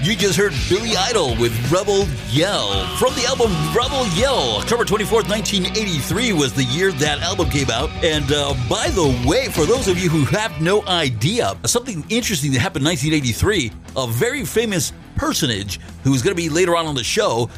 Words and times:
You 0.00 0.14
just 0.14 0.38
heard 0.38 0.52
Billy 0.68 0.96
Idol 0.96 1.36
with 1.40 1.52
Rebel 1.72 2.06
Yell. 2.30 2.86
From 2.98 3.12
the 3.14 3.26
album 3.26 3.50
Rebel 3.74 4.06
Yell, 4.16 4.58
October 4.58 4.84
24th, 4.84 5.28
1983 5.28 6.32
was 6.34 6.52
the 6.52 6.62
year 6.62 6.92
that 6.92 7.18
album 7.20 7.50
came 7.50 7.68
out. 7.68 7.90
And 8.04 8.30
uh, 8.30 8.54
by 8.70 8.90
the 8.90 9.08
way, 9.26 9.48
for 9.48 9.66
those 9.66 9.88
of 9.88 9.98
you 9.98 10.08
who 10.08 10.24
have 10.26 10.62
no 10.62 10.86
idea, 10.86 11.56
something 11.66 12.04
interesting 12.10 12.52
that 12.52 12.60
happened 12.60 12.84
in 12.84 12.90
1983, 12.90 13.72
a 13.96 14.06
very 14.06 14.44
famous 14.44 14.92
personage 15.18 15.80
who's 16.04 16.22
going 16.22 16.34
to 16.34 16.40
be 16.40 16.48
later 16.48 16.76
on 16.76 16.86
on 16.86 16.94
the 16.94 17.04
show 17.04 17.50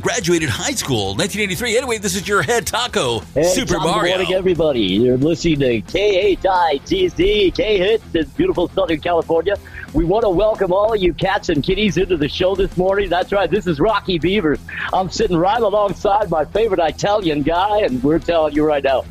graduated 0.00 0.48
high 0.48 0.72
school 0.72 1.08
1983 1.16 1.76
anyway 1.76 1.98
this 1.98 2.14
is 2.14 2.26
your 2.26 2.42
head 2.42 2.66
taco 2.66 3.18
hey, 3.34 3.42
super 3.42 3.74
Tom, 3.74 3.82
mario 3.82 4.16
good 4.16 4.22
morning 4.22 4.34
everybody 4.34 4.80
you're 4.80 5.18
listening 5.18 5.58
to 5.58 5.80
k-h-i-t-c 5.92 7.50
k-hits 7.50 8.14
in 8.14 8.24
beautiful 8.36 8.68
southern 8.68 9.00
california 9.00 9.56
we 9.94 10.04
want 10.04 10.22
to 10.24 10.28
welcome 10.28 10.72
all 10.72 10.92
of 10.92 11.00
you 11.00 11.14
cats 11.14 11.48
and 11.48 11.62
kitties 11.62 11.96
into 11.96 12.18
the 12.18 12.28
show 12.28 12.54
this 12.54 12.76
morning. 12.76 13.08
That's 13.08 13.32
right. 13.32 13.50
This 13.50 13.66
is 13.66 13.80
Rocky 13.80 14.18
Beavers. 14.18 14.60
I'm 14.92 15.08
sitting 15.08 15.36
right 15.36 15.62
alongside 15.62 16.28
my 16.28 16.44
favorite 16.44 16.80
Italian 16.80 17.42
guy, 17.42 17.80
and 17.80 18.02
we're 18.02 18.18
telling 18.18 18.54
you 18.54 18.66
right 18.66 18.84
now. 18.84 19.04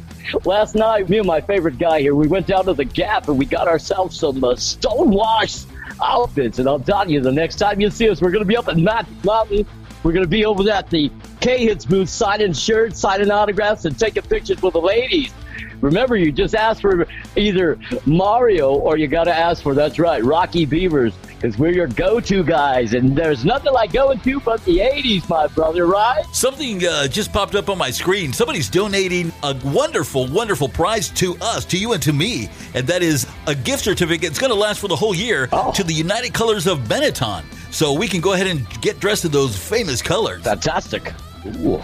Last 0.45 0.75
night, 0.75 1.09
me 1.09 1.17
and 1.17 1.25
my 1.25 1.41
favorite 1.41 1.79
guy 1.79 2.01
here, 2.01 2.13
we 2.13 2.27
went 2.27 2.45
down 2.47 2.65
to 2.65 2.73
the 2.73 2.85
Gap 2.85 3.27
and 3.27 3.39
we 3.39 3.45
got 3.45 3.67
ourselves 3.67 4.19
some 4.19 4.43
uh, 4.43 4.49
stonewash 4.53 5.65
outfits. 6.03 6.59
And 6.59 6.67
I'll 6.67 6.79
tell 6.79 7.09
you, 7.09 7.21
the 7.21 7.31
next 7.31 7.55
time 7.55 7.79
you 7.79 7.89
see 7.89 8.09
us, 8.09 8.21
we're 8.21 8.31
going 8.31 8.43
to 8.43 8.47
be 8.47 8.57
up 8.57 8.67
at 8.67 8.77
Magic 8.77 9.23
Mountain. 9.23 9.65
We're 10.03 10.13
going 10.13 10.25
to 10.25 10.29
be 10.29 10.45
over 10.45 10.69
at 10.69 10.89
the 10.89 11.11
K 11.41 11.65
Hits 11.65 11.85
booth 11.85 12.09
signing 12.09 12.53
shirts, 12.53 12.99
signing 12.99 13.31
autographs, 13.31 13.85
and 13.85 13.97
taking 13.97 14.23
pictures 14.23 14.61
with 14.61 14.73
the 14.73 14.81
ladies. 14.81 15.33
Remember, 15.81 16.15
you 16.15 16.31
just 16.31 16.55
asked 16.55 16.81
for 16.81 17.07
either 17.35 17.77
Mario 18.05 18.73
or 18.73 18.97
you 18.97 19.07
got 19.07 19.25
to 19.25 19.33
ask 19.33 19.63
for, 19.63 19.73
that's 19.73 19.99
right, 19.99 20.23
Rocky 20.23 20.65
Beavers, 20.65 21.13
because 21.27 21.57
we're 21.57 21.71
your 21.71 21.87
go 21.87 22.19
to 22.19 22.43
guys. 22.43 22.93
And 22.93 23.15
there's 23.15 23.45
nothing 23.45 23.73
like 23.73 23.93
going 23.93 24.19
to 24.19 24.39
but 24.39 24.63
the 24.65 24.79
80s, 24.79 25.29
my 25.29 25.47
brother, 25.47 25.85
right? 25.85 26.23
Something 26.33 26.85
uh, 26.85 27.07
just 27.07 27.31
popped 27.31 27.55
up 27.55 27.69
on 27.69 27.77
my 27.77 27.91
screen. 27.91 28.33
Somebody's 28.33 28.69
donating 28.69 29.31
a 29.43 29.55
wonderful, 29.63 30.27
wonderful 30.27 30.69
prize 30.69 31.09
to 31.09 31.35
us, 31.41 31.65
to 31.65 31.77
you, 31.77 31.93
and 31.93 32.01
to 32.03 32.13
me. 32.13 32.49
And 32.73 32.87
that 32.87 33.03
is 33.03 33.27
a 33.45 33.55
gift 33.55 33.83
certificate. 33.83 34.29
It's 34.29 34.39
going 34.39 34.51
to 34.51 34.59
last 34.59 34.79
for 34.79 34.87
the 34.87 34.95
whole 34.95 35.15
year 35.15 35.49
oh. 35.51 35.71
to 35.73 35.83
the 35.83 35.93
United 35.93 36.33
Colors 36.33 36.67
of 36.67 36.79
Benetton. 36.79 37.43
So 37.71 37.93
we 37.93 38.07
can 38.07 38.21
go 38.21 38.33
ahead 38.33 38.47
and 38.47 38.67
get 38.81 38.99
dressed 38.99 39.25
in 39.25 39.31
those 39.31 39.55
famous 39.55 40.01
colors. 40.01 40.43
Fantastic. 40.43 41.13
Ooh. 41.57 41.81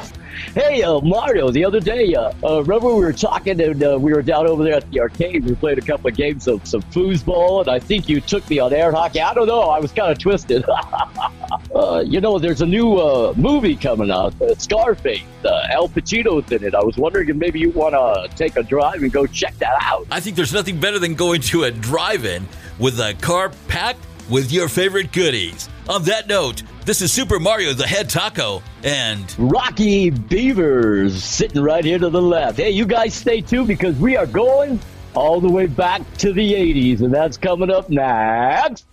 Hey, 0.55 0.83
uh, 0.83 0.99
Mario, 1.01 1.51
the 1.51 1.65
other 1.65 1.79
day, 1.79 2.13
uh, 2.15 2.31
uh, 2.43 2.61
remember 2.61 2.93
we 2.93 3.03
were 3.03 3.13
talking 3.13 3.59
and 3.61 3.83
uh, 3.83 3.97
we 3.99 4.13
were 4.13 4.21
down 4.21 4.47
over 4.47 4.63
there 4.63 4.75
at 4.75 4.89
the 4.91 4.99
arcade. 4.99 5.45
We 5.45 5.55
played 5.55 5.77
a 5.77 5.81
couple 5.81 6.09
of 6.09 6.15
games 6.15 6.47
of 6.47 6.65
some 6.67 6.81
foosball, 6.83 7.61
and 7.61 7.69
I 7.69 7.79
think 7.79 8.09
you 8.09 8.21
took 8.21 8.47
me 8.49 8.59
on 8.59 8.73
air 8.73 8.91
hockey. 8.91 9.21
I 9.21 9.33
don't 9.33 9.47
know. 9.47 9.61
I 9.61 9.79
was 9.79 9.91
kind 9.91 10.11
of 10.11 10.19
twisted. 10.19 10.65
uh, 11.75 12.03
you 12.05 12.21
know, 12.21 12.39
there's 12.39 12.61
a 12.61 12.65
new 12.65 12.95
uh, 12.95 13.33
movie 13.35 13.75
coming 13.75 14.11
out, 14.11 14.39
uh, 14.41 14.55
Scarface. 14.55 15.23
Uh, 15.45 15.67
Al 15.69 15.89
Pacino's 15.89 16.51
in 16.51 16.63
it. 16.63 16.75
I 16.75 16.83
was 16.83 16.97
wondering 16.97 17.29
if 17.29 17.35
maybe 17.35 17.59
you 17.59 17.71
want 17.71 17.93
to 17.93 18.35
take 18.35 18.55
a 18.55 18.63
drive 18.63 19.01
and 19.01 19.11
go 19.11 19.25
check 19.25 19.57
that 19.57 19.77
out. 19.81 20.07
I 20.11 20.19
think 20.19 20.35
there's 20.35 20.53
nothing 20.53 20.79
better 20.79 20.99
than 20.99 21.15
going 21.15 21.41
to 21.41 21.63
a 21.63 21.71
drive-in 21.71 22.47
with 22.79 22.99
a 22.99 23.13
car 23.15 23.51
packed 23.67 23.99
with 24.29 24.51
your 24.51 24.67
favorite 24.67 25.11
goodies. 25.11 25.69
On 25.89 26.03
that 26.03 26.27
note, 26.27 26.63
this 26.85 27.01
is 27.01 27.11
Super 27.11 27.39
Mario 27.39 27.73
the 27.73 27.87
Head 27.87 28.09
Taco 28.09 28.61
and 28.83 29.33
Rocky 29.37 30.09
Beavers 30.09 31.23
sitting 31.23 31.61
right 31.61 31.83
here 31.83 31.99
to 31.99 32.09
the 32.09 32.21
left. 32.21 32.57
Hey, 32.57 32.71
you 32.71 32.85
guys 32.85 33.13
stay 33.13 33.41
tuned 33.41 33.67
because 33.67 33.97
we 33.97 34.15
are 34.17 34.25
going 34.25 34.79
all 35.13 35.39
the 35.39 35.49
way 35.49 35.67
back 35.67 36.01
to 36.17 36.33
the 36.33 36.53
80s, 36.53 37.01
and 37.01 37.13
that's 37.13 37.37
coming 37.37 37.69
up 37.69 37.89
next. 37.89 38.85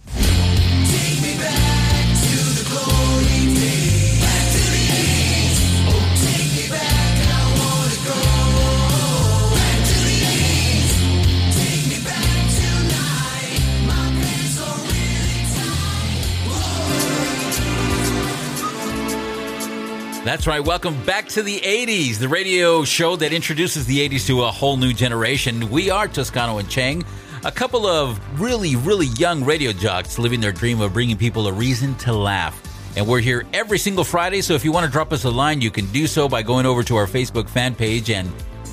That's 20.23 20.47
right. 20.47 20.63
Welcome 20.63 21.03
back 21.07 21.29
to 21.29 21.43
the 21.43 21.61
80s, 21.61 22.19
the 22.19 22.29
radio 22.29 22.85
show 22.85 23.17
that 23.17 23.33
introduces 23.33 23.87
the 23.87 24.07
80s 24.07 24.27
to 24.27 24.43
a 24.43 24.51
whole 24.51 24.77
new 24.77 24.93
generation. 24.93 25.71
We 25.71 25.89
are 25.89 26.07
Toscano 26.07 26.59
and 26.59 26.69
Chang, 26.69 27.03
a 27.43 27.51
couple 27.51 27.87
of 27.87 28.21
really, 28.39 28.77
really 28.77 29.07
young 29.07 29.43
radio 29.43 29.73
jocks 29.73 30.19
living 30.19 30.39
their 30.39 30.53
dream 30.53 30.83
of 30.83 30.93
bringing 30.93 31.17
people 31.17 31.47
a 31.47 31.53
reason 31.53 31.95
to 31.97 32.13
laugh. 32.13 32.61
And 32.99 33.09
we're 33.09 33.21
here 33.21 33.47
every 33.55 33.79
single 33.79 34.05
Friday, 34.05 34.43
so 34.43 34.53
if 34.53 34.63
you 34.63 34.73
want 34.73 34.85
to 34.85 34.93
drop 34.93 35.11
us 35.15 35.25
a 35.25 35.31
line, 35.31 35.63
you 35.63 35.71
can 35.71 35.87
do 35.87 36.07
so 36.07 36.29
by 36.29 36.43
going 36.43 36.67
over 36.67 36.83
to 36.83 36.97
our 36.97 37.07
Facebook 37.07 37.49
fan 37.49 37.75
page 37.75 38.11
and 38.11 38.29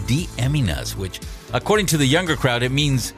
DMing 0.06 0.68
us, 0.68 0.98
which, 0.98 1.22
according 1.54 1.86
to 1.88 1.98
the 1.98 2.06
younger 2.06 2.36
crowd, 2.36 2.62
it 2.62 2.74
means 2.74 3.14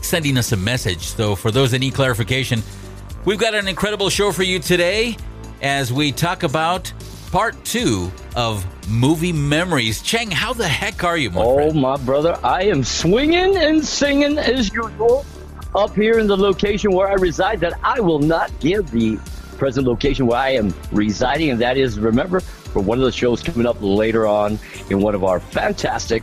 sending 0.00 0.38
us 0.38 0.52
a 0.52 0.56
message. 0.56 1.08
So 1.08 1.36
for 1.36 1.50
those 1.50 1.72
that 1.72 1.80
need 1.80 1.92
clarification, 1.92 2.62
we've 3.26 3.38
got 3.38 3.54
an 3.54 3.68
incredible 3.68 4.08
show 4.08 4.32
for 4.32 4.44
you 4.44 4.60
today 4.60 5.14
as 5.60 5.92
we 5.92 6.10
talk 6.10 6.42
about 6.42 6.90
part 7.30 7.64
two 7.64 8.10
of 8.34 8.64
movie 8.88 9.32
memories. 9.32 10.02
Cheng, 10.02 10.30
how 10.30 10.52
the 10.52 10.66
heck 10.66 11.04
are 11.04 11.16
you, 11.16 11.30
my 11.30 11.42
oh, 11.42 11.54
friend? 11.54 11.80
my 11.80 11.96
brother, 11.98 12.38
I 12.42 12.62
am 12.64 12.82
swinging 12.82 13.56
and 13.56 13.84
singing 13.84 14.38
as 14.38 14.72
usual 14.72 15.24
up 15.74 15.94
here 15.94 16.18
in 16.18 16.26
the 16.26 16.36
location 16.36 16.92
where 16.92 17.08
I 17.08 17.14
reside. 17.14 17.60
That 17.60 17.74
I 17.82 18.00
will 18.00 18.18
not 18.18 18.50
give 18.60 18.90
the 18.90 19.16
present 19.58 19.86
location 19.86 20.26
where 20.26 20.38
I 20.38 20.50
am 20.50 20.74
residing, 20.90 21.50
and 21.50 21.60
that 21.60 21.76
is, 21.76 21.98
remember, 21.98 22.40
for 22.40 22.80
one 22.80 22.98
of 22.98 23.04
the 23.04 23.12
shows 23.12 23.42
coming 23.42 23.66
up 23.66 23.76
later 23.80 24.26
on 24.26 24.58
in 24.88 25.00
one 25.00 25.14
of 25.14 25.22
our 25.24 25.40
fantastic 25.40 26.22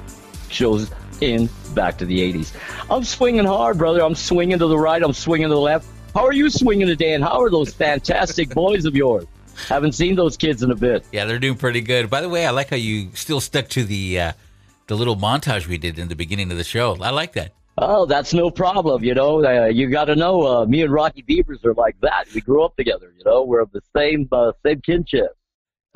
shows 0.50 0.91
in 1.22 1.50
Back 1.74 2.00
to 2.00 2.06
the 2.06 2.34
80s. 2.34 2.53
I'm 2.89 3.03
swinging 3.03 3.45
hard, 3.45 3.78
brother. 3.78 4.01
I'm 4.01 4.16
swinging 4.16 4.57
to 4.57 4.66
the 4.66 4.78
right. 4.78 5.03
I'm 5.03 5.13
swinging 5.13 5.50
to 5.50 5.53
the 5.53 5.62
left. 5.62 5.85
How 6.16 6.25
are 6.25 6.34
you 6.34 6.50
swinging 6.50 6.88
today, 6.88 7.13
and 7.13 7.24
how 7.24 7.39
are 7.39 7.51
those 7.51 7.72
fantastic 7.72 8.50
boys 8.50 8.85
of 8.85 8.95
yours? 8.95 9.28
Haven't 9.68 9.94
seen 9.94 10.16
those 10.16 10.38
kids 10.38 10.63
in 10.63 10.72
a 10.72 10.75
bit. 10.75 11.06
Yeah, 11.12 11.25
they're 11.25 11.40
doing 11.40 11.57
pretty 11.57 11.81
good. 11.81 12.09
By 12.09 12.22
the 12.22 12.29
way, 12.29 12.45
I 12.45 12.51
like 12.51 12.69
how 12.69 12.75
you 12.75 13.09
still 13.13 13.41
stuck 13.41 13.68
to 13.69 13.84
the 13.84 14.19
uh, 14.19 14.31
the 14.88 14.95
little 14.95 15.16
montage 15.16 15.68
we 15.68 15.78
did 15.78 16.00
in 16.00 16.07
the 16.07 16.16
beginning 16.16 16.51
of 16.51 16.57
the 16.57 16.63
show. 16.63 16.97
I 17.01 17.09
like 17.09 17.34
that. 17.34 17.53
Oh, 17.79 18.06
that's 18.06 18.34
no 18.34 18.50
problem. 18.50 19.03
You 19.03 19.13
know, 19.13 19.45
uh, 19.45 19.66
you 19.66 19.90
got 19.90 20.06
to 20.06 20.16
know. 20.16 20.41
Uh, 20.41 20.66
me 20.66 20.81
and 20.81 20.91
Rocky 20.91 21.22
Beavers 21.22 21.63
are 21.63 21.73
like 21.73 21.95
that. 22.01 22.25
We 22.34 22.41
grew 22.41 22.63
up 22.63 22.75
together. 22.75 23.13
You 23.18 23.23
know, 23.23 23.44
we're 23.44 23.62
of 23.62 23.72
the 23.72 23.81
same 23.95 24.28
uh, 24.31 24.53
same 24.66 24.81
kinship. 24.81 25.38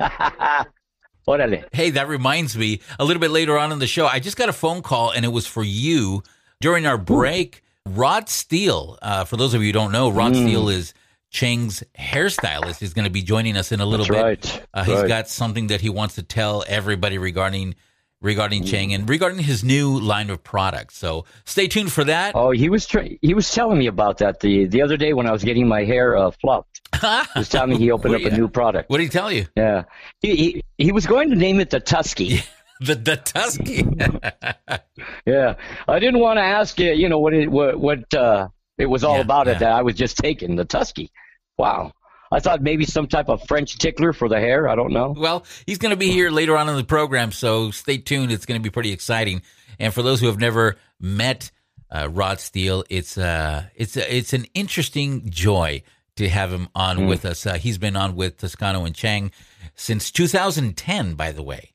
Orale. 1.28 1.64
hey, 1.72 1.90
that 1.90 2.08
reminds 2.08 2.56
me. 2.56 2.80
A 2.98 3.04
little 3.04 3.20
bit 3.20 3.30
later 3.30 3.56
on 3.56 3.70
in 3.70 3.78
the 3.78 3.86
show, 3.86 4.06
I 4.06 4.18
just 4.18 4.36
got 4.36 4.48
a 4.48 4.52
phone 4.52 4.82
call, 4.82 5.10
and 5.10 5.24
it 5.24 5.28
was 5.28 5.46
for 5.46 5.62
you 5.62 6.22
during 6.60 6.86
our 6.86 6.98
break. 6.98 7.62
Rod 7.86 8.28
Steele. 8.28 8.98
Uh, 9.02 9.24
for 9.24 9.36
those 9.36 9.54
of 9.54 9.60
you 9.60 9.68
who 9.68 9.72
don't 9.72 9.92
know, 9.92 10.08
Rod 10.08 10.32
mm. 10.32 10.42
Steele 10.42 10.68
is 10.68 10.94
Chang's 11.32 11.82
hairstylist 11.98 12.82
is 12.82 12.92
going 12.92 13.06
to 13.06 13.10
be 13.10 13.22
joining 13.22 13.56
us 13.56 13.72
in 13.72 13.80
a 13.80 13.86
little 13.86 14.04
That's 14.06 14.46
bit. 14.46 14.54
Right. 14.54 14.66
Uh, 14.74 14.84
he's 14.84 15.00
right. 15.00 15.08
got 15.08 15.28
something 15.28 15.68
that 15.68 15.80
he 15.80 15.88
wants 15.88 16.16
to 16.16 16.22
tell 16.22 16.62
everybody 16.68 17.16
regarding 17.16 17.74
regarding 18.20 18.64
Chang 18.64 18.94
and 18.94 19.08
regarding 19.08 19.40
his 19.40 19.64
new 19.64 19.98
line 19.98 20.30
of 20.30 20.44
products. 20.44 20.96
So 20.96 21.24
stay 21.44 21.66
tuned 21.66 21.90
for 21.90 22.04
that. 22.04 22.36
Oh, 22.36 22.50
he 22.50 22.68
was 22.68 22.86
tra- 22.86 23.08
he 23.20 23.34
was 23.34 23.50
telling 23.50 23.78
me 23.78 23.86
about 23.86 24.18
that 24.18 24.40
the 24.40 24.66
the 24.66 24.82
other 24.82 24.98
day 24.98 25.14
when 25.14 25.26
I 25.26 25.32
was 25.32 25.42
getting 25.42 25.66
my 25.66 25.84
hair 25.84 26.16
uh, 26.16 26.30
fluffed. 26.30 26.80
he 27.00 27.08
was 27.34 27.48
telling 27.48 27.70
me 27.70 27.78
he 27.78 27.90
opened 27.92 28.14
up 28.14 28.22
a 28.22 28.36
new 28.36 28.48
product. 28.48 28.90
What 28.90 28.98
did 28.98 29.04
he 29.04 29.08
tell 29.08 29.32
you? 29.32 29.46
Yeah, 29.56 29.84
he 30.20 30.36
he, 30.36 30.62
he 30.76 30.92
was 30.92 31.06
going 31.06 31.30
to 31.30 31.36
name 31.36 31.60
it 31.60 31.70
the 31.70 31.80
Tusky. 31.80 32.42
the 32.80 32.94
the 32.94 33.16
Tusky. 33.16 33.86
yeah, 35.26 35.54
I 35.88 35.98
didn't 35.98 36.20
want 36.20 36.36
to 36.36 36.42
ask 36.42 36.78
you. 36.78 36.92
You 36.92 37.08
know 37.08 37.18
what 37.18 37.32
it 37.32 37.50
what 37.50 37.80
what. 37.80 38.12
Uh, 38.14 38.48
it 38.78 38.86
was 38.86 39.04
all 39.04 39.16
yeah, 39.16 39.22
about 39.22 39.46
yeah. 39.46 39.52
it 39.54 39.58
that 39.60 39.72
I 39.72 39.82
was 39.82 39.94
just 39.94 40.16
taking 40.16 40.56
the 40.56 40.64
Tusky. 40.64 41.10
Wow. 41.58 41.92
I 42.30 42.40
thought 42.40 42.62
maybe 42.62 42.86
some 42.86 43.06
type 43.06 43.28
of 43.28 43.42
French 43.46 43.76
tickler 43.78 44.12
for 44.14 44.26
the 44.28 44.40
hair. 44.40 44.66
I 44.68 44.74
don't 44.74 44.92
know. 44.92 45.14
Well, 45.16 45.44
he's 45.66 45.76
going 45.78 45.90
to 45.90 45.96
be 45.98 46.10
here 46.10 46.30
later 46.30 46.56
on 46.56 46.66
in 46.68 46.76
the 46.76 46.84
program, 46.84 47.30
so 47.30 47.70
stay 47.70 47.98
tuned. 47.98 48.32
It's 48.32 48.46
going 48.46 48.58
to 48.58 48.62
be 48.62 48.70
pretty 48.70 48.90
exciting. 48.90 49.42
And 49.78 49.92
for 49.92 50.02
those 50.02 50.20
who 50.20 50.26
have 50.28 50.38
never 50.40 50.76
met 50.98 51.50
uh, 51.90 52.08
Rod 52.10 52.40
Steele, 52.40 52.84
it's 52.88 53.18
uh, 53.18 53.64
it's 53.74 53.98
uh, 53.98 54.06
it's 54.08 54.32
an 54.32 54.46
interesting 54.54 55.28
joy 55.28 55.82
to 56.16 56.28
have 56.28 56.50
him 56.52 56.68
on 56.74 57.00
Mm. 57.00 57.08
with 57.08 57.26
us. 57.26 57.44
Uh, 57.44 57.54
he's 57.54 57.76
been 57.76 57.96
on 57.96 58.16
with 58.16 58.38
Toscano 58.38 58.86
and 58.86 58.94
Chang 58.94 59.30
since 59.74 60.10
2010, 60.10 61.14
by 61.14 61.32
the 61.32 61.42
way. 61.42 61.72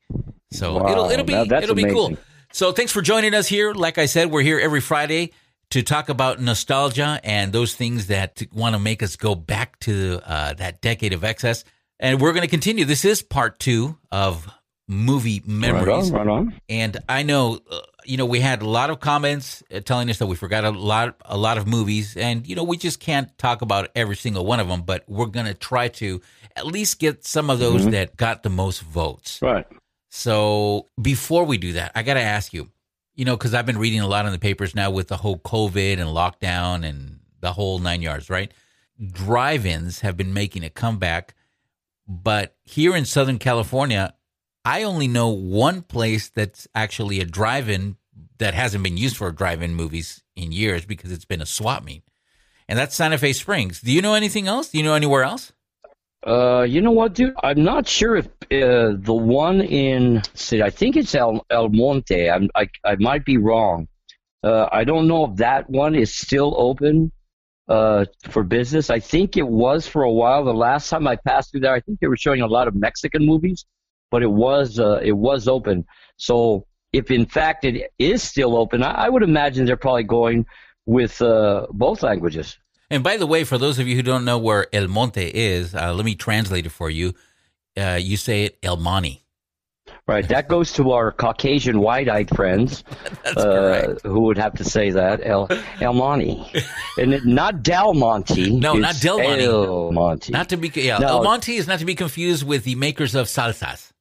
So 0.50 0.78
Wow, 0.78 0.90
it'll 0.90 1.10
it'll 1.10 1.24
be 1.24 1.34
it'll 1.34 1.74
be 1.76 1.84
cool. 1.84 2.16
So 2.52 2.72
thanks 2.72 2.90
for 2.90 3.00
joining 3.02 3.32
us 3.34 3.46
here. 3.46 3.74
Like 3.74 3.98
I 3.98 4.06
said, 4.06 4.30
we're 4.32 4.42
here 4.42 4.58
every 4.58 4.80
Friday 4.80 5.32
to 5.70 5.82
talk 5.82 6.08
about 6.08 6.40
nostalgia 6.40 7.20
and 7.22 7.52
those 7.52 7.74
things 7.74 8.06
that 8.06 8.42
want 8.52 8.74
to 8.74 8.78
make 8.78 9.02
us 9.02 9.16
go 9.16 9.34
back 9.34 9.78
to 9.80 10.20
uh, 10.24 10.54
that 10.54 10.80
decade 10.80 11.12
of 11.12 11.24
excess. 11.24 11.64
And 12.00 12.20
we're 12.20 12.32
going 12.32 12.42
to 12.42 12.48
continue. 12.48 12.84
This 12.84 13.04
is 13.04 13.22
part 13.22 13.58
two 13.58 13.98
of 14.10 14.48
movie 14.86 15.42
memories. 15.44 16.10
Right 16.10 16.20
on, 16.20 16.26
right 16.26 16.28
on. 16.28 16.60
And 16.68 16.96
I 17.08 17.22
know, 17.22 17.60
uh, 17.70 17.80
you 18.04 18.16
know, 18.16 18.24
we 18.24 18.40
had 18.40 18.62
a 18.62 18.68
lot 18.68 18.88
of 18.88 19.00
comments 19.00 19.62
uh, 19.72 19.80
telling 19.80 20.08
us 20.08 20.18
that 20.18 20.26
we 20.26 20.36
forgot 20.36 20.64
a 20.64 20.70
lot, 20.70 21.16
a 21.24 21.36
lot 21.36 21.58
of 21.58 21.66
movies, 21.66 22.16
and 22.16 22.46
you 22.46 22.56
know, 22.56 22.64
we 22.64 22.78
just 22.78 23.00
can't 23.00 23.36
talk 23.36 23.60
about 23.60 23.90
every 23.94 24.16
single 24.16 24.46
one 24.46 24.60
of 24.60 24.68
them. 24.68 24.82
But 24.82 25.04
we're 25.06 25.26
gonna 25.26 25.54
try 25.54 25.88
to 25.88 26.22
at 26.56 26.66
least 26.66 26.98
get 26.98 27.26
some 27.26 27.50
of 27.50 27.58
those 27.58 27.84
that 27.90 28.16
got 28.16 28.42
the 28.42 28.50
most 28.50 28.80
votes. 28.80 29.40
Right. 29.42 29.66
So 30.10 30.88
before 31.00 31.44
we 31.44 31.58
do 31.58 31.74
that, 31.74 31.92
I 31.94 32.02
got 32.02 32.14
to 32.14 32.22
ask 32.22 32.52
you, 32.52 32.70
you 33.18 33.24
know, 33.24 33.36
because 33.36 33.52
I've 33.52 33.66
been 33.66 33.78
reading 33.78 33.98
a 33.98 34.06
lot 34.06 34.26
in 34.26 34.32
the 34.32 34.38
papers 34.38 34.76
now 34.76 34.92
with 34.92 35.08
the 35.08 35.16
whole 35.16 35.40
COVID 35.40 35.94
and 35.94 36.08
lockdown 36.08 36.88
and 36.88 37.18
the 37.40 37.52
whole 37.52 37.80
nine 37.80 38.00
yards, 38.00 38.30
right? 38.30 38.52
Drive 39.04 39.66
ins 39.66 40.00
have 40.00 40.16
been 40.16 40.32
making 40.32 40.62
a 40.62 40.70
comeback. 40.70 41.34
But 42.06 42.56
here 42.62 42.94
in 42.94 43.04
Southern 43.04 43.40
California, 43.40 44.14
I 44.64 44.84
only 44.84 45.08
know 45.08 45.30
one 45.30 45.82
place 45.82 46.28
that's 46.28 46.68
actually 46.76 47.18
a 47.18 47.24
drive 47.24 47.68
in 47.68 47.96
that 48.38 48.54
hasn't 48.54 48.84
been 48.84 48.96
used 48.96 49.16
for 49.16 49.32
drive 49.32 49.62
in 49.62 49.74
movies 49.74 50.22
in 50.36 50.52
years 50.52 50.86
because 50.86 51.10
it's 51.10 51.24
been 51.24 51.42
a 51.42 51.46
swap 51.46 51.82
meet. 51.82 52.04
And 52.68 52.78
that's 52.78 52.94
Santa 52.94 53.18
Fe 53.18 53.32
Springs. 53.32 53.80
Do 53.80 53.90
you 53.90 54.00
know 54.00 54.14
anything 54.14 54.46
else? 54.46 54.68
Do 54.68 54.78
you 54.78 54.84
know 54.84 54.94
anywhere 54.94 55.24
else? 55.24 55.52
Uh, 56.26 56.66
you 56.68 56.80
know 56.80 56.90
what, 56.90 57.14
dude? 57.14 57.34
I'm 57.42 57.62
not 57.62 57.86
sure 57.86 58.16
if 58.16 58.26
uh, 58.26 58.96
the 58.98 59.14
one 59.14 59.60
in, 59.60 60.22
see, 60.34 60.62
I 60.62 60.70
think 60.70 60.96
it's 60.96 61.14
El, 61.14 61.44
El 61.50 61.68
Monte. 61.68 62.28
I'm, 62.30 62.50
I, 62.54 62.68
I 62.84 62.96
might 62.96 63.24
be 63.24 63.36
wrong. 63.36 63.86
Uh, 64.42 64.68
I 64.70 64.84
don't 64.84 65.06
know 65.08 65.26
if 65.26 65.36
that 65.36 65.68
one 65.70 65.94
is 65.94 66.14
still 66.14 66.54
open 66.56 67.12
uh, 67.68 68.04
for 68.28 68.42
business. 68.42 68.90
I 68.90 68.98
think 68.98 69.36
it 69.36 69.46
was 69.46 69.86
for 69.86 70.02
a 70.02 70.12
while. 70.12 70.44
The 70.44 70.52
last 70.52 70.88
time 70.90 71.06
I 71.06 71.16
passed 71.16 71.50
through 71.50 71.60
there, 71.60 71.74
I 71.74 71.80
think 71.80 72.00
they 72.00 72.06
were 72.06 72.16
showing 72.16 72.40
a 72.40 72.46
lot 72.46 72.68
of 72.68 72.74
Mexican 72.74 73.24
movies, 73.24 73.64
but 74.10 74.22
it 74.22 74.30
was 74.30 74.78
uh, 74.78 75.00
it 75.02 75.12
was 75.12 75.48
open. 75.48 75.84
So 76.16 76.66
if 76.92 77.10
in 77.10 77.26
fact 77.26 77.64
it 77.64 77.90
is 77.98 78.22
still 78.22 78.56
open, 78.56 78.82
I, 78.82 79.06
I 79.06 79.08
would 79.08 79.22
imagine 79.22 79.66
they're 79.66 79.76
probably 79.76 80.04
going 80.04 80.46
with 80.86 81.20
uh, 81.20 81.66
both 81.70 82.02
languages. 82.02 82.58
And 82.90 83.02
by 83.04 83.16
the 83.18 83.26
way, 83.26 83.44
for 83.44 83.58
those 83.58 83.78
of 83.78 83.86
you 83.86 83.96
who 83.96 84.02
don't 84.02 84.24
know 84.24 84.38
where 84.38 84.66
El 84.74 84.88
Monte 84.88 85.30
is, 85.34 85.74
uh, 85.74 85.92
let 85.92 86.04
me 86.04 86.14
translate 86.14 86.66
it 86.66 86.70
for 86.70 86.88
you. 86.88 87.14
Uh, 87.76 87.98
you 88.00 88.16
say 88.16 88.44
it 88.44 88.58
El 88.62 88.76
Monte. 88.76 89.22
Right, 90.06 90.26
that 90.28 90.48
goes 90.48 90.72
to 90.74 90.92
our 90.92 91.12
Caucasian 91.12 91.80
wide-eyed 91.80 92.34
friends, 92.34 92.82
uh, 93.36 93.94
who 94.04 94.20
would 94.20 94.38
have 94.38 94.54
to 94.54 94.64
say 94.64 94.90
that 94.90 95.20
El 95.22 95.48
El 95.80 95.92
Monte, 95.92 96.50
and 96.98 97.12
it, 97.12 97.26
not 97.26 97.62
Del 97.62 97.92
Monte. 97.92 98.58
No, 98.58 98.74
not 98.74 98.98
Del 99.00 99.18
Monte. 99.18 99.44
El 99.44 99.92
Monte. 99.92 100.32
Not 100.32 100.48
to 100.48 100.56
be 100.56 100.68
yeah, 100.74 100.98
No. 100.98 101.08
El 101.08 101.24
Monte 101.24 101.56
is 101.56 101.66
not 101.66 101.78
to 101.80 101.84
be 101.84 101.94
confused 101.94 102.46
with 102.46 102.64
the 102.64 102.74
makers 102.74 103.14
of 103.14 103.26
salsas. 103.26 103.92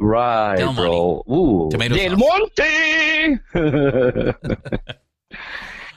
right, 0.00 0.56
Del 0.56 0.72
bro. 0.74 1.22
Ooh, 1.30 1.68
Tomato 1.70 1.94
Del 1.94 2.16
Monte. 2.16 3.38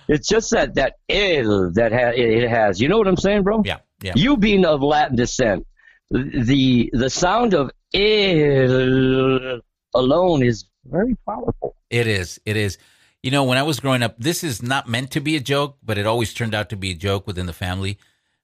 it's 0.08 0.28
just 0.28 0.52
that 0.52 0.76
that 0.76 0.96
El 1.10 1.72
that 1.72 1.92
ha- 1.92 2.14
it 2.16 2.50
has. 2.50 2.80
You 2.82 2.88
know 2.88 2.98
what 2.98 3.08
I'm 3.08 3.18
saying, 3.18 3.44
bro? 3.44 3.64
Yeah, 3.66 3.78
yeah. 4.02 4.14
You 4.16 4.38
being 4.38 4.66
of 4.66 4.82
Latin 4.82 5.16
descent, 5.16 5.66
the 6.10 6.90
the 6.94 7.10
sound 7.10 7.54
of 7.54 7.72
El 7.94 9.62
alone 9.94 10.44
is 10.44 10.66
very 10.86 11.16
powerful. 11.26 11.76
It 11.90 12.08
is. 12.08 12.40
It 12.46 12.58
is. 12.58 12.78
You 13.24 13.32
know, 13.32 13.44
when 13.44 13.58
I 13.58 13.64
was 13.64 13.80
growing 13.80 14.04
up, 14.04 14.16
this 14.18 14.44
is 14.44 14.62
not 14.62 14.88
meant 14.88 15.12
to 15.12 15.20
be 15.20 15.36
a 15.36 15.40
joke, 15.40 15.78
but 15.84 15.98
it 15.98 16.06
always 16.06 16.34
turned 16.34 16.54
out 16.54 16.70
to 16.70 16.78
be 16.78 16.92
a 16.92 16.96
joke 16.96 17.28
within 17.28 17.46
the 17.46 17.54
family. 17.54 17.98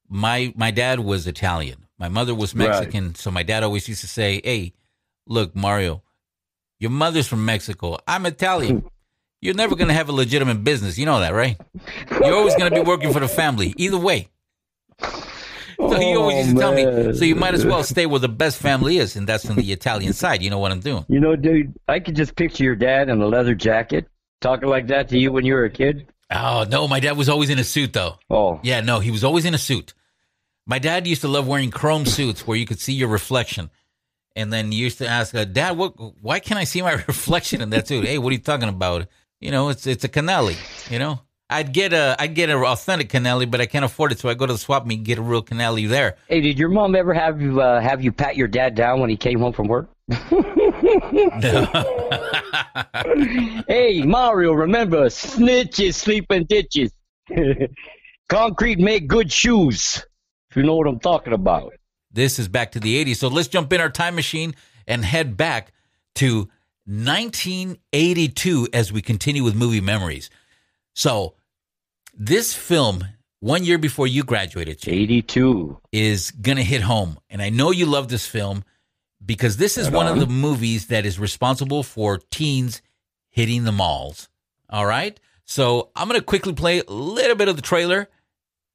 My 0.10 0.54
my 0.56 0.72
dad 0.72 1.00
was 1.00 1.28
Italian. 1.28 1.86
My 1.98 2.10
mother 2.10 2.36
was 2.36 2.54
Right. 2.56 2.68
Mexican, 2.70 3.16
so 3.16 3.32
my 3.32 3.44
dad 3.44 3.64
always 3.64 3.88
used 3.88 4.02
to 4.02 4.08
say, 4.08 4.42
"Hey, 4.44 4.74
look, 5.28 5.56
Mario, 5.56 6.04
your 6.80 6.92
mother's 6.92 7.28
from 7.28 7.46
Mexico. 7.46 7.98
I'm 8.08 8.26
Italian. 8.26 8.84
You're 9.44 9.56
never 9.56 9.76
going 9.76 9.90
to 9.90 9.94
have 9.94 10.10
a 10.10 10.14
legitimate 10.14 10.64
business. 10.64 10.98
You 10.98 11.06
know 11.06 11.20
that, 11.20 11.34
right? 11.34 11.60
You're 12.12 12.36
always 12.36 12.56
going 12.56 12.72
to 12.72 12.76
be 12.76 12.86
working 12.88 13.12
for 13.12 13.20
the 13.20 13.28
family. 13.28 13.74
Either 13.78 13.98
way." 13.98 14.30
So 15.00 16.00
he 16.00 16.16
always 16.16 16.36
Oh, 16.36 16.40
used 16.40 16.50
to 16.56 16.60
tell 16.62 16.74
me, 16.74 16.86
oh, 16.86 17.12
so 17.12 17.26
you 17.26 17.36
might 17.36 17.54
as 17.54 17.66
well 17.66 17.84
stay 17.84 18.06
where 18.06 18.20
the 18.20 18.30
best 18.30 18.58
family 18.58 18.98
is, 18.98 19.16
and 19.16 19.28
that's 19.28 19.50
on 19.50 19.56
the 19.58 19.72
Italian 19.72 20.14
side. 20.14 20.42
You 20.42 20.50
know 20.50 20.60
what 20.60 20.72
I'm 20.72 20.80
doing? 20.80 21.06
You 21.10 21.20
know, 21.20 21.36
dude, 21.36 21.74
I 21.90 22.00
could 22.00 22.16
just 22.16 22.36
picture 22.36 22.64
your 22.64 22.76
dad 22.76 23.10
in 23.10 23.22
a 23.22 23.26
leather 23.28 23.54
jacket 23.56 24.08
talking 24.40 24.70
like 24.70 24.88
that 24.88 25.10
to 25.10 25.18
you 25.18 25.32
when 25.32 25.46
you 25.46 25.54
were 25.56 25.66
a 25.66 25.70
kid. 25.70 26.08
Oh 26.32 26.66
no, 26.70 26.88
my 26.88 27.00
dad 27.00 27.18
was 27.18 27.28
always 27.28 27.50
in 27.50 27.60
a 27.60 27.64
suit 27.64 27.92
though. 27.94 28.18
Oh, 28.30 28.60
Yeah, 28.64 28.80
no, 28.82 29.00
he 29.00 29.12
was 29.12 29.24
always 29.24 29.46
in 29.46 29.54
a 29.54 29.58
suit. 29.58 29.94
My 30.66 30.80
dad 30.80 31.06
used 31.06 31.22
to 31.22 31.28
love 31.28 31.48
wearing 31.48 31.70
chrome 31.70 32.06
suits 32.06 32.48
where 32.48 32.58
you 32.58 32.66
could 32.66 32.80
see 32.80 32.94
your 32.94 33.10
reflection. 33.10 33.70
And 34.36 34.52
then 34.52 34.72
you 34.72 34.80
used 34.86 34.98
to 35.00 35.08
ask, 35.08 35.34
Dad, 35.52 35.78
what, 35.78 35.94
why 36.24 36.40
can't 36.40 36.60
I 36.60 36.64
see 36.64 36.82
my 36.82 36.94
reflection 37.08 37.62
in 37.62 37.70
that 37.72 37.88
suit? 37.88 38.06
Hey, 38.06 38.18
what 38.18 38.30
are 38.30 38.34
you 38.34 38.40
talking 38.40 38.70
about? 38.70 39.08
You 39.44 39.52
know, 39.52 39.68
it's 39.68 39.86
it's 39.86 40.06
a 40.06 40.10
canali. 40.10 40.56
You 40.90 41.00
know, 41.00 41.20
I'd 41.50 41.74
get 41.74 41.92
a 41.92 42.16
I'd 42.18 42.34
get 42.34 42.50
an 42.50 42.56
authentic 42.56 43.10
canali, 43.10 43.50
but 43.50 43.60
I 43.60 43.66
can't 43.66 43.84
afford 43.84 44.14
it, 44.14 44.20
so 44.20 44.30
I 44.30 44.36
go 44.36 44.46
to 44.46 44.54
the 44.54 44.58
swap 44.58 44.86
meet 44.86 45.00
and 45.00 45.06
get 45.06 45.18
a 45.18 45.22
real 45.22 45.44
canali 45.44 45.90
there. 45.90 46.16
hey, 46.30 46.40
did 46.40 46.58
your 46.58 46.70
mom 46.70 46.96
ever 46.96 47.14
have 47.14 47.42
you 47.42 47.60
uh, 47.60 47.82
have 47.82 48.02
you 48.02 48.14
pat 48.14 48.38
your 48.38 48.48
dad 48.48 48.74
down 48.74 49.02
when 49.02 49.10
he 49.10 49.18
came 49.18 49.40
home 49.40 49.52
from 49.52 49.68
work? 49.68 49.90
hey, 53.68 54.02
Mario, 54.04 54.54
remember, 54.54 55.08
snitches 55.08 55.96
sleep 55.96 56.32
in 56.32 56.46
ditches. 56.46 56.94
Concrete 58.30 58.80
make 58.80 59.08
good 59.08 59.30
shoes. 59.30 60.06
If 60.52 60.56
you 60.56 60.64
know 60.64 60.76
what 60.76 60.88
I'm 60.88 61.00
talking 61.00 61.34
about. 61.34 61.74
This 62.12 62.40
is 62.40 62.48
back 62.48 62.72
to 62.74 62.80
the 62.80 63.04
80s. 63.04 63.18
So 63.18 63.28
let's 63.28 63.50
jump 63.50 63.74
in 63.74 63.82
our 63.82 63.90
time 63.90 64.16
machine 64.16 64.56
and 64.88 65.04
head 65.04 65.36
back 65.36 65.74
to 66.16 66.48
1982 66.86 68.68
as 68.74 68.92
we 68.92 69.02
continue 69.02 69.44
with 69.44 69.56
movie 69.56 69.82
memories. 69.82 70.30
So, 70.96 71.36
this 72.14 72.54
film, 72.54 73.06
one 73.40 73.64
year 73.64 73.78
before 73.78 74.08
you 74.08 74.24
graduated, 74.24 74.80
Chief, 74.80 74.94
82. 74.94 75.80
is 75.92 76.32
going 76.32 76.58
to 76.58 76.64
hit 76.64 76.82
home. 76.82 77.18
And 77.30 77.42
I 77.42 77.50
know 77.50 77.72
you 77.72 77.86
love 77.86 78.10
this 78.10 78.26
film 78.28 78.64
because 79.26 79.58
this 79.58 79.78
is 79.78 79.86
Right 79.88 79.96
one 79.96 80.08
of 80.08 80.20
the 80.20 80.28
movies 80.28 80.88
that 80.88 81.06
is 81.06 81.18
responsible 81.20 81.84
for 81.84 82.20
teens 82.30 82.82
hitting 83.30 83.64
the 83.64 83.72
malls. 83.72 84.30
All 84.70 84.86
right. 84.86 85.20
So, 85.46 85.90
I'm 85.96 86.08
going 86.08 86.20
to 86.20 86.26
quickly 86.26 86.54
play 86.54 86.80
a 86.88 86.92
little 86.92 87.36
bit 87.36 87.48
of 87.48 87.56
the 87.56 87.62
trailer 87.62 88.10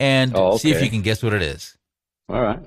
and 0.01 0.33
Oh, 0.37 0.57
see 0.57 0.71
if 0.71 0.83
you 0.83 0.91
can 0.91 1.03
guess 1.03 1.23
what 1.23 1.33
it 1.35 1.43
is. 1.43 1.77
All 2.29 2.41
right. 2.43 2.61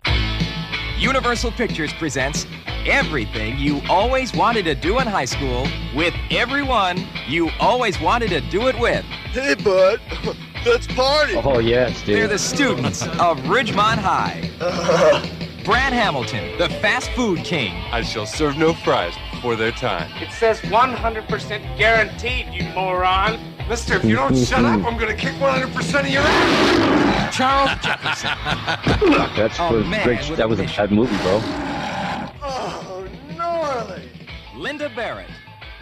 Universal 0.97 1.51
Pictures 1.53 1.91
presents 1.93 2.45
everything 2.87 3.57
you 3.57 3.81
always 3.89 4.33
wanted 4.33 4.65
to 4.65 4.75
do 4.75 4.99
in 4.99 5.07
high 5.07 5.25
school 5.25 5.67
with 5.95 6.13
everyone 6.29 7.07
you 7.27 7.49
always 7.59 7.99
wanted 7.99 8.29
to 8.29 8.41
do 8.41 8.67
it 8.67 8.79
with. 8.79 9.03
Hey, 9.31 9.55
bud, 9.55 9.99
let's 10.65 10.87
party. 10.87 11.35
Oh, 11.35 11.59
yes, 11.59 12.01
dude. 12.03 12.17
They're 12.17 12.27
the 12.27 12.39
students 12.39 13.03
of 13.03 13.39
Ridgemont 13.41 13.97
High. 13.97 14.49
Brad 15.63 15.93
Hamilton, 15.93 16.57
the 16.57 16.69
fast 16.79 17.11
food 17.11 17.39
king. 17.39 17.73
I 17.91 18.01
shall 18.01 18.25
serve 18.25 18.57
no 18.57 18.73
fries 18.73 19.13
before 19.31 19.55
their 19.55 19.71
time. 19.71 20.11
It 20.21 20.31
says 20.31 20.59
100% 20.61 21.77
guaranteed, 21.77 22.47
you 22.51 22.63
moron. 22.73 23.39
Mister, 23.69 23.95
if 23.95 24.03
you 24.03 24.15
don't 24.15 24.35
shut 24.35 24.65
up, 24.65 24.83
I'm 24.83 24.97
gonna 24.97 25.13
kick 25.15 25.33
100% 25.35 25.99
of 26.01 26.07
your 26.09 26.23
ass. 26.25 27.35
Charles 27.37 27.69
Jefferson. 27.81 29.35
That's 29.37 29.59
Oh, 29.59 29.83
man, 29.83 30.03
great. 30.03 30.35
That 30.35 30.49
was 30.49 30.59
a 30.59 30.63
bad 30.63 30.91
movie, 30.91 31.15
bro. 31.17 31.39
Oh, 32.41 33.07
gnarly. 33.37 34.09
Linda 34.55 34.89
Barrett. 34.95 35.29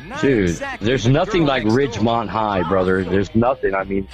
Not 0.05 0.21
Dude, 0.21 0.49
exactly 0.49 0.87
there's 0.87 1.03
the 1.03 1.09
nothing 1.09 1.45
like 1.45 1.63
next 1.63 1.75
door. 1.75 1.87
Ridgemont 1.87 2.29
High, 2.29 2.67
brother. 2.67 3.03
There's 3.03 3.33
nothing. 3.35 3.75
I 3.75 3.83
mean, 3.83 4.07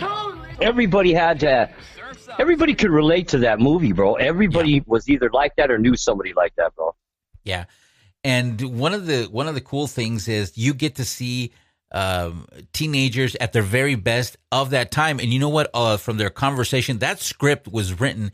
everybody 0.62 1.14
had 1.14 1.40
to. 1.42 1.70
Everybody 2.40 2.74
could 2.74 2.90
relate 2.90 3.28
to 3.30 3.38
that 3.40 3.60
movie, 3.60 3.94
bro. 3.94 4.16
Everybody 4.16 4.84
was 4.88 5.08
either 5.08 5.30
like 5.32 5.56
that 5.58 5.70
or 5.70 5.78
knew 5.78 5.96
somebody 5.96 6.34
like 6.34 6.56
that, 6.56 6.76
bro. 6.76 6.96
Yeah, 7.44 7.66
and 8.24 8.60
one 8.80 8.94
of 8.94 9.06
the 9.06 9.26
one 9.26 9.48
of 9.48 9.54
the 9.54 9.62
cool 9.62 9.88
things 9.88 10.28
is 10.28 10.58
you 10.58 10.74
get 10.74 10.96
to 10.96 11.06
see 11.06 11.54
um, 11.92 12.48
teenagers 12.74 13.36
at 13.36 13.54
their 13.54 13.62
very 13.62 13.96
best 13.96 14.38
of 14.52 14.72
that 14.72 14.92
time, 14.92 15.20
and 15.20 15.32
you 15.32 15.40
know 15.40 15.50
what? 15.50 15.70
Uh, 15.74 15.98
from 15.98 16.18
their 16.18 16.32
conversation, 16.32 16.98
that 17.00 17.20
script 17.20 17.68
was 17.68 18.00
written 18.00 18.32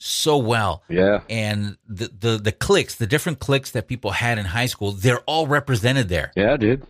so 0.00 0.38
well, 0.38 0.82
Yeah. 0.88 1.20
and 1.28 1.76
the 1.86 2.08
the 2.18 2.38
the 2.38 2.52
clicks, 2.52 2.94
the 2.96 3.06
different 3.06 3.38
clicks 3.38 3.70
that 3.72 3.86
people 3.86 4.10
had 4.12 4.38
in 4.38 4.46
high 4.46 4.66
school, 4.66 4.92
they're 4.92 5.20
all 5.26 5.46
represented 5.46 6.08
there. 6.08 6.32
Yeah, 6.36 6.56
dude. 6.56 6.82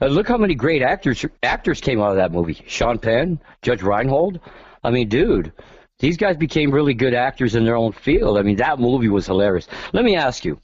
Uh, 0.00 0.06
look 0.06 0.26
how 0.26 0.38
many 0.38 0.54
great 0.54 0.80
actors 0.82 1.24
actors 1.42 1.80
came 1.80 2.00
out 2.00 2.10
of 2.10 2.16
that 2.16 2.32
movie. 2.32 2.62
Sean 2.66 2.98
Penn, 2.98 3.38
Judge 3.62 3.82
Reinhold. 3.82 4.40
I 4.82 4.90
mean, 4.90 5.08
dude, 5.08 5.52
These 5.98 6.16
guys 6.16 6.36
became 6.36 6.70
really 6.70 6.92
good 6.94 7.14
actors 7.14 7.54
in 7.54 7.64
their 7.64 7.76
own 7.76 7.92
field. 7.92 8.38
I 8.38 8.42
mean, 8.42 8.56
that 8.56 8.78
movie 8.78 9.08
was 9.08 9.26
hilarious. 9.26 9.66
Let 9.92 10.04
me 10.04 10.14
ask 10.16 10.44
you, 10.44 10.58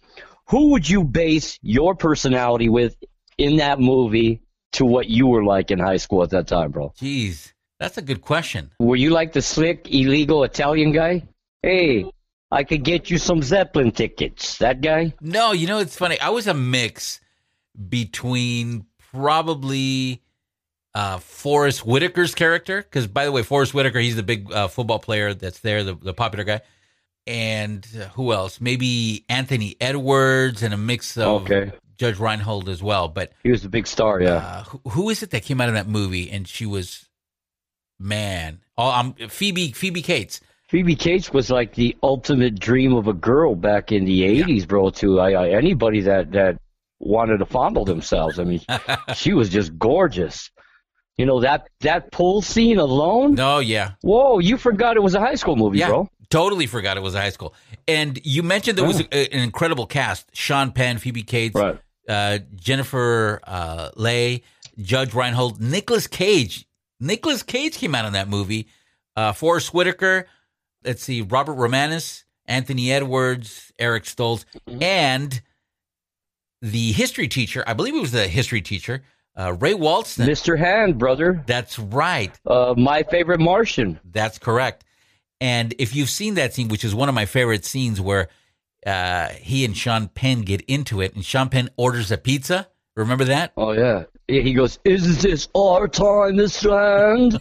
who 0.48 0.70
would 0.72 0.88
you 0.88 1.04
base 1.04 1.58
your 1.62 1.94
personality 1.94 2.68
with 2.68 2.96
in 3.38 3.56
that 3.56 3.80
movie 3.80 4.42
to 4.72 4.84
what 4.84 5.08
you 5.08 5.26
were 5.26 5.42
like 5.44 5.70
in 5.70 5.78
high 5.78 5.96
school 5.98 6.22
at 6.22 6.30
that 6.30 6.46
time, 6.46 6.70
bro? 6.70 6.92
Jeez, 7.00 7.52
that's 7.80 7.96
a 7.98 8.02
good 8.02 8.20
question. 8.20 8.70
Were 8.78 8.96
you 8.96 9.10
like 9.10 9.32
the 9.32 9.42
slick, 9.42 9.88
illegal 9.90 10.44
Italian 10.44 10.92
guy? 10.92 11.22
Hey, 11.62 12.04
I 12.50 12.64
could 12.64 12.82
get 12.84 13.10
you 13.10 13.18
some 13.18 13.42
Zeppelin 13.42 13.92
tickets. 13.92 14.58
That 14.58 14.80
guy? 14.80 15.14
No, 15.20 15.52
you 15.52 15.66
know 15.66 15.78
it's 15.78 15.96
funny. 15.96 16.18
I 16.20 16.30
was 16.30 16.46
a 16.46 16.54
mix 16.54 17.20
between 17.88 18.86
probably 19.12 20.22
uh, 20.94 21.18
Forest 21.18 21.80
Whitaker's 21.80 22.34
character, 22.34 22.82
because 22.82 23.06
by 23.06 23.24
the 23.24 23.32
way, 23.32 23.42
Forest 23.42 23.74
Whitaker, 23.74 24.00
he's 24.00 24.16
the 24.16 24.22
big 24.22 24.52
uh, 24.52 24.68
football 24.68 24.98
player 24.98 25.32
that's 25.34 25.60
there, 25.60 25.84
the, 25.84 25.94
the 25.94 26.12
popular 26.12 26.44
guy. 26.44 26.60
And 27.26 27.86
uh, 27.98 28.06
who 28.08 28.32
else? 28.32 28.60
Maybe 28.60 29.24
Anthony 29.28 29.76
Edwards 29.80 30.62
and 30.62 30.74
a 30.74 30.76
mix 30.76 31.16
of 31.16 31.42
Okay. 31.42 31.70
Judge 31.96 32.18
Reinhold 32.18 32.68
as 32.68 32.82
well. 32.82 33.06
But 33.06 33.32
He 33.44 33.50
was 33.50 33.62
the 33.62 33.68
big 33.68 33.86
star, 33.86 34.20
yeah. 34.20 34.34
uh, 34.34 34.64
who, 34.64 34.80
who 34.90 35.10
is 35.10 35.22
it 35.22 35.30
that 35.30 35.44
came 35.44 35.60
out 35.60 35.68
of 35.68 35.74
that 35.74 35.86
movie 35.86 36.30
and 36.30 36.48
she 36.48 36.66
was, 36.66 37.08
man, 38.00 38.60
oh, 38.76 38.90
um, 38.90 39.14
Phoebe 39.28 39.70
Phoebe 39.72 40.02
Cates. 40.02 40.40
Phoebe 40.72 40.96
Cates 40.96 41.30
was 41.34 41.50
like 41.50 41.74
the 41.74 41.94
ultimate 42.02 42.58
dream 42.58 42.94
of 42.94 43.06
a 43.06 43.12
girl 43.12 43.54
back 43.54 43.92
in 43.92 44.06
the 44.06 44.22
'80s, 44.22 44.66
bro. 44.66 44.88
To 44.88 45.20
I, 45.20 45.32
I, 45.32 45.48
anybody 45.50 46.00
that 46.00 46.32
that 46.32 46.56
wanted 46.98 47.38
to 47.40 47.44
fondle 47.44 47.84
themselves, 47.84 48.38
I 48.38 48.44
mean, 48.44 48.62
she 49.14 49.34
was 49.34 49.50
just 49.50 49.78
gorgeous. 49.78 50.50
You 51.18 51.26
know 51.26 51.40
that 51.40 51.68
that 51.80 52.10
pool 52.10 52.40
scene 52.40 52.78
alone. 52.78 53.34
No, 53.34 53.58
yeah, 53.58 53.92
Whoa, 54.00 54.38
you 54.38 54.56
forgot 54.56 54.96
it 54.96 55.02
was 55.02 55.14
a 55.14 55.20
high 55.20 55.34
school 55.34 55.56
movie, 55.56 55.76
yeah, 55.76 55.88
bro. 55.88 56.08
totally 56.30 56.66
forgot 56.66 56.96
it 56.96 57.02
was 57.02 57.14
a 57.14 57.20
high 57.20 57.28
school. 57.28 57.54
And 57.86 58.18
you 58.24 58.42
mentioned 58.42 58.78
there 58.78 58.86
was 58.86 59.00
a, 59.00 59.34
an 59.34 59.42
incredible 59.42 59.84
cast: 59.84 60.34
Sean 60.34 60.72
Penn, 60.72 60.96
Phoebe 60.96 61.22
Cates, 61.22 61.54
Right. 61.54 61.78
uh, 62.08 62.38
Jennifer 62.54 63.42
uh, 63.46 63.90
Leigh, 63.94 64.42
Judge 64.78 65.12
Reinhold, 65.12 65.60
Nicolas 65.60 66.06
Cage. 66.06 66.66
Nicolas 66.98 67.42
Cage 67.42 67.76
came 67.76 67.94
out 67.94 68.06
in 68.06 68.14
that 68.14 68.30
movie. 68.30 68.68
Uh, 69.14 69.34
Forest 69.34 69.74
Whitaker. 69.74 70.28
Let's 70.84 71.02
see, 71.02 71.22
Robert 71.22 71.54
Romanus, 71.54 72.24
Anthony 72.46 72.92
Edwards, 72.92 73.72
Eric 73.78 74.04
Stoltz, 74.04 74.44
Mm-hmm. 74.68 74.82
and 74.82 75.42
the 76.60 76.92
history 76.92 77.28
teacher. 77.28 77.64
I 77.66 77.72
believe 77.74 77.94
it 77.94 78.00
was 78.00 78.12
the 78.12 78.28
history 78.28 78.62
teacher, 78.62 79.02
uh, 79.36 79.54
Ray 79.54 79.74
Walston. 79.74 80.26
Mr. 80.26 80.58
Hand, 80.58 80.98
brother. 80.98 81.42
That's 81.46 81.78
right. 81.78 82.38
Uh, 82.46 82.74
my 82.76 83.02
favorite 83.02 83.40
Martian. 83.40 83.98
That's 84.04 84.38
correct. 84.38 84.84
And 85.40 85.74
if 85.78 85.96
you've 85.96 86.10
seen 86.10 86.34
that 86.34 86.54
scene, 86.54 86.68
which 86.68 86.84
is 86.84 86.94
one 86.94 87.08
of 87.08 87.14
my 87.16 87.26
favorite 87.26 87.64
scenes, 87.64 88.00
where 88.00 88.28
uh, 88.86 89.28
he 89.30 89.64
and 89.64 89.76
Sean 89.76 90.06
Penn 90.08 90.42
get 90.42 90.60
into 90.62 91.00
it, 91.00 91.14
and 91.14 91.24
Sean 91.24 91.48
Penn 91.48 91.68
orders 91.76 92.12
a 92.12 92.18
pizza. 92.18 92.68
Remember 92.96 93.24
that? 93.24 93.52
Oh 93.56 93.72
yeah. 93.72 94.04
yeah 94.28 94.42
He 94.42 94.52
goes, 94.52 94.78
"Is 94.84 95.22
this 95.22 95.48
our 95.56 95.88
time, 95.88 96.36
Mr. 96.36 96.70
Hand?" 96.76 97.40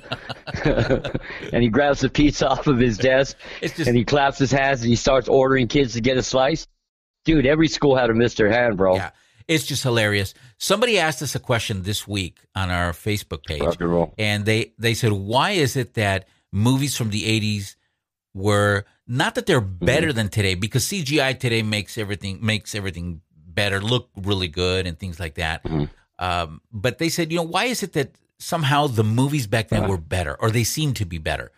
and 1.54 1.62
he 1.64 1.70
grabs 1.70 2.00
the 2.02 2.10
pizza 2.10 2.48
off 2.50 2.68
of 2.68 2.78
his 2.80 2.98
desk, 2.98 3.36
It's 3.62 3.76
just- 3.76 3.88
and 3.88 3.98
he 3.98 4.06
claps 4.06 4.38
his 4.38 4.52
hands 4.52 4.82
and 4.82 4.90
he 4.90 4.96
starts 4.96 5.28
ordering 5.28 5.68
kids 5.68 5.94
to 5.94 6.02
get 6.02 6.18
a 6.18 6.24
slice. 6.24 6.68
Dude, 7.26 7.46
every 7.46 7.68
school 7.68 7.96
had 7.96 8.10
a 8.10 8.14
Mr. 8.14 8.50
Hand, 8.52 8.78
bro. 8.78 8.96
Yeah, 8.96 9.12
it's 9.48 9.66
just 9.68 9.84
hilarious. 9.84 10.34
Somebody 10.58 10.98
asked 10.98 11.22
us 11.22 11.36
a 11.36 11.40
question 11.40 11.84
this 11.84 12.08
week 12.08 12.40
on 12.56 12.72
our 12.72 12.94
Facebook 12.94 13.44
page, 13.46 13.62
and 13.80 14.12
and 14.18 14.46
they 14.46 14.74
they 14.80 14.94
said, 14.96 15.12
"Why 15.12 15.52
is 15.52 15.76
it 15.76 15.94
that 15.96 16.28
movies 16.52 16.96
from 16.98 17.10
the 17.12 17.24
'80s 17.24 17.76
were 18.34 18.86
not 19.08 19.36
that 19.36 19.46
they're 19.46 19.62
Mm-hmm. 19.62 19.86
better 19.86 20.12
than 20.14 20.30
today? 20.30 20.56
Because 20.56 20.86
CGI 20.86 21.38
today 21.38 21.62
makes 21.62 21.98
everything 21.98 22.40
makes 22.44 22.74
everything 22.74 23.22
better, 23.54 23.82
look 23.82 24.10
really 24.16 24.48
good, 24.48 24.88
and 24.88 24.98
things 24.98 25.20
like 25.20 25.36
that. 25.36 25.64
Mm-hmm. 25.64 25.86
Um, 26.24 26.62
but 26.72 26.98
they 26.98 27.10
said, 27.10 27.32
you 27.32 27.38
know, 27.38 27.44
why 27.44 27.66
is 27.66 27.84
it 27.84 27.94
that 27.94 28.12
somehow 28.40 28.88
the 28.88 29.04
movies 29.04 29.48
back 29.48 29.70
then 29.70 29.88
were 29.88 29.98
better, 29.98 30.36
or 30.40 30.52
they 30.52 30.64
seem 30.64 30.94
to 30.96 31.06
be 31.06 31.18
better? 31.18 31.52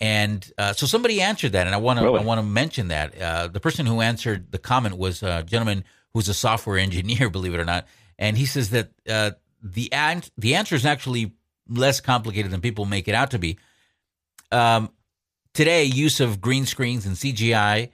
And 0.00 0.50
uh, 0.58 0.72
so 0.72 0.86
somebody 0.86 1.20
answered 1.20 1.52
that, 1.52 1.66
and 1.66 1.74
I 1.74 1.78
want 1.78 1.98
to 1.98 2.04
Really? 2.04 2.20
I 2.20 2.24
want 2.24 2.38
to 2.38 2.42
mention 2.46 2.88
that 2.88 3.16
uh, 3.20 3.46
the 3.48 3.60
person 3.60 3.86
who 3.86 4.00
answered 4.00 4.50
the 4.50 4.58
comment 4.58 4.98
was 4.98 5.22
a 5.22 5.42
gentleman 5.44 5.84
who's 6.12 6.28
a 6.28 6.34
software 6.34 6.78
engineer, 6.78 7.30
believe 7.36 7.54
it 7.54 7.60
or 7.60 7.64
not, 7.64 7.86
and 8.18 8.36
he 8.36 8.46
says 8.46 8.70
that 8.70 8.90
uh, 9.08 9.30
the 9.62 9.92
an- 9.92 10.22
the 10.36 10.54
answer 10.56 10.74
is 10.74 10.84
actually 10.84 11.32
less 11.68 12.00
complicated 12.00 12.50
than 12.50 12.60
people 12.60 12.84
make 12.86 13.06
it 13.08 13.14
out 13.14 13.30
to 13.30 13.38
be. 13.38 13.58
Um, 14.52 14.90
today, 15.54 15.84
use 15.84 16.20
of 16.20 16.40
green 16.40 16.66
screens 16.66 17.06
and 17.06 17.16
CGI, 17.16 17.90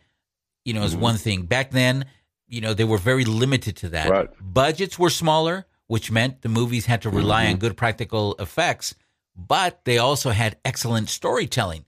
you 0.64 0.72
know, 0.74 0.82
is 0.82 0.92
Mm-hmm. 0.92 1.00
one 1.02 1.16
thing. 1.16 1.42
Back 1.42 1.70
then, 1.70 2.06
you 2.50 2.60
know, 2.60 2.74
they 2.74 2.84
were 2.84 2.98
very 2.98 3.24
limited 3.24 3.76
to 3.78 3.88
that. 3.90 4.10
Right. 4.10 4.28
Budgets 4.40 4.98
were 4.98 5.08
smaller, 5.10 5.66
which 5.86 6.10
meant 6.10 6.42
the 6.42 6.48
movies 6.48 6.84
had 6.86 7.02
to 7.02 7.10
rely 7.10 7.44
Mm-hmm. 7.44 7.52
on 7.54 7.58
good 7.58 7.76
practical 7.76 8.34
effects, 8.38 8.94
but 9.36 9.84
they 9.84 9.98
also 9.98 10.30
had 10.30 10.58
excellent 10.64 11.08
storytelling. 11.08 11.84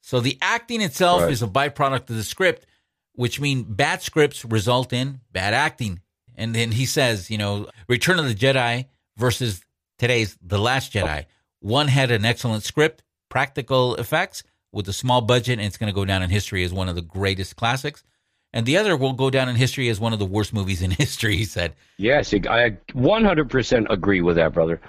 So 0.00 0.20
the 0.20 0.38
acting 0.40 0.80
itself 0.80 1.22
Right. 1.22 1.30
is 1.32 1.42
a 1.42 1.46
byproduct 1.46 2.08
of 2.10 2.16
the 2.16 2.24
script, 2.24 2.66
which 3.12 3.38
means 3.40 3.64
bad 3.68 4.02
scripts 4.02 4.44
result 4.44 4.92
in 4.92 5.20
bad 5.32 5.52
acting. 5.54 6.00
And 6.34 6.54
then 6.54 6.72
he 6.72 6.86
says, 6.86 7.30
you 7.30 7.36
know, 7.38 7.68
Return 7.88 8.18
of 8.18 8.26
the 8.26 8.34
Jedi 8.34 8.86
versus 9.16 9.62
today's 9.98 10.38
The 10.40 10.58
Last 10.58 10.92
Jedi. 10.92 11.26
One 11.60 11.88
had 11.88 12.10
an 12.10 12.24
excellent 12.24 12.62
script, 12.62 13.02
practical 13.28 13.96
effects 13.96 14.42
with 14.72 14.88
a 14.88 14.92
small 14.92 15.20
budget, 15.20 15.58
and 15.58 15.66
it's 15.66 15.76
going 15.76 15.90
to 15.92 15.94
go 15.94 16.04
down 16.04 16.22
in 16.22 16.30
history 16.30 16.62
as 16.64 16.72
one 16.72 16.88
of 16.88 16.94
the 16.94 17.02
greatest 17.02 17.56
classics. 17.56 18.04
And 18.52 18.64
the 18.64 18.76
other 18.78 18.96
will 18.96 19.12
go 19.12 19.30
down 19.30 19.48
in 19.48 19.56
history 19.56 19.88
as 19.88 20.00
one 20.00 20.12
of 20.12 20.18
the 20.18 20.24
worst 20.26 20.52
movies 20.54 20.82
in 20.82 20.90
history, 21.04 21.36
he 21.36 21.44
said. 21.44 21.74
Yes, 21.98 22.32
I 22.32 22.78
100% 22.94 23.86
agree 23.90 24.20
with 24.20 24.36
that, 24.36 24.54
brother. 24.54 24.80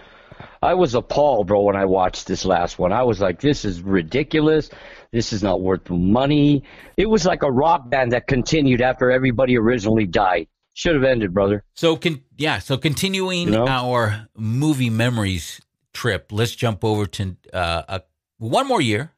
I 0.61 0.73
was 0.73 0.93
appalled, 0.95 1.47
bro, 1.47 1.61
when 1.61 1.75
I 1.75 1.85
watched 1.85 2.27
this 2.27 2.45
last 2.45 2.79
one. 2.79 2.91
I 2.91 3.03
was 3.03 3.19
like, 3.19 3.41
this 3.41 3.65
is 3.65 3.81
ridiculous. 3.81 4.69
This 5.11 5.33
is 5.33 5.41
not 5.41 5.61
worth 5.61 5.85
the 5.85 5.93
money. 5.93 6.63
It 6.97 7.09
was 7.09 7.25
like 7.25 7.43
a 7.43 7.51
rock 7.51 7.89
band 7.89 8.11
that 8.11 8.27
continued 8.27 8.81
after 8.81 9.11
everybody 9.11 9.57
originally 9.57 10.05
died. 10.05 10.47
Should 10.73 10.95
have 10.95 11.03
ended, 11.03 11.33
brother. 11.33 11.63
So, 11.73 11.97
con- 11.97 12.21
yeah, 12.37 12.59
so 12.59 12.77
continuing 12.77 13.47
You 13.47 13.51
know? 13.51 13.67
our 13.67 14.27
movie 14.37 14.89
memories 14.89 15.61
trip, 15.93 16.31
let's 16.31 16.55
jump 16.55 16.85
over 16.85 17.05
to 17.05 17.35
uh, 17.51 17.83
a, 17.87 18.01
one 18.37 18.67
more 18.67 18.79
year 18.81 19.11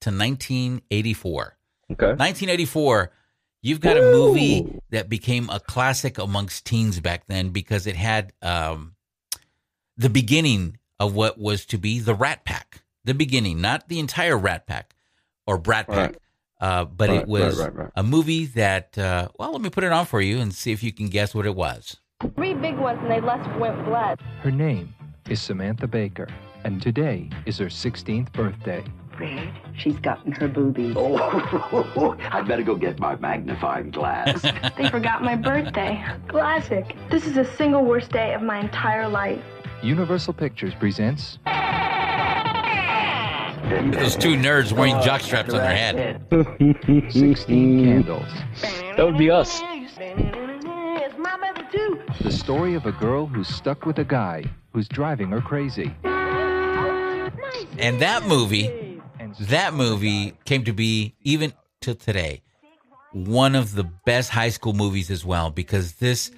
to 0.00 0.10
1984. 0.10 1.58
Okay. 1.92 2.06
1984, 2.06 3.12
you've 3.64 3.80
got 3.80 3.96
a 3.96 4.00
movie 4.02 4.78
that 4.90 5.08
became 5.08 5.48
a 5.50 5.58
classic 5.58 6.18
amongst 6.18 6.64
teens 6.66 7.00
back 7.00 7.26
then 7.26 7.48
because 7.48 7.86
it 7.86 7.96
had 7.96 8.32
um, 8.42 8.94
the 9.96 10.10
beginning 10.10 10.78
of 11.00 11.14
what 11.14 11.38
was 11.38 11.64
to 11.66 11.78
be 11.78 11.98
the 11.98 12.14
Rat 12.14 12.44
Pack. 12.44 12.82
The 13.04 13.14
beginning, 13.14 13.60
not 13.60 13.88
the 13.88 13.98
entire 13.98 14.36
Rat 14.38 14.66
Pack 14.66 14.94
or 15.46 15.58
Brat 15.58 15.88
Pack, 15.88 16.10
Right. 16.10 16.18
uh, 16.60 16.84
but 16.84 17.08
Right, 17.10 17.20
it 17.22 17.26
was 17.28 17.58
right, 17.58 17.74
right, 17.74 17.84
right. 17.84 17.90
a 17.96 18.02
movie 18.02 18.46
that, 18.46 18.96
uh, 18.96 19.28
well, 19.38 19.52
let 19.52 19.60
me 19.60 19.70
put 19.70 19.84
it 19.84 19.92
on 19.92 20.06
for 20.06 20.20
you 20.20 20.38
and 20.40 20.54
see 20.54 20.72
if 20.72 20.82
you 20.82 20.92
can 20.92 21.08
guess 21.08 21.34
what 21.34 21.44
it 21.46 21.54
was. 21.56 21.96
Three 22.36 22.54
big 22.54 22.76
ones 22.78 22.98
and 23.02 23.10
they 23.10 23.20
left 23.20 23.58
went 23.58 23.84
blood. 23.84 24.20
Her 24.40 24.50
name 24.50 24.94
is 25.28 25.40
Samantha 25.42 25.86
Baker, 25.86 26.28
and 26.64 26.80
today 26.80 27.28
is 27.44 27.58
her 27.58 27.66
16th 27.66 28.32
birthday. 28.32 28.84
Fred, 29.16 29.48
she's 29.76 29.98
gotten 29.98 30.32
her 30.32 30.48
boobies. 30.48 30.94
Oh, 30.96 32.16
I'd 32.32 32.46
better 32.48 32.62
go 32.62 32.74
get 32.74 32.98
my 32.98 33.16
magnifying 33.16 33.90
glass. 33.90 34.42
They 34.76 34.88
forgot 34.90 35.22
my 35.22 35.36
birthday. 35.36 36.04
Classic. 36.28 36.96
This 37.10 37.26
is 37.26 37.34
the 37.34 37.44
single 37.44 37.84
worst 37.84 38.10
day 38.10 38.34
of 38.34 38.42
my 38.42 38.58
entire 38.58 39.08
life. 39.08 39.40
Universal 39.82 40.32
Pictures 40.34 40.74
presents 40.74 41.38
Those 43.92 44.16
two 44.16 44.34
nerds 44.36 44.72
wearing 44.72 44.96
jockstraps 44.96 45.52
on 45.52 45.58
their 45.58 45.76
head. 45.76 46.26
16 47.12 47.84
Candles, 47.84 48.28
That 48.96 49.04
would 49.04 49.18
be 49.18 49.30
us. 49.30 49.60
It's 49.62 51.18
my 51.18 51.36
birthday 51.36 51.68
too. 51.72 52.00
the 52.22 52.32
story 52.32 52.74
of 52.74 52.86
a 52.86 52.92
girl 52.92 53.26
who's 53.26 53.48
stuck 53.48 53.84
with 53.86 53.98
a 53.98 54.04
guy 54.04 54.44
who's 54.72 54.88
driving 54.88 55.28
her 55.30 55.40
crazy. 55.40 55.94
And 57.78 58.00
that 58.00 58.24
movie, 58.26 58.66
And 58.68 58.83
that 59.40 59.74
movie 59.74 60.34
came 60.44 60.64
to 60.64 60.72
be, 60.72 61.14
even 61.22 61.52
to 61.82 61.94
today, 61.94 62.42
one 63.12 63.54
of 63.54 63.74
the 63.74 63.84
best 63.84 64.30
high 64.30 64.48
school 64.48 64.72
movies 64.72 65.10
as 65.10 65.24
well, 65.24 65.50
because 65.50 65.94
this, 65.94 66.30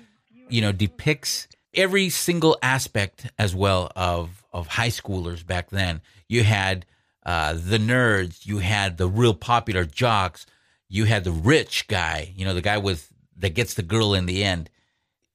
you 0.48 0.60
know, 0.60 0.72
depicts 0.72 1.48
every 1.74 2.10
single 2.10 2.56
aspect 2.62 3.30
as 3.38 3.54
well 3.54 3.90
of, 3.96 4.44
of 4.52 4.66
high 4.66 4.88
schoolers 4.88 5.46
back 5.46 5.70
then. 5.70 6.00
You 6.28 6.44
had 6.44 6.86
uh, 7.24 7.54
the 7.54 7.78
nerds, 7.78 8.46
you 8.46 8.58
had 8.58 8.96
the 8.96 9.08
real 9.08 9.34
popular 9.34 9.84
jocks, 9.84 10.46
you 10.88 11.04
had 11.04 11.24
the 11.24 11.32
rich 11.32 11.88
guy, 11.88 12.32
you 12.36 12.44
know, 12.44 12.54
the 12.54 12.62
guy 12.62 12.78
with 12.78 13.12
that 13.38 13.54
gets 13.54 13.74
the 13.74 13.82
girl 13.82 14.14
in 14.14 14.26
the 14.26 14.42
end. 14.44 14.70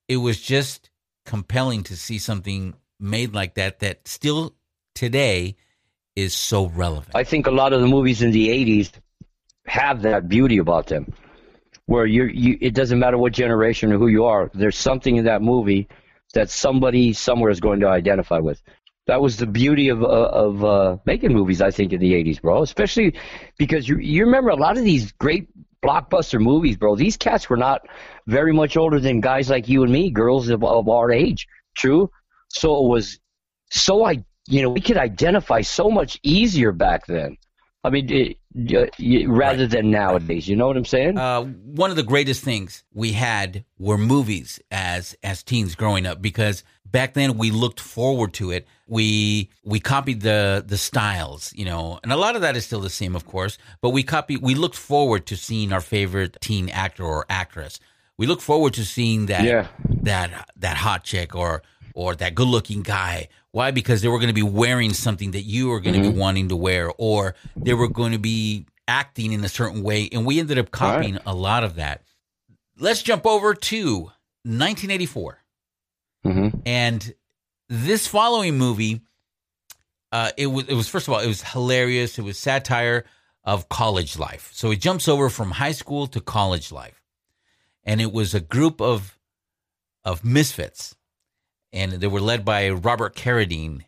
It 0.07 0.17
was 0.17 0.41
just 0.41 0.89
compelling 1.25 1.83
to 1.83 1.95
see 1.95 2.17
something 2.17 2.73
made 2.99 3.33
like 3.33 3.55
that 3.55 3.79
that 3.79 4.07
still 4.07 4.55
today 4.95 5.55
is 6.15 6.33
so 6.33 6.67
relevant. 6.67 7.15
I 7.15 7.23
think 7.23 7.47
a 7.47 7.51
lot 7.51 7.73
of 7.73 7.81
the 7.81 7.87
movies 7.87 8.21
in 8.21 8.31
the 8.31 8.49
'80s 8.49 8.91
have 9.65 10.01
that 10.03 10.27
beauty 10.27 10.57
about 10.57 10.87
them, 10.87 11.13
where 11.85 12.05
you 12.05 12.25
you 12.25 12.57
it 12.61 12.73
doesn't 12.73 12.99
matter 12.99 13.17
what 13.17 13.33
generation 13.33 13.91
or 13.93 13.97
who 13.97 14.07
you 14.07 14.25
are. 14.25 14.49
There's 14.53 14.77
something 14.77 15.15
in 15.15 15.25
that 15.25 15.41
movie 15.41 15.87
that 16.33 16.49
somebody 16.49 17.13
somewhere 17.13 17.51
is 17.51 17.59
going 17.59 17.79
to 17.81 17.87
identify 17.87 18.39
with. 18.39 18.61
That 19.07 19.21
was 19.21 19.37
the 19.37 19.47
beauty 19.47 19.89
of 19.89 20.03
uh, 20.03 20.07
of 20.07 20.63
uh, 20.63 20.97
making 21.05 21.33
movies, 21.33 21.61
I 21.61 21.71
think, 21.71 21.93
in 21.93 21.99
the 21.99 22.13
'80s, 22.13 22.41
bro. 22.41 22.61
Especially 22.61 23.15
because 23.57 23.87
you 23.87 23.97
you 23.97 24.25
remember 24.25 24.49
a 24.49 24.55
lot 24.55 24.77
of 24.77 24.83
these 24.83 25.11
great 25.13 25.49
blockbuster 25.83 26.39
movies, 26.39 26.77
bro. 26.77 26.95
These 26.95 27.17
cats 27.17 27.49
were 27.49 27.57
not 27.57 27.81
very 28.27 28.53
much 28.53 28.77
older 28.77 28.99
than 28.99 29.19
guys 29.19 29.49
like 29.49 29.67
you 29.67 29.83
and 29.83 29.91
me, 29.91 30.11
girls 30.11 30.49
of, 30.49 30.63
of 30.63 30.87
our 30.87 31.11
age. 31.11 31.47
True. 31.75 32.11
So 32.49 32.85
it 32.85 32.89
was 32.89 33.19
so 33.71 34.03
I 34.05 34.23
you 34.51 34.61
know 34.61 34.69
we 34.69 34.81
could 34.81 34.97
identify 34.97 35.61
so 35.61 35.89
much 35.89 36.19
easier 36.23 36.71
back 36.71 37.07
then. 37.07 37.37
I 37.83 37.89
mean, 37.89 38.11
it, 38.11 38.37
uh, 38.75 38.85
rather 39.27 39.63
right. 39.63 39.69
than 39.69 39.89
nowadays. 39.89 40.47
You 40.47 40.55
know 40.55 40.67
what 40.67 40.77
I'm 40.77 40.85
saying? 40.85 41.17
Uh, 41.17 41.41
one 41.41 41.89
of 41.89 41.95
the 41.95 42.03
greatest 42.03 42.43
things 42.43 42.83
we 42.93 43.13
had 43.13 43.65
were 43.79 43.97
movies 43.97 44.59
as 44.69 45.15
as 45.23 45.41
teens 45.41 45.73
growing 45.73 46.05
up 46.05 46.21
because 46.21 46.63
back 46.85 47.13
then 47.13 47.37
we 47.37 47.49
looked 47.49 47.79
forward 47.79 48.33
to 48.33 48.51
it. 48.51 48.67
We 48.87 49.49
we 49.63 49.79
copied 49.79 50.21
the 50.21 50.63
the 50.67 50.77
styles, 50.77 51.53
you 51.55 51.65
know, 51.65 51.99
and 52.03 52.11
a 52.11 52.17
lot 52.17 52.35
of 52.35 52.41
that 52.41 52.55
is 52.55 52.65
still 52.65 52.81
the 52.81 52.89
same, 52.89 53.15
of 53.15 53.25
course. 53.25 53.57
But 53.81 53.91
we 53.91 54.03
copy 54.03 54.37
We 54.37 54.53
looked 54.53 54.77
forward 54.77 55.25
to 55.27 55.37
seeing 55.37 55.71
our 55.71 55.81
favorite 55.81 56.37
teen 56.41 56.69
actor 56.69 57.03
or 57.03 57.25
actress. 57.29 57.79
We 58.17 58.27
look 58.27 58.41
forward 58.41 58.73
to 58.75 58.85
seeing 58.85 59.27
that 59.27 59.45
yeah. 59.45 59.67
that 60.03 60.49
that 60.57 60.77
hot 60.77 61.03
chick 61.03 61.33
or 61.35 61.63
or 61.93 62.15
that 62.15 62.35
good 62.35 62.47
looking 62.47 62.81
guy 62.81 63.27
why? 63.51 63.71
Because 63.71 64.01
they 64.01 64.07
were 64.07 64.17
going 64.17 64.29
to 64.29 64.33
be 64.33 64.41
wearing 64.41 64.93
something 64.93 65.31
that 65.31 65.41
you 65.41 65.67
were 65.67 65.81
going 65.81 65.93
to 65.95 66.01
mm-hmm. 66.01 66.11
be 66.11 66.17
wanting 66.17 66.49
to 66.49 66.55
wear, 66.55 66.91
or 66.97 67.35
they 67.55 67.73
were 67.73 67.89
going 67.89 68.13
to 68.13 68.17
be 68.17 68.65
acting 68.87 69.33
in 69.33 69.43
a 69.43 69.49
certain 69.49 69.83
way. 69.83 70.07
And 70.11 70.25
we 70.25 70.39
ended 70.39 70.57
up 70.57 70.71
copying 70.71 71.15
right. 71.15 71.23
a 71.25 71.35
lot 71.35 71.63
of 71.63 71.75
that. 71.75 72.03
Let's 72.79 73.03
jump 73.03 73.25
over 73.25 73.53
to 73.53 73.95
1984. 74.43 75.43
Mm-hmm. 76.25 76.59
And 76.65 77.13
this 77.67 78.07
following 78.07 78.57
movie, 78.57 79.01
uh, 80.13 80.31
it 80.37 80.47
was 80.47 80.65
it 80.67 80.73
was 80.73 80.87
first 80.87 81.07
of 81.07 81.13
all 81.13 81.19
it 81.19 81.27
was 81.27 81.41
hilarious. 81.41 82.17
It 82.17 82.23
was 82.23 82.37
satire 82.37 83.05
of 83.43 83.67
college 83.67 84.17
life. 84.17 84.49
So 84.53 84.71
it 84.71 84.79
jumps 84.79 85.09
over 85.09 85.29
from 85.29 85.51
high 85.51 85.71
school 85.73 86.07
to 86.07 86.21
college 86.21 86.71
life, 86.71 87.01
and 87.83 87.99
it 87.99 88.13
was 88.13 88.33
a 88.33 88.39
group 88.39 88.79
of 88.79 89.17
of 90.05 90.23
misfits 90.23 90.95
and 91.73 91.93
they 91.93 92.07
were 92.07 92.21
led 92.21 92.45
by 92.45 92.69
Robert 92.69 93.15
Carradine 93.15 93.83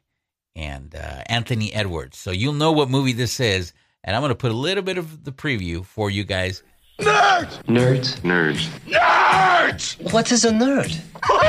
and 0.55 0.95
uh, 0.95 1.23
Anthony 1.27 1.73
Edwards. 1.73 2.17
So 2.17 2.31
you'll 2.31 2.53
know 2.53 2.71
what 2.71 2.89
movie 2.89 3.13
this 3.13 3.39
is, 3.39 3.73
and 4.03 4.15
I'm 4.15 4.21
going 4.21 4.29
to 4.29 4.35
put 4.35 4.51
a 4.51 4.55
little 4.55 4.83
bit 4.83 4.97
of 4.97 5.23
the 5.23 5.31
preview 5.31 5.85
for 5.85 6.09
you 6.09 6.23
guys. 6.23 6.63
Nerds! 6.99 7.63
Nerds? 7.63 8.19
Nerds. 8.21 8.67
Nerds! 8.87 10.13
What 10.13 10.31
is 10.31 10.45
a 10.45 10.51
nerd? 10.51 10.99
Oh, 11.29 11.39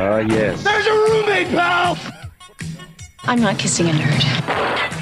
uh, 0.00 0.24
yes. 0.28 0.62
There's 0.62 0.86
a 0.86 0.92
roommate, 0.92 1.48
pal! 1.48 1.98
I'm 3.24 3.40
not 3.40 3.58
kissing 3.58 3.88
a 3.88 3.92
nerd. 3.92 5.00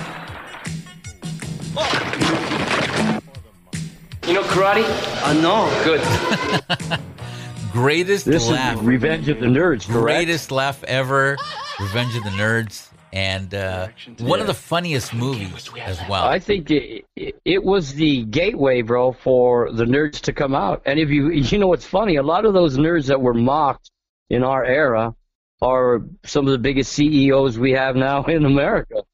You 4.29 4.35
know 4.35 4.43
karate? 4.43 4.85
Uh, 5.23 5.33
no. 5.33 5.71
Good. 5.85 7.01
Greatest 7.73 8.27
this 8.27 8.47
laugh. 8.47 8.77
Is 8.77 8.83
Revenge 8.83 9.31
of 9.31 9.41
the 9.41 9.47
Nerds, 9.47 9.87
correct? 9.87 10.19
Greatest 10.19 10.51
laugh 10.51 10.85
ever. 10.85 11.39
Revenge 11.81 12.15
of 12.15 12.25
the 12.25 12.31
Nerds. 12.31 12.91
And 13.11 13.55
uh, 13.55 13.89
one 14.19 14.41
of 14.41 14.47
the 14.47 14.53
funniest 14.53 15.15
movies 15.15 15.71
as 15.81 15.99
well. 16.11 16.25
I 16.25 16.41
think 16.41 16.71
it, 16.71 17.07
it 17.17 17.65
was 17.65 17.95
the 17.95 18.25
gateway, 18.25 18.83
bro, 18.83 19.13
for 19.13 19.73
the 19.73 19.87
nerds 19.87 20.21
to 20.21 20.35
come 20.35 20.55
out. 20.55 20.83
And 20.85 21.01
if 21.01 21.09
you, 21.09 21.31
you 21.33 21.59
know 21.59 21.69
what's 21.69 21.87
funny? 21.87 22.17
A 22.17 22.23
lot 22.23 22.45
of 22.45 22.53
those 22.53 22.77
nerds 22.77 23.07
that 23.07 23.23
were 23.23 23.33
mocked 23.33 23.91
in 24.29 24.45
our 24.45 24.63
era 24.63 25.15
are 25.63 26.03
some 26.27 26.45
of 26.45 26.53
the 26.53 26.59
biggest 26.59 26.93
CEOs 26.93 27.59
we 27.59 27.73
have 27.73 27.97
now 27.97 28.25
in 28.27 28.45
America 28.45 29.05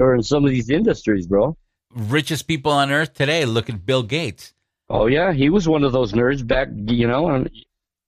or 0.00 0.16
in 0.16 0.22
some 0.24 0.44
of 0.44 0.50
these 0.50 0.68
industries, 0.68 1.28
bro. 1.28 1.56
Richest 1.94 2.48
people 2.48 2.72
on 2.72 2.90
earth 2.90 3.14
today. 3.14 3.44
Look 3.44 3.70
at 3.70 3.86
Bill 3.86 4.02
Gates. 4.02 4.52
Oh 4.88 5.06
yeah, 5.06 5.32
he 5.32 5.50
was 5.50 5.68
one 5.68 5.84
of 5.84 5.92
those 5.92 6.12
nerds 6.12 6.46
back, 6.46 6.68
you 6.86 7.06
know. 7.06 7.28
And 7.28 7.50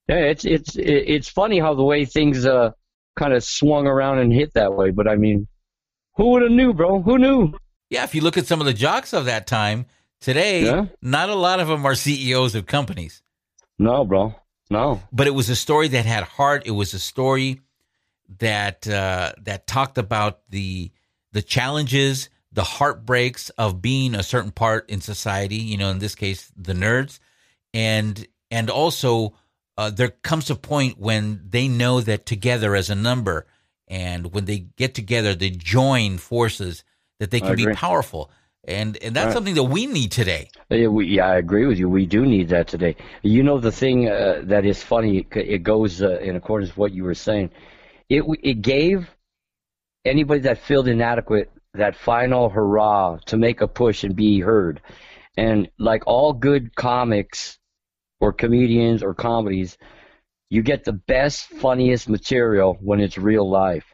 yeah, 0.08 0.16
it's 0.16 0.44
it's 0.44 0.76
it's 0.76 1.28
funny 1.28 1.58
how 1.58 1.74
the 1.74 1.84
way 1.84 2.04
things 2.04 2.46
uh 2.46 2.72
kind 3.16 3.32
of 3.32 3.42
swung 3.42 3.86
around 3.86 4.18
and 4.18 4.32
hit 4.32 4.54
that 4.54 4.74
way. 4.74 4.90
But 4.90 5.08
I 5.08 5.16
mean, 5.16 5.48
who 6.16 6.30
would 6.30 6.42
have 6.42 6.50
knew, 6.50 6.72
bro? 6.74 7.00
Who 7.02 7.18
knew? 7.18 7.54
Yeah, 7.88 8.04
if 8.04 8.14
you 8.14 8.20
look 8.20 8.36
at 8.36 8.46
some 8.46 8.60
of 8.60 8.66
the 8.66 8.74
jocks 8.74 9.12
of 9.12 9.24
that 9.26 9.46
time 9.46 9.86
today, 10.20 10.64
yeah. 10.64 10.86
not 11.00 11.28
a 11.28 11.34
lot 11.34 11.60
of 11.60 11.68
them 11.68 11.86
are 11.86 11.94
CEOs 11.94 12.54
of 12.54 12.66
companies. 12.66 13.22
No, 13.78 14.04
bro, 14.04 14.34
no. 14.70 15.02
But 15.12 15.26
it 15.26 15.34
was 15.34 15.48
a 15.48 15.56
story 15.56 15.88
that 15.88 16.04
had 16.04 16.24
heart. 16.24 16.64
It 16.66 16.72
was 16.72 16.94
a 16.94 16.98
story 16.98 17.60
that 18.38 18.88
uh, 18.88 19.32
that 19.42 19.66
talked 19.66 19.98
about 19.98 20.40
the 20.50 20.90
the 21.32 21.42
challenges 21.42 22.28
the 22.56 22.64
heartbreaks 22.64 23.50
of 23.50 23.82
being 23.82 24.14
a 24.14 24.22
certain 24.22 24.50
part 24.50 24.88
in 24.88 25.02
society, 25.02 25.56
you 25.56 25.76
know, 25.76 25.90
in 25.90 25.98
this 25.98 26.14
case, 26.14 26.50
the 26.56 26.72
nerds. 26.72 27.18
And, 27.74 28.26
and 28.50 28.70
also, 28.70 29.34
uh, 29.76 29.90
there 29.90 30.08
comes 30.08 30.48
a 30.48 30.56
point 30.56 30.98
when 30.98 31.42
they 31.46 31.68
know 31.68 32.00
that 32.00 32.24
together 32.24 32.74
as 32.74 32.88
a 32.88 32.94
number 32.94 33.46
and 33.88 34.32
when 34.32 34.46
they 34.46 34.60
get 34.78 34.94
together, 34.94 35.34
they 35.34 35.50
join 35.50 36.16
forces 36.16 36.82
that 37.20 37.30
they 37.30 37.40
can 37.40 37.56
be 37.56 37.66
powerful. 37.74 38.30
And, 38.64 38.96
and 39.02 39.14
that's 39.14 39.26
right. 39.26 39.34
something 39.34 39.54
that 39.54 39.64
we 39.64 39.84
need 39.84 40.10
today. 40.10 40.48
Yeah, 40.70 40.86
we, 40.86 41.08
yeah, 41.08 41.26
I 41.26 41.36
agree 41.36 41.66
with 41.66 41.78
you. 41.78 41.90
We 41.90 42.06
do 42.06 42.24
need 42.24 42.48
that 42.48 42.68
today. 42.68 42.96
You 43.20 43.42
know, 43.42 43.60
the 43.60 43.70
thing 43.70 44.08
uh, 44.08 44.40
that 44.44 44.64
is 44.64 44.82
funny, 44.82 45.26
it 45.30 45.62
goes 45.62 46.00
uh, 46.00 46.20
in 46.20 46.36
accordance 46.36 46.70
with 46.70 46.78
what 46.78 46.92
you 46.92 47.04
were 47.04 47.14
saying. 47.14 47.50
It, 48.08 48.24
it 48.42 48.62
gave 48.62 49.10
anybody 50.06 50.40
that 50.40 50.62
felt 50.62 50.88
inadequate 50.88 51.50
that 51.76 51.96
final 51.96 52.48
hurrah 52.48 53.18
to 53.26 53.36
make 53.36 53.60
a 53.60 53.68
push 53.68 54.04
and 54.04 54.16
be 54.16 54.40
heard. 54.40 54.80
And 55.36 55.68
like 55.78 56.06
all 56.06 56.32
good 56.32 56.74
comics 56.74 57.58
or 58.20 58.32
comedians 58.32 59.02
or 59.02 59.14
comedies, 59.14 59.76
you 60.48 60.62
get 60.62 60.84
the 60.84 60.92
best, 60.92 61.46
funniest 61.46 62.08
material 62.08 62.78
when 62.80 63.00
it's 63.00 63.18
real 63.18 63.48
life. 63.48 63.84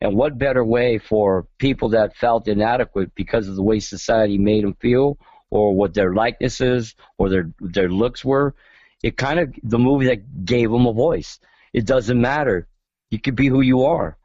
And 0.00 0.16
what 0.16 0.38
better 0.38 0.64
way 0.64 0.98
for 0.98 1.46
people 1.58 1.90
that 1.90 2.16
felt 2.16 2.48
inadequate 2.48 3.14
because 3.14 3.48
of 3.48 3.56
the 3.56 3.62
way 3.62 3.78
society 3.78 4.36
made 4.36 4.64
them 4.64 4.74
feel 4.80 5.16
or 5.50 5.74
what 5.74 5.94
their 5.94 6.14
likenesses 6.14 6.94
or 7.18 7.28
their 7.28 7.52
their 7.60 7.88
looks 7.88 8.24
were? 8.24 8.54
It 9.02 9.16
kind 9.16 9.38
of 9.40 9.54
the 9.62 9.78
movie 9.78 10.06
that 10.06 10.44
gave 10.44 10.70
them 10.70 10.86
a 10.86 10.92
voice. 10.92 11.38
It 11.72 11.86
doesn't 11.86 12.20
matter. 12.20 12.68
You 13.10 13.20
could 13.20 13.36
be 13.36 13.48
who 13.48 13.60
you 13.60 13.84
are 13.84 14.16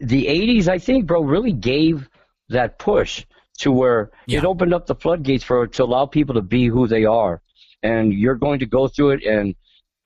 the 0.00 0.26
80s, 0.26 0.68
I 0.68 0.78
think, 0.78 1.06
bro, 1.06 1.22
really 1.22 1.52
gave 1.52 2.08
that 2.48 2.78
push 2.78 3.24
to 3.58 3.72
where 3.72 4.10
yeah. 4.26 4.38
it 4.38 4.44
opened 4.44 4.74
up 4.74 4.86
the 4.86 4.94
floodgates 4.94 5.44
for 5.44 5.66
to 5.66 5.84
allow 5.84 6.06
people 6.06 6.34
to 6.34 6.42
be 6.42 6.66
who 6.66 6.86
they 6.86 7.04
are. 7.04 7.40
And 7.82 8.12
you're 8.12 8.34
going 8.34 8.58
to 8.60 8.66
go 8.66 8.88
through 8.88 9.10
it, 9.10 9.24
and 9.24 9.54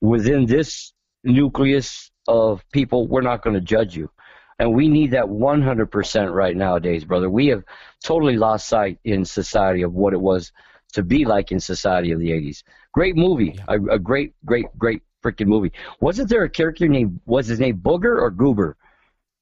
within 0.00 0.46
this 0.46 0.92
nucleus 1.24 2.10
of 2.28 2.62
people, 2.72 3.06
we're 3.06 3.22
not 3.22 3.42
going 3.42 3.54
to 3.54 3.60
judge 3.60 3.96
you. 3.96 4.10
And 4.58 4.74
we 4.74 4.88
need 4.88 5.12
that 5.12 5.24
100% 5.24 6.34
right 6.34 6.56
nowadays, 6.56 7.04
brother. 7.04 7.30
We 7.30 7.46
have 7.46 7.64
totally 8.04 8.36
lost 8.36 8.68
sight 8.68 8.98
in 9.04 9.24
society 9.24 9.82
of 9.82 9.94
what 9.94 10.12
it 10.12 10.20
was 10.20 10.52
to 10.92 11.02
be 11.02 11.24
like 11.24 11.50
in 11.50 11.60
society 11.60 12.12
of 12.12 12.20
the 12.20 12.30
80s. 12.30 12.62
Great 12.92 13.16
movie, 13.16 13.54
yeah. 13.56 13.64
a, 13.68 13.94
a 13.94 13.98
great, 13.98 14.34
great, 14.44 14.66
great 14.76 15.02
freaking 15.24 15.46
movie. 15.46 15.72
Wasn't 16.00 16.28
there 16.28 16.44
a 16.44 16.50
character 16.50 16.88
named, 16.88 17.20
was 17.24 17.46
his 17.46 17.60
name 17.60 17.78
Booger 17.78 18.20
or 18.20 18.30
Goober? 18.30 18.76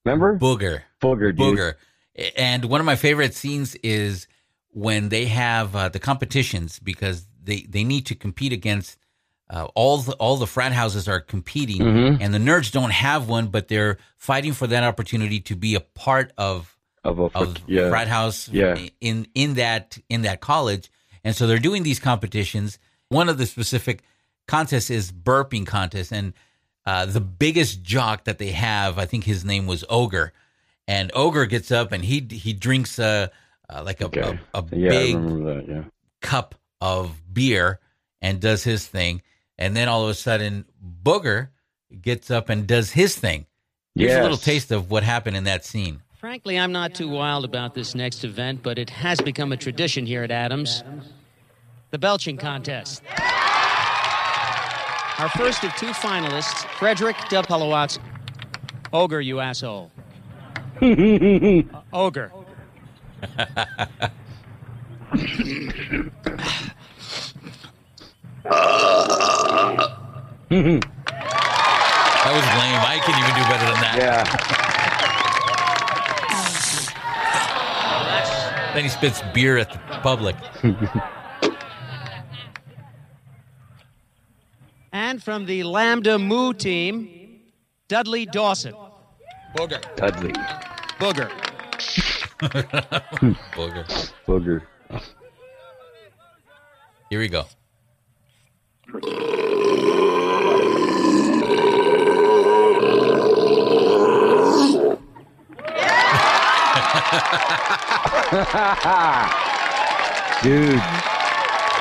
Remember? 0.05 0.39
Booger. 0.39 0.83
Booger, 1.01 1.37
dude. 1.37 1.59
Booger. 1.59 1.75
And 2.37 2.65
one 2.65 2.81
of 2.81 2.87
my 2.87 2.97
favorite 2.97 3.35
scenes 3.35 3.77
is 3.77 4.27
when 4.71 5.09
they 5.09 5.27
have 5.27 5.75
uh, 5.75 5.89
the 5.89 5.99
competitions 5.99 6.79
because 6.79 7.27
they, 7.43 7.61
they 7.69 7.85
need 7.85 8.07
to 8.07 8.15
compete 8.15 8.53
against 8.53 8.99
uh, 9.51 9.67
all 9.75 9.99
the 9.99 10.13
all 10.15 10.37
the 10.37 10.47
frat 10.47 10.73
houses 10.73 11.09
are 11.09 11.21
competing, 11.21 11.81
mm-hmm. 11.81 12.23
and 12.23 12.35
the 12.35 12.39
nerds 12.39 12.71
don't 12.71 12.91
have 12.91 13.29
one, 13.29 13.47
but 13.47 13.69
they're 13.69 13.97
fighting 14.19 14.53
for 14.53 14.67
that 14.67 14.85
opportunity 14.85 15.41
to 15.41 15.57
be 15.57 15.75
a 15.75 15.81
part 15.81 16.33
of 16.37 16.77
of, 17.03 17.19
a, 17.19 17.31
of 17.35 17.57
yeah. 17.67 17.89
frat 17.89 18.09
house 18.09 18.49
yeah. 18.51 18.77
in 19.01 19.27
in 19.35 19.55
that 19.55 19.97
in 20.11 20.23
that 20.23 20.41
college, 20.41 20.91
and 21.25 21.35
so 21.35 21.47
they're 21.47 21.59
doing 21.59 21.83
these 21.83 21.99
competitions. 21.99 22.79
One 23.09 23.31
of 23.31 23.39
the 23.39 23.47
specific 23.47 24.03
contests 24.47 24.91
is 24.91 25.11
burping 25.11 25.67
contest, 25.67 26.13
and 26.13 26.35
uh, 26.89 27.05
the 27.05 27.21
biggest 27.21 27.83
jock 27.83 28.25
that 28.25 28.39
they 28.39 28.51
have. 28.53 28.99
I 28.99 29.05
think 29.05 29.25
his 29.25 29.45
name 29.45 29.67
was 29.67 29.85
Ogre, 29.91 30.33
and 30.87 31.11
Ogre 31.15 31.45
gets 31.45 31.71
up 31.71 31.93
and 31.93 32.03
he 32.03 32.27
he 32.31 32.55
drinks 32.55 32.99
a, 32.99 33.31
like 33.83 34.01
a 34.01 34.07
okay. 34.07 34.39
a, 34.55 34.59
a 34.59 34.65
yeah, 34.73 34.89
big 34.89 35.17
that, 35.17 35.65
yeah. 35.69 35.83
cup 36.23 36.55
of 36.81 37.21
beer 37.31 37.79
and 38.23 38.41
does 38.41 38.65
his 38.65 38.87
thing, 38.87 39.21
and 39.59 39.77
then 39.77 39.87
all 39.87 40.05
of 40.05 40.09
a 40.09 40.15
sudden 40.15 40.65
Booger 41.03 41.49
gets 42.01 42.31
up 42.31 42.49
and 42.49 42.67
does 42.67 42.93
his 42.93 43.15
thing. 43.15 43.45
Here's 43.95 44.13
Yes. 44.13 44.21
a 44.21 44.23
little 44.23 44.39
taste 44.39 44.71
of 44.71 44.91
what 44.91 45.03
happened 45.03 45.37
in 45.37 45.45
that 45.45 45.67
scene. 45.67 46.01
Frankly, 46.19 46.59
I'm 46.59 46.73
not 46.73 46.95
too 46.95 47.11
wild 47.11 47.45
about 47.45 47.75
this 47.75 47.95
next 47.95 48.25
event, 48.25 48.63
but 48.63 48.79
it 48.79 48.89
has 48.91 49.21
become 49.21 49.53
a 49.53 49.59
tradition 49.59 50.07
here 50.07 50.23
at 50.23 50.31
Adams. 50.31 50.83
The 51.91 51.99
belching 51.99 52.39
contest. 52.39 53.03
Our 55.19 55.29
first 55.31 55.65
of 55.65 55.75
two 55.75 55.89
finalists, 55.89 56.65
Frederick 56.79 57.17
Del 57.29 57.43
Palawatz. 57.43 57.99
Ogre, 58.93 59.21
you 59.21 59.41
asshole. 59.41 59.91
Uh, 60.81 60.81
ogre. 61.93 62.31
That 63.21 64.13
was 72.33 72.47
lame. 72.55 72.81
I 72.87 73.01
can 73.05 73.19
even 73.19 73.35
do 73.35 73.43
better 73.49 73.67
than 73.67 73.81
that. 73.83 73.97
Yeah. 73.99 74.23
Then 78.73 78.85
he 78.85 78.89
spits 78.89 79.21
beer 79.35 79.59
at 79.59 79.73
the 79.73 79.79
public. 80.01 80.37
And 85.09 85.23
from 85.23 85.47
the 85.47 85.63
Lambda 85.63 86.19
Mu 86.19 86.53
team, 86.53 87.41
Dudley 87.89 88.27
Dawson. 88.27 88.75
Booger. 89.57 89.81
Dudley. 89.97 90.33
Booger. 91.01 91.31
Booger. 93.57 94.13
Booger. 94.27 94.61
Here 97.09 97.21
we 97.21 97.29
go. 97.29 97.47
Dude, 110.43 110.83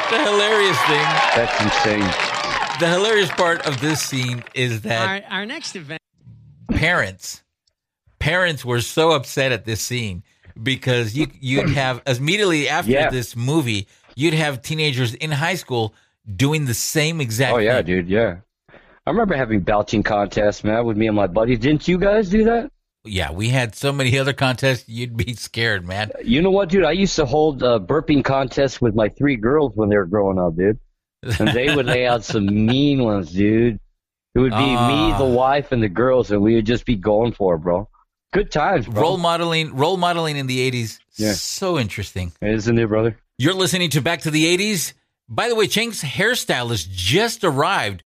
The 0.10 0.20
hilarious 0.24 0.80
thing, 0.84 1.06
that's 1.36 1.62
insane. 1.62 2.37
The 2.80 2.88
hilarious 2.88 3.30
part 3.32 3.66
of 3.66 3.80
this 3.82 4.02
scene 4.02 4.44
is 4.54 4.82
that 4.82 5.24
Our, 5.32 5.40
our 5.40 5.46
next 5.46 5.76
event. 5.76 6.02
parents 6.70 7.44
parents 8.20 8.64
were 8.66 8.82
so 8.82 9.12
upset 9.12 9.52
at 9.52 9.66
this 9.66 9.82
scene 9.82 10.24
because 10.62 11.16
you 11.16 11.28
you'd 11.40 11.70
have 11.70 12.02
immediately 12.08 12.68
after 12.70 12.92
Yeah. 12.92 13.10
this 13.10 13.36
movie 13.36 13.88
you'd 14.16 14.34
have 14.34 14.62
teenagers 14.62 15.14
in 15.16 15.32
high 15.32 15.56
school 15.56 15.94
doing 16.36 16.66
the 16.66 16.74
same 16.74 17.22
exact 17.22 17.54
Oh 17.54 17.58
yeah, 17.60 17.78
thing. 17.78 17.86
dude. 17.86 18.10
Yeah. 18.10 18.38
I 19.06 19.12
remember 19.12 19.36
having 19.38 19.62
belching 19.62 20.04
contests, 20.04 20.64
man, 20.66 20.84
with 20.86 20.98
me 20.98 21.08
and 21.08 21.16
my 21.16 21.28
buddies. 21.28 21.60
Didn't 21.60 21.88
you 21.88 21.98
guys 21.98 22.30
do 22.30 22.44
that? 22.46 22.72
yeah 23.06 23.32
we 23.32 23.48
had 23.50 23.74
so 23.74 23.94
many 23.94 24.20
other 24.20 24.34
contests 24.34 24.90
you'd 24.90 25.16
be 25.16 25.34
scared 25.34 25.88
man 25.88 26.12
You 26.26 26.42
know 26.42 26.52
what, 26.52 26.68
dude? 26.68 26.84
I 26.84 26.92
used 26.92 27.16
to 27.16 27.26
hold 27.26 27.64
uh, 27.64 27.80
burping 27.80 28.22
contests 28.24 28.82
with 28.82 28.96
my 28.96 29.08
three 29.08 29.38
girls 29.38 29.72
when 29.76 29.88
they 29.90 29.96
were 29.96 30.06
growing 30.08 30.38
up, 30.38 30.58
dude. 30.58 30.78
And 31.40 31.50
they 31.50 31.76
would 31.76 31.86
lay 31.86 32.06
out 32.08 32.24
some 32.24 32.46
mean 32.46 33.04
ones, 33.04 33.32
dude. 33.32 33.80
It 34.36 34.40
would 34.40 34.52
be 34.52 34.58
me, 34.58 35.12
Ah. 35.14 35.18
the 35.18 35.26
wife, 35.26 35.72
and 35.72 35.82
the 35.82 35.90
girls, 35.90 36.30
and 36.32 36.42
we 36.42 36.56
would 36.56 36.66
just 36.66 36.86
be 36.86 36.96
going 36.96 37.32
for 37.34 37.56
it, 37.56 37.60
bro. 37.60 37.88
Good 38.34 38.52
times, 38.52 38.86
bro. 38.88 39.02
role 39.02 39.18
modeling 39.18 39.76
role 39.76 39.98
modeling 39.98 40.38
in 40.38 40.48
the 40.48 40.60
80s 40.70 41.00
Yeah. 41.16 41.32
so 41.34 41.80
interesting 41.80 42.34
Isn't 42.42 42.78
it, 42.78 42.88
brother? 42.88 43.18
you're 43.38 43.54
listening 43.54 43.90
to 43.92 44.02
back 44.02 44.22
to 44.22 44.32
the 44.32 44.46
80s 44.58 44.94
by 45.30 45.48
the 45.48 45.56
way 45.56 45.66
cheng's 45.68 46.04
hairstylist 46.04 46.90
just 46.92 47.44
arrived 47.46 48.04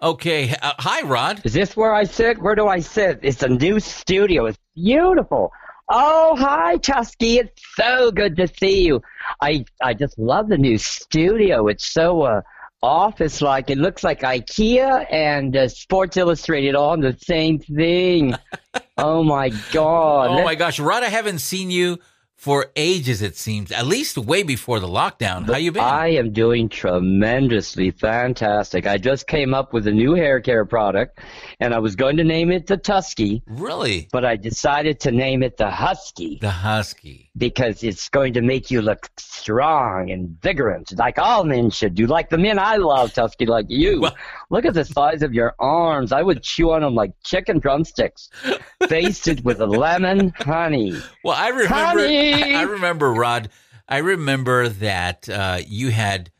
okay 0.00 0.54
uh, 0.62 0.72
hi 0.78 1.02
rod 1.02 1.40
Is 1.44 1.52
this 1.54 1.76
where 1.76 1.92
I 1.92 2.04
sit? 2.04 2.40
Where 2.40 2.54
do 2.54 2.66
I 2.68 2.78
sit? 2.80 3.18
It's 3.22 3.42
a 3.42 3.48
new 3.48 3.80
studio. 3.80 4.46
It's 4.46 4.58
beautiful. 4.76 5.50
Oh, 5.90 6.34
hi, 6.38 6.78
Tusky. 6.78 7.38
It's 7.38 7.60
so 7.76 8.10
good 8.10 8.36
to 8.36 8.46
see 8.48 8.86
you. 8.86 9.02
I 9.42 9.64
I 9.82 9.92
just 9.92 10.18
love 10.18 10.48
the 10.48 10.56
new 10.56 10.78
studio. 10.78 11.66
It's 11.68 11.84
so 11.84 12.22
uh, 12.22 12.40
office 12.84 13.40
like. 13.40 13.70
It 13.70 13.78
looks 13.78 14.04
like 14.04 14.20
IKEA 14.20 15.06
and 15.10 15.56
uh, 15.56 15.68
Sports 15.68 16.16
Illustrated 16.16 16.74
all 16.74 16.96
the 17.00 17.16
same 17.20 17.58
thing. 17.58 18.34
oh 18.98 19.22
my 19.24 19.48
God. 19.72 20.30
oh 20.30 20.44
my 20.44 20.54
gosh 20.54 20.78
rod 20.78 21.02
i 21.02 21.08
haven't 21.08 21.38
seen 21.40 21.70
you 21.70 21.98
for 22.36 22.66
ages 22.76 23.22
it 23.22 23.36
seems 23.36 23.72
at 23.72 23.86
least 23.86 24.18
way 24.18 24.42
before 24.42 24.78
the 24.78 24.86
lockdown 24.86 25.46
how 25.46 25.56
you 25.56 25.72
been 25.72 25.82
I 25.82 26.08
am 26.08 26.32
doing 26.32 26.68
tremendously 26.68 27.90
fantastic. 27.90 28.86
I 28.86 28.98
just 28.98 29.26
came 29.26 29.54
up 29.54 29.72
with 29.72 29.86
a 29.86 29.92
new 29.92 30.14
hair 30.14 30.40
care 30.40 30.64
product, 30.66 31.20
and 31.60 31.72
I 31.72 31.78
was 31.78 31.96
going 31.96 32.18
to 32.18 32.24
name 32.24 32.50
it 32.50 32.66
the 32.66 32.76
Tusky, 32.76 33.42
really 33.46 34.08
but 34.12 34.24
I 34.24 34.36
decided 34.36 35.00
to 35.00 35.10
name 35.10 35.42
it 35.42 35.56
the 35.56 35.70
Husky. 35.70 36.38
the 36.40 36.50
husky 36.50 37.23
because 37.36 37.82
it's 37.82 38.08
going 38.08 38.32
to 38.34 38.40
make 38.40 38.70
you 38.70 38.80
look 38.80 39.08
strong 39.16 40.10
and 40.10 40.40
vigorous, 40.40 40.92
like 40.92 41.18
all 41.18 41.42
men 41.44 41.68
should 41.70 41.94
do, 41.94 42.06
like 42.06 42.30
the 42.30 42.38
men 42.38 42.58
I 42.58 42.76
love, 42.76 43.12
Tusky, 43.12 43.46
like 43.46 43.66
you. 43.68 44.02
Well- 44.02 44.16
look 44.50 44.64
at 44.64 44.74
the 44.74 44.84
size 44.84 45.22
of 45.22 45.34
your 45.34 45.54
arms. 45.58 46.12
I 46.12 46.22
would 46.22 46.42
chew 46.42 46.70
on 46.72 46.82
them 46.82 46.94
like 46.94 47.10
chicken 47.24 47.58
drumsticks, 47.58 48.30
basted 48.88 49.44
with 49.44 49.58
lemon 49.60 50.32
honey. 50.38 50.96
Well, 51.24 51.34
I 51.36 51.48
remember. 51.48 51.74
Honey! 51.74 52.54
I 52.54 52.62
remember, 52.62 53.12
Rod. 53.12 53.48
I 53.88 53.98
remember 53.98 54.68
that 54.68 55.28
uh, 55.28 55.58
you 55.66 55.90
had 55.90 56.30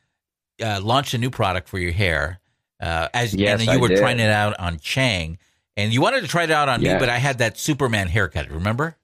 uh, 0.63 0.81
launched 0.83 1.13
a 1.15 1.19
new 1.19 1.31
product 1.31 1.69
for 1.69 1.79
your 1.79 1.93
hair, 1.93 2.41
uh, 2.81 3.09
as 3.13 3.35
Yes, 3.35 3.51
and 3.53 3.61
then 3.61 3.67
you 3.75 3.79
I 3.79 3.83
were 3.83 3.89
did. 3.89 3.99
trying 3.99 4.21
it 4.21 4.31
out 4.31 4.59
on 4.61 4.79
Chang, 4.79 5.39
and 5.77 5.93
you 5.93 6.01
wanted 6.01 6.23
to 6.23 6.29
try 6.29 6.45
it 6.45 6.51
out 6.51 6.69
on 6.69 6.81
me, 6.81 6.95
but 6.99 7.09
I 7.09 7.19
had 7.19 7.39
that 7.39 7.59
Superman 7.59 8.07
haircut. 8.09 8.51
Remember? 8.51 8.97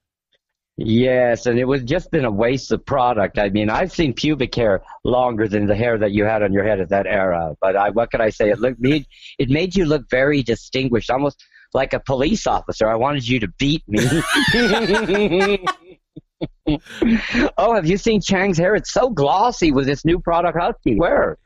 Yes, 0.82 1.44
and 1.44 1.58
it 1.58 1.66
was 1.66 1.82
just 1.82 2.10
been 2.10 2.24
a 2.24 2.30
waste 2.30 2.72
of 2.72 2.86
product. 2.86 3.38
I 3.38 3.50
mean, 3.50 3.68
I've 3.68 3.92
seen 3.92 4.14
pubic 4.14 4.54
hair 4.54 4.82
longer 5.04 5.46
than 5.46 5.66
the 5.66 5.74
hair 5.74 5.98
that 5.98 6.12
you 6.12 6.24
had 6.24 6.42
on 6.42 6.54
your 6.54 6.64
head 6.64 6.80
at 6.80 6.88
that 6.88 7.06
era. 7.06 7.54
But 7.60 7.76
I, 7.76 7.90
what 7.90 8.10
could 8.10 8.22
I 8.22 8.30
say? 8.30 8.48
It 8.48 8.60
looked 8.60 8.80
made 8.80 9.06
it 9.38 9.50
made 9.50 9.76
you 9.76 9.84
look 9.84 10.08
very 10.10 10.42
distinguished, 10.42 11.10
almost 11.10 11.44
like 11.74 11.92
a 11.92 12.00
police 12.00 12.46
officer. 12.46 12.88
I 12.88 12.94
wanted 12.94 13.28
you 13.28 13.40
to 13.40 13.48
beat 13.58 13.82
me. 13.88 14.00
oh, 17.58 17.74
have 17.74 17.86
you 17.86 17.98
seen 17.98 18.22
Chang's 18.22 18.56
hair? 18.56 18.74
It's 18.74 18.90
so 18.90 19.10
glossy 19.10 19.72
with 19.72 19.84
this 19.84 20.06
new 20.06 20.18
product, 20.18 20.58
Husky. 20.58 20.94
Where? 20.96 21.36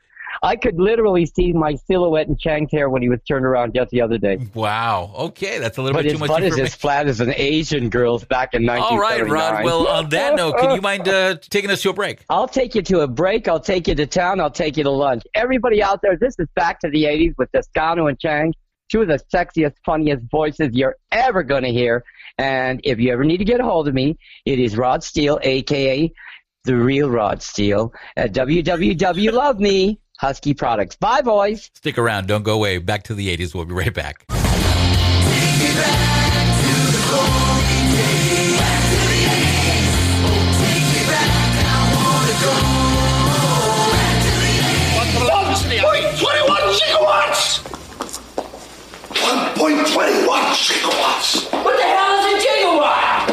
I 0.43 0.55
could 0.55 0.79
literally 0.79 1.25
see 1.25 1.53
my 1.53 1.75
silhouette 1.75 2.27
in 2.27 2.37
Chang's 2.37 2.71
hair 2.71 2.89
when 2.89 3.01
he 3.01 3.09
was 3.09 3.19
turned 3.27 3.45
around 3.45 3.73
just 3.75 3.91
the 3.91 4.01
other 4.01 4.17
day. 4.17 4.37
Wow. 4.53 5.11
Okay, 5.15 5.59
that's 5.59 5.77
a 5.77 5.81
little 5.81 5.97
But 5.97 6.03
bit 6.03 6.11
his 6.11 6.13
too 6.13 6.19
much 6.19 6.27
butt 6.29 6.43
is 6.43 6.59
as 6.59 6.75
flat 6.75 7.07
as 7.07 7.21
an 7.21 7.33
Asian 7.35 7.89
girl's 7.89 8.23
back 8.25 8.53
in 8.53 8.67
All 8.69 8.75
right, 8.99 9.21
1979. 9.21 9.53
Rod. 9.53 9.63
Well, 9.65 9.87
on 9.87 10.09
that 10.09 10.35
note, 10.35 10.57
can 10.57 10.75
you 10.75 10.81
mind 10.81 11.07
uh, 11.07 11.35
taking 11.49 11.69
us 11.69 11.81
to 11.83 11.89
a 11.89 11.93
break? 11.93 12.23
I'll 12.29 12.47
take 12.47 12.75
you 12.75 12.81
to 12.83 13.01
a 13.01 13.07
break. 13.07 13.47
I'll 13.47 13.59
take 13.59 13.87
you 13.87 13.95
to 13.95 14.05
town. 14.05 14.39
I'll 14.39 14.51
take 14.51 14.77
you 14.77 14.83
to 14.83 14.91
lunch. 14.91 15.23
Everybody 15.33 15.81
out 15.81 16.01
there, 16.01 16.17
this 16.17 16.35
is 16.39 16.47
back 16.55 16.79
to 16.81 16.89
the 16.89 17.03
80s 17.03 17.35
with 17.37 17.51
Toscano 17.51 18.07
and 18.07 18.19
Chang, 18.19 18.53
two 18.89 19.01
of 19.01 19.07
the 19.07 19.19
sexiest, 19.33 19.73
funniest 19.85 20.23
voices 20.29 20.69
you're 20.73 20.95
ever 21.11 21.43
going 21.43 21.63
to 21.63 21.71
hear. 21.71 22.03
And 22.37 22.81
if 22.83 22.99
you 22.99 23.11
ever 23.13 23.23
need 23.23 23.37
to 23.37 23.45
get 23.45 23.59
a 23.59 23.63
hold 23.63 23.87
of 23.87 23.93
me, 23.93 24.17
it 24.45 24.59
is 24.59 24.75
Rod 24.77 25.03
Steele, 25.03 25.39
a.k.a. 25.41 26.11
The 26.65 26.75
Real 26.75 27.09
Rod 27.09 27.41
Steele, 27.41 27.93
at 28.17 28.33
www.love.me, 28.33 29.99
Husky 30.17 30.53
Products. 30.53 30.95
Bye, 30.95 31.21
boys. 31.21 31.69
Stick 31.73 31.97
around. 31.97 32.27
Don't 32.27 32.43
go 32.43 32.53
away. 32.55 32.77
Back 32.77 33.03
to 33.03 33.13
the 33.13 33.35
80s. 33.35 33.53
We'll 33.53 33.65
be 33.65 33.73
right 33.73 33.93
back. 33.93 34.25
Point 45.55 46.19
twenty-one 46.19 46.61
gigawatts. 46.75 47.59
One 49.23 49.53
point 49.55 49.87
twenty-one 49.87 50.43
gigawatts. 50.53 51.51
What 51.63 51.75
the 51.77 51.83
hell 51.83 52.19
is 52.19 52.43
a 52.43 52.47
gigawatt? 52.47 53.24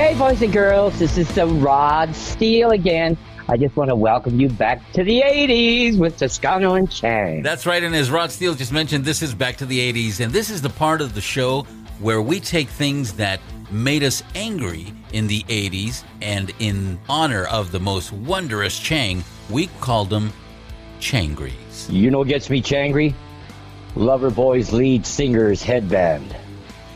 Hey, 0.00 0.16
boys 0.18 0.40
and 0.40 0.50
girls, 0.50 0.98
this 0.98 1.18
is 1.18 1.28
the 1.34 1.46
Rod 1.46 2.16
Steele 2.16 2.70
again. 2.70 3.18
I 3.50 3.58
just 3.58 3.76
want 3.76 3.90
to 3.90 3.94
welcome 3.94 4.40
you 4.40 4.48
back 4.48 4.80
to 4.94 5.04
the 5.04 5.20
80s 5.20 5.98
with 5.98 6.16
Toscano 6.16 6.72
and 6.72 6.90
Chang. 6.90 7.42
That's 7.42 7.66
right. 7.66 7.82
And 7.82 7.94
as 7.94 8.10
Rod 8.10 8.30
Steele 8.30 8.54
just 8.54 8.72
mentioned, 8.72 9.04
this 9.04 9.20
is 9.20 9.34
Back 9.34 9.58
to 9.58 9.66
the 9.66 9.92
80s. 9.92 10.24
And 10.24 10.32
this 10.32 10.48
is 10.48 10.62
the 10.62 10.70
part 10.70 11.02
of 11.02 11.14
the 11.14 11.20
show 11.20 11.64
where 11.98 12.22
we 12.22 12.40
take 12.40 12.68
things 12.68 13.12
that 13.12 13.40
made 13.70 14.02
us 14.02 14.22
angry 14.34 14.90
in 15.12 15.26
the 15.26 15.42
80s 15.42 16.02
and 16.22 16.50
in 16.60 16.98
honor 17.06 17.44
of 17.44 17.70
the 17.70 17.78
most 17.78 18.10
wondrous 18.10 18.78
Chang, 18.78 19.22
we 19.50 19.66
called 19.82 20.08
them 20.08 20.32
Changries. 20.98 21.92
You 21.92 22.10
know 22.10 22.20
what 22.20 22.28
gets 22.28 22.48
me 22.48 22.62
changry? 22.62 23.14
Loverboy's 23.96 24.72
lead 24.72 25.04
singer's 25.04 25.62
headband. 25.62 26.34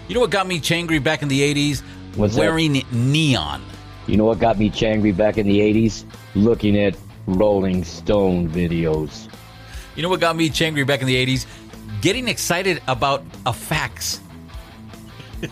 You 0.09 0.15
know 0.15 0.21
what 0.21 0.31
got 0.31 0.47
me 0.47 0.59
Changry 0.59 1.03
back 1.03 1.23
in 1.23 1.29
the 1.29 1.41
80s? 1.41 1.83
What's 2.17 2.35
that? 2.35 2.41
Wearing 2.41 2.85
neon. 2.93 3.63
You 4.07 4.17
know 4.17 4.25
what 4.25 4.39
got 4.39 4.59
me 4.59 4.71
changry 4.71 5.17
back 5.17 5.39
in 5.39 5.47
the 5.47 5.61
80s? 5.61 6.05
Looking 6.35 6.79
at 6.79 6.97
Rolling 7.27 7.85
Stone 7.85 8.51
videos. 8.51 9.29
You 9.97 10.03
know 10.03 10.09
what 10.09 10.21
got 10.21 10.37
me 10.37 10.51
changry 10.51 10.87
back 10.87 11.01
in 11.01 11.07
the 11.07 11.27
80s? 11.27 11.47
Getting 12.01 12.29
excited 12.29 12.83
about 12.87 13.25
a 13.47 13.53
fax. 13.53 14.21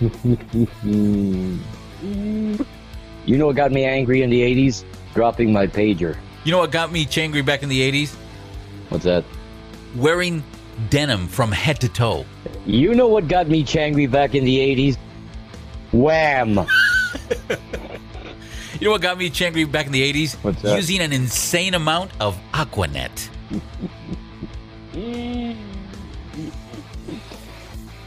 you 0.00 1.58
know 3.26 3.46
what 3.46 3.56
got 3.56 3.72
me 3.72 3.84
angry 3.84 4.22
in 4.22 4.30
the 4.30 4.42
80s? 4.42 4.84
Dropping 5.14 5.52
my 5.52 5.66
pager. 5.66 6.16
You 6.44 6.52
know 6.52 6.58
what 6.58 6.70
got 6.70 6.92
me 6.92 7.06
changry 7.06 7.44
back 7.44 7.62
in 7.62 7.68
the 7.68 7.80
80s? 7.80 8.14
What's 8.90 9.04
that? 9.04 9.24
Wearing 9.96 10.44
denim 10.90 11.28
from 11.28 11.50
head 11.52 11.80
to 11.80 11.88
toe. 11.88 12.26
You 12.66 12.94
know 12.94 13.08
what 13.08 13.28
got 13.28 13.48
me 13.48 13.64
changry 13.64 14.10
back 14.10 14.34
in 14.34 14.44
the 14.44 14.58
80s? 14.58 14.98
Wham! 15.94 16.60
You 18.80 18.86
know 18.88 18.92
what 18.92 19.02
got 19.02 19.16
me 19.16 19.30
changry 19.30 19.70
back 19.70 19.86
in 19.86 19.92
the 19.92 20.12
80s? 20.12 20.34
What's 20.42 20.60
that? 20.62 20.76
Using 20.76 21.00
an 21.00 21.12
insane 21.12 21.74
amount 21.74 22.10
of 22.20 22.38
Aquanet. 22.52 23.30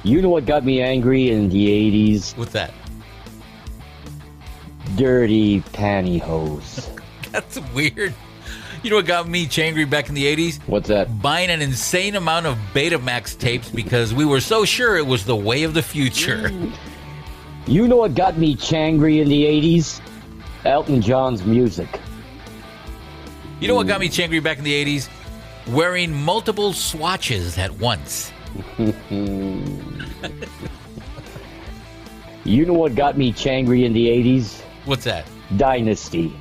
You 0.04 0.22
know 0.22 0.30
what 0.30 0.46
got 0.46 0.66
me 0.66 0.82
angry 0.82 1.32
in 1.32 1.50
the 1.50 1.68
80s? 2.16 2.38
What's 2.38 2.52
that? 2.52 2.74
Dirty 4.98 5.62
pantyhose. 5.62 7.00
That's 7.32 7.60
weird. 7.74 8.14
You 8.84 8.90
know 8.90 8.98
what 8.98 9.06
got 9.06 9.28
me 9.28 9.48
changry 9.48 9.90
back 9.90 10.10
in 10.10 10.16
the 10.16 10.26
80s? 10.26 10.60
What's 10.68 10.90
that? 10.90 11.22
Buying 11.22 11.50
an 11.50 11.62
insane 11.62 12.16
amount 12.16 12.46
of 12.46 12.58
Betamax 12.74 13.40
tapes 13.40 13.72
because 13.72 14.14
we 14.14 14.26
were 14.26 14.42
so 14.42 14.66
sure 14.66 14.98
it 14.98 15.08
was 15.08 15.26
the 15.26 15.36
way 15.36 15.64
of 15.64 15.74
the 15.74 15.82
future. 15.82 16.52
You 17.68 17.88
know 17.88 17.98
what 17.98 18.16
got 18.16 18.38
me 18.38 18.56
changry 18.56 19.22
in 19.22 19.28
the 19.28 19.44
80s? 19.44 20.02
Elton 20.66 21.02
John's 21.02 21.44
music. 21.44 22.00
You 23.60 23.68
know 23.68 23.76
what 23.76 23.88
got 23.88 24.00
me 24.00 24.08
changry 24.10 24.42
back 24.42 24.58
in 24.58 24.64
the 24.64 24.86
80s? 24.86 25.10
Wearing 25.68 26.14
multiple 26.14 26.74
swatches 26.74 27.58
at 27.58 27.72
once. 27.72 28.32
You 32.48 32.66
know 32.66 32.74
what 32.74 32.96
got 32.96 33.18
me 33.18 33.34
changry 33.34 33.84
in 33.84 33.92
the 33.92 34.08
80s? 34.08 34.62
What's 34.86 35.04
that? 35.04 35.26
Dynasty. 35.58 36.34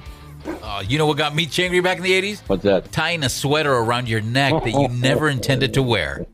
Uh, 0.63 0.85
you 0.87 0.99
know 0.99 1.07
what 1.07 1.17
got 1.17 1.35
me 1.35 1.47
changry 1.47 1.83
back 1.83 1.97
in 1.97 2.05
the 2.05 2.13
80s? 2.13 2.43
What's 2.47 2.63
that? 2.63 2.93
Tying 2.93 3.25
a 3.25 3.29
sweater 3.29 3.73
around 3.73 4.09
your 4.09 4.21
neck 4.21 4.53
that 4.63 4.71
you 4.71 4.87
never 5.01 5.29
intended 5.29 5.75
to 5.75 5.83
wear. 5.83 6.25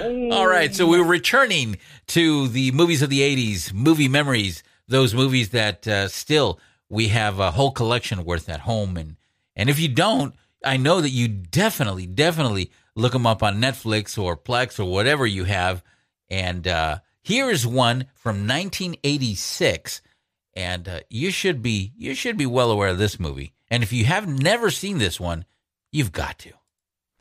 All 0.00 0.46
right, 0.46 0.74
so 0.74 0.86
we're 0.86 1.04
returning 1.04 1.78
to 2.08 2.48
the 2.48 2.70
movies 2.72 3.02
of 3.02 3.10
the 3.10 3.20
80s, 3.20 3.72
movie 3.72 4.08
memories, 4.08 4.62
those 4.86 5.14
movies 5.14 5.50
that 5.50 5.86
uh, 5.88 6.08
still 6.08 6.60
we 6.88 7.08
have 7.08 7.38
a 7.38 7.50
whole 7.50 7.72
collection 7.72 8.24
worth 8.24 8.48
at 8.48 8.60
home. 8.60 8.96
And, 8.96 9.16
and 9.56 9.68
if 9.68 9.80
you 9.80 9.88
don't, 9.88 10.34
I 10.64 10.76
know 10.76 11.00
that 11.00 11.10
you 11.10 11.28
definitely, 11.28 12.06
definitely 12.06 12.70
look 12.94 13.12
them 13.12 13.26
up 13.26 13.42
on 13.42 13.60
Netflix 13.60 14.16
or 14.16 14.36
Plex 14.36 14.78
or 14.78 14.84
whatever 14.84 15.26
you 15.26 15.44
have. 15.44 15.82
And 16.30 16.66
uh, 16.68 16.98
here 17.22 17.50
is 17.50 17.66
one 17.66 18.06
from 18.14 18.46
1986, 18.46 20.02
and 20.54 20.88
uh, 20.88 21.00
you 21.08 21.30
should 21.30 21.62
be 21.62 21.92
you 21.96 22.14
should 22.14 22.36
be 22.36 22.46
well 22.46 22.70
aware 22.70 22.88
of 22.88 22.98
this 22.98 23.18
movie. 23.18 23.52
And 23.70 23.82
if 23.82 23.92
you 23.92 24.04
have 24.04 24.28
never 24.28 24.70
seen 24.70 24.98
this 24.98 25.18
one, 25.18 25.44
you've 25.90 26.12
got 26.12 26.38
to. 26.40 26.52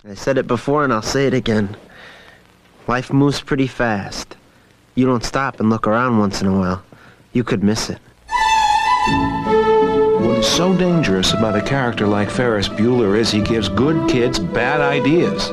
I 0.06 0.14
said 0.14 0.38
it 0.38 0.48
before 0.48 0.84
and 0.84 0.94
I'll 0.94 1.02
say 1.02 1.28
it 1.28 1.34
again. 1.34 1.76
Life 2.88 3.12
moves 3.12 3.42
pretty 3.42 3.68
fast. 3.68 4.38
You 4.96 5.06
don't 5.06 5.24
stop 5.26 5.60
and 5.60 5.70
look 5.70 5.86
around 5.88 6.20
once 6.20 6.42
in 6.42 6.48
a 6.48 6.58
while. 6.58 6.82
You 7.34 7.44
could 7.44 7.62
miss 7.62 7.90
it. 7.90 8.00
What 10.22 10.38
is 10.38 10.48
so 10.48 10.74
dangerous 10.74 11.34
about 11.34 11.58
a 11.58 11.62
character 11.62 12.08
like 12.08 12.30
Ferris 12.30 12.70
Bueller 12.70 13.18
is 13.18 13.30
he 13.30 13.42
gives 13.42 13.68
good 13.68 14.10
kids 14.10 14.40
bad 14.40 14.80
ideas. 14.80 15.52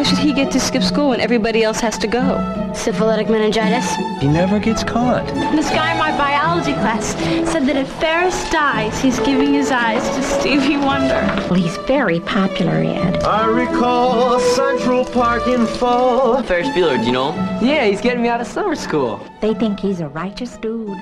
Why 0.00 0.04
should 0.04 0.18
he 0.20 0.32
get 0.32 0.50
to 0.52 0.60
skip 0.60 0.82
school 0.82 1.10
when 1.10 1.20
everybody 1.20 1.62
else 1.62 1.78
has 1.80 1.98
to 1.98 2.06
go? 2.06 2.38
Syphilitic 2.74 3.28
meningitis. 3.28 3.96
He 4.18 4.28
never 4.28 4.58
gets 4.58 4.82
caught. 4.82 5.26
This 5.54 5.68
guy 5.68 5.92
in 5.92 5.98
my 5.98 6.10
biology 6.16 6.72
class 6.72 7.08
said 7.52 7.66
that 7.66 7.76
if 7.76 7.86
Ferris 8.00 8.48
dies, 8.48 8.98
he's 9.02 9.18
giving 9.18 9.52
his 9.52 9.70
eyes 9.70 10.02
to 10.16 10.22
Stevie 10.22 10.78
Wonder. 10.78 11.20
Well, 11.50 11.60
he's 11.60 11.76
very 11.86 12.18
popular, 12.20 12.76
Ed. 12.76 13.22
I 13.24 13.46
recall 13.46 14.40
Central 14.40 15.04
Park 15.04 15.46
in 15.46 15.66
fall. 15.66 16.42
Ferris 16.44 16.68
Bueller, 16.68 16.98
do 16.98 17.04
you 17.04 17.12
know 17.12 17.32
him? 17.32 17.62
Yeah, 17.62 17.84
he's 17.84 18.00
getting 18.00 18.22
me 18.22 18.30
out 18.30 18.40
of 18.40 18.46
summer 18.46 18.76
school. 18.76 19.20
They 19.42 19.52
think 19.52 19.80
he's 19.80 20.00
a 20.00 20.08
righteous 20.08 20.56
dude. 20.56 20.96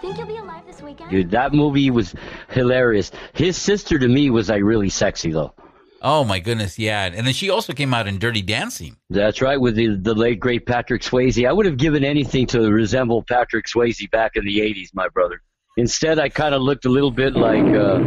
Think 0.00 0.18
you'll 0.18 0.26
be 0.26 0.38
alive 0.38 0.64
this 0.66 0.82
weekend? 0.82 1.08
Dude, 1.08 1.30
that 1.30 1.52
movie 1.54 1.92
was 1.92 2.16
hilarious. 2.48 3.12
His 3.32 3.56
sister 3.56 3.96
to 3.96 4.08
me 4.08 4.28
was 4.28 4.48
like 4.48 4.64
really 4.64 4.90
sexy 4.90 5.30
though. 5.30 5.54
Oh 6.02 6.24
my 6.24 6.38
goodness, 6.38 6.78
yeah. 6.78 7.04
And 7.14 7.26
then 7.26 7.34
she 7.34 7.50
also 7.50 7.72
came 7.74 7.92
out 7.92 8.06
in 8.08 8.18
Dirty 8.18 8.40
Dancing. 8.42 8.96
That's 9.10 9.42
right, 9.42 9.60
with 9.60 9.74
the, 9.76 9.96
the 9.96 10.14
late 10.14 10.40
great 10.40 10.64
Patrick 10.66 11.02
Swayze. 11.02 11.46
I 11.46 11.52
would 11.52 11.66
have 11.66 11.76
given 11.76 12.04
anything 12.04 12.46
to 12.48 12.70
resemble 12.70 13.22
Patrick 13.22 13.66
Swayze 13.66 14.10
back 14.10 14.32
in 14.36 14.44
the 14.44 14.60
'80s, 14.60 14.88
my 14.94 15.08
brother. 15.08 15.42
Instead, 15.76 16.18
I 16.18 16.28
kind 16.30 16.54
of 16.54 16.62
looked 16.62 16.84
a 16.86 16.88
little 16.88 17.10
bit 17.10 17.34
like 17.34 17.62
uh, 17.64 18.00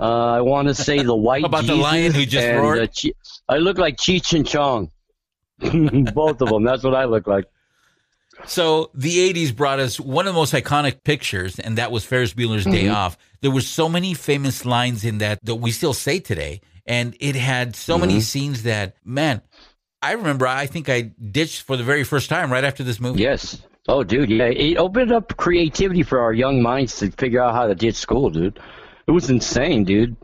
uh, 0.00 0.32
I 0.36 0.40
want 0.42 0.68
to 0.68 0.74
say 0.74 1.02
the 1.02 1.16
white. 1.16 1.44
About 1.44 1.66
the 1.66 1.74
lion 1.74 2.12
who 2.12 2.24
just 2.24 2.46
and, 2.46 2.58
roared? 2.60 2.78
uh, 2.78 2.86
Chi- 2.86 3.12
I 3.48 3.56
look 3.56 3.78
like 3.78 3.96
Cheech 3.96 4.32
and 4.34 4.46
Chong. 4.46 4.90
Both 6.14 6.40
of 6.40 6.48
them. 6.50 6.62
That's 6.64 6.84
what 6.84 6.94
I 6.94 7.04
look 7.06 7.26
like. 7.26 7.46
So 8.46 8.90
the 8.94 9.32
80s 9.32 9.54
brought 9.54 9.80
us 9.80 9.98
one 9.98 10.28
of 10.28 10.34
the 10.34 10.38
most 10.38 10.54
iconic 10.54 11.02
pictures, 11.02 11.58
and 11.58 11.76
that 11.78 11.90
was 11.90 12.04
Ferris 12.04 12.32
Bueller's 12.32 12.64
Day 12.64 12.84
Mhm. 12.84 12.94
Off. 12.94 13.18
There 13.40 13.50
were 13.50 13.60
so 13.60 13.88
many 13.88 14.14
famous 14.14 14.64
lines 14.64 15.04
in 15.04 15.18
that 15.18 15.40
that 15.44 15.56
we 15.56 15.72
still 15.72 15.92
say 15.92 16.20
today, 16.20 16.60
and 16.88 17.14
it 17.20 17.36
had 17.36 17.76
so 17.76 17.96
many 17.98 18.16
Mhm. 18.16 18.22
scenes 18.22 18.62
that, 18.64 18.96
man, 19.04 19.42
I 20.02 20.12
remember 20.12 20.46
I 20.46 20.66
think 20.66 20.88
I 20.88 21.12
ditched 21.30 21.62
for 21.62 21.76
the 21.76 21.84
very 21.84 22.02
first 22.02 22.28
time 22.28 22.50
right 22.50 22.64
after 22.64 22.82
this 22.82 22.98
movie. 22.98 23.20
Yes. 23.22 23.62
Oh, 23.86 24.02
dude, 24.04 24.30
yeah. 24.30 24.46
It 24.46 24.76
opened 24.76 25.12
up 25.12 25.36
creativity 25.36 26.02
for 26.02 26.20
our 26.20 26.32
young 26.32 26.60
minds 26.62 26.96
to 26.98 27.10
figure 27.12 27.42
out 27.42 27.54
how 27.54 27.66
to 27.66 27.74
ditch 27.74 27.94
school, 27.96 28.30
dude. 28.30 28.58
It 29.06 29.10
was 29.12 29.30
insane, 29.30 29.84
dude. 29.84 30.16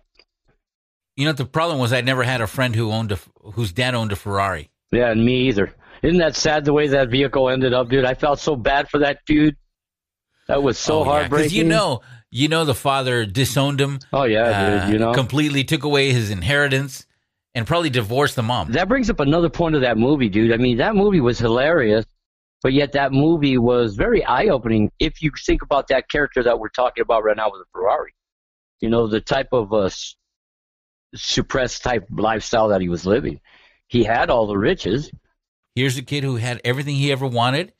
You 1.16 1.24
know, 1.27 1.33
the 1.33 1.44
problem 1.46 1.79
was 1.79 1.92
I 1.92 2.00
never 2.00 2.24
had 2.24 2.40
a 2.40 2.46
friend 2.46 2.74
who 2.74 2.90
owned 2.90 3.12
a, 3.12 3.18
whose 3.55 3.72
dad 3.72 3.94
owned 3.94 4.12
a 4.12 4.16
Ferrari. 4.16 4.70
Yeah, 4.92 5.11
and 5.11 5.24
me 5.24 5.48
either. 5.48 5.72
Isn't 6.03 6.18
that 6.18 6.35
sad 6.37 6.64
the 6.64 6.72
way 6.72 6.88
that 6.88 7.09
vehicle 7.09 7.48
ended 7.48 7.72
up, 7.72 7.88
dude? 7.88 8.05
I 8.05 8.14
felt 8.14 8.38
so 8.40 8.57
bad 8.57 8.90
for 8.90 8.98
that 8.98 9.20
dude. 9.27 9.57
That 10.48 10.62
was 10.62 10.77
so 10.77 10.96
Oh, 11.00 11.05
yeah, 11.05 11.11
heartbreaking. 11.11 11.57
you 11.57 11.64
know, 11.64 12.03
you 12.35 12.49
know, 12.49 12.64
the 12.64 12.75
father 12.75 13.25
disowned 13.25 13.81
him. 13.81 14.01
Oh 14.12 14.25
yeah, 14.25 14.87
dude. 14.87 14.94
You 14.94 14.99
know, 14.99 15.14
completely 15.14 15.62
took 15.62 15.85
away 15.85 16.11
his 16.12 16.31
inheritance 16.31 17.07
and 17.55 17.64
probably 17.64 17.90
divorced 17.90 18.35
the 18.35 18.42
mom. 18.42 18.73
that 18.73 18.88
brings 18.88 19.09
up 19.09 19.20
another 19.20 19.49
point 19.49 19.77
of 19.77 19.83
that 19.83 19.97
movie, 19.97 20.29
dude. 20.29 20.53
I 20.53 20.57
mean, 20.57 20.79
that 20.79 20.97
movie 20.97 21.20
was 21.20 21.38
hilarious, 21.38 22.05
but 22.61 22.73
yet 22.73 22.90
that 22.92 23.12
movie 23.12 23.57
was 23.57 23.94
very 23.94 24.25
eye-opening 24.25 24.90
if 24.99 25.23
you 25.23 25.31
think 25.47 25.62
about 25.62 25.87
that 25.88 26.11
character 26.11 26.42
that 26.42 26.59
we're 26.59 26.70
talking 26.70 27.03
about 27.03 27.23
right 27.23 27.37
now 27.37 27.51
with 27.53 27.61
the 27.61 27.66
Ferrari. 27.70 28.12
You 28.81 28.88
know, 28.88 29.07
the 29.07 29.20
type 29.20 29.51
of 29.53 29.73
uh, 29.73 29.90
suppressed 31.14 31.85
type 31.85 32.09
lifestyle 32.11 32.68
that 32.70 32.81
he 32.81 32.88
was 32.88 33.07
living. 33.07 33.40
He 33.87 34.03
had 34.03 34.29
all 34.29 34.49
the 34.49 34.59
riches. 34.59 35.09
Here's 35.77 35.97
a 35.97 36.03
kid 36.03 36.25
who 36.25 36.35
had 36.35 36.61
everything 36.64 36.97
he 36.97 37.12
ever 37.12 37.29
wanted, 37.29 37.73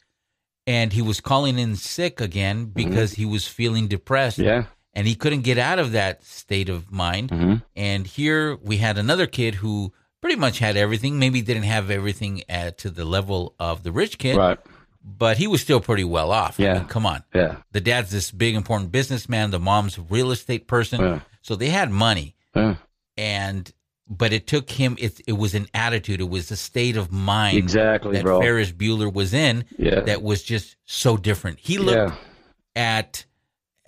and 0.67 0.93
he 0.93 1.03
was 1.03 1.21
calling 1.21 1.59
in 1.59 1.77
sick 1.77 2.21
again 2.21 2.67
because 2.67 3.13
he 3.15 3.25
was 3.27 3.47
feeling 3.47 3.89
depressed. 3.89 4.39
Mm-hmm. 4.39 4.49
Yeah. 4.49 4.65
And 4.97 5.07
he 5.09 5.15
couldn't 5.17 5.41
get 5.43 5.59
out 5.59 5.79
of 5.81 5.93
that 5.93 6.25
state 6.25 6.69
of 6.69 6.91
mind. 6.93 7.31
Mm-hmm. 7.31 7.55
And 7.75 8.07
here 8.07 8.57
we 8.63 8.77
had 8.77 8.97
another 8.97 9.27
kid 9.27 9.57
who 9.57 9.93
pretty 10.21 10.37
much 10.37 10.61
had 10.61 10.77
everything, 10.77 11.19
maybe 11.19 11.43
didn't 11.43 11.65
have 11.65 11.91
everything 11.91 12.43
at, 12.49 12.79
to 12.79 12.91
the 12.91 13.05
level 13.05 13.55
of 13.59 13.83
the 13.83 13.91
rich 13.93 14.19
kid. 14.19 14.37
Right. 14.37 14.59
But 15.05 15.37
he 15.37 15.47
was 15.49 15.61
still 15.61 15.81
pretty 15.81 16.05
well 16.05 16.31
off. 16.31 16.59
I 16.59 16.63
Yeah. 16.63 16.75
mean, 16.75 16.85
come 16.87 17.05
on. 17.07 17.25
Yeah. 17.35 17.57
The 17.73 17.81
dad's 17.81 18.11
this 18.11 18.31
big, 18.31 18.55
important 18.55 18.93
businessman. 18.93 19.51
The 19.51 19.59
mom's 19.59 19.99
a 19.99 20.03
real 20.03 20.31
estate 20.31 20.67
person. 20.69 21.01
Yeah. 21.01 21.21
So 21.43 21.57
they 21.57 21.69
had 21.71 21.91
money 21.91 22.37
Yeah. 22.55 22.77
and 23.19 23.71
but 24.09 24.33
it 24.33 24.47
took 24.47 24.71
him 24.71 24.97
it 24.99 25.21
it 25.27 25.33
was 25.35 25.55
an 25.55 25.67
attitude 25.75 26.21
it 26.21 26.29
was 26.29 26.51
a 26.51 26.57
state 26.57 26.97
of 26.97 27.11
mind 27.13 27.57
Exactly, 27.57 28.13
that 28.13 28.23
bro. 28.23 28.41
Ferris 28.41 28.71
Bueller 28.73 29.13
was 29.13 29.33
in 29.33 29.65
Yeah. 29.79 30.01
that 30.01 30.23
was 30.23 30.43
just 30.43 30.77
so 30.85 31.17
different 31.17 31.59
he 31.61 31.79
looked 31.79 32.15
at 32.77 33.25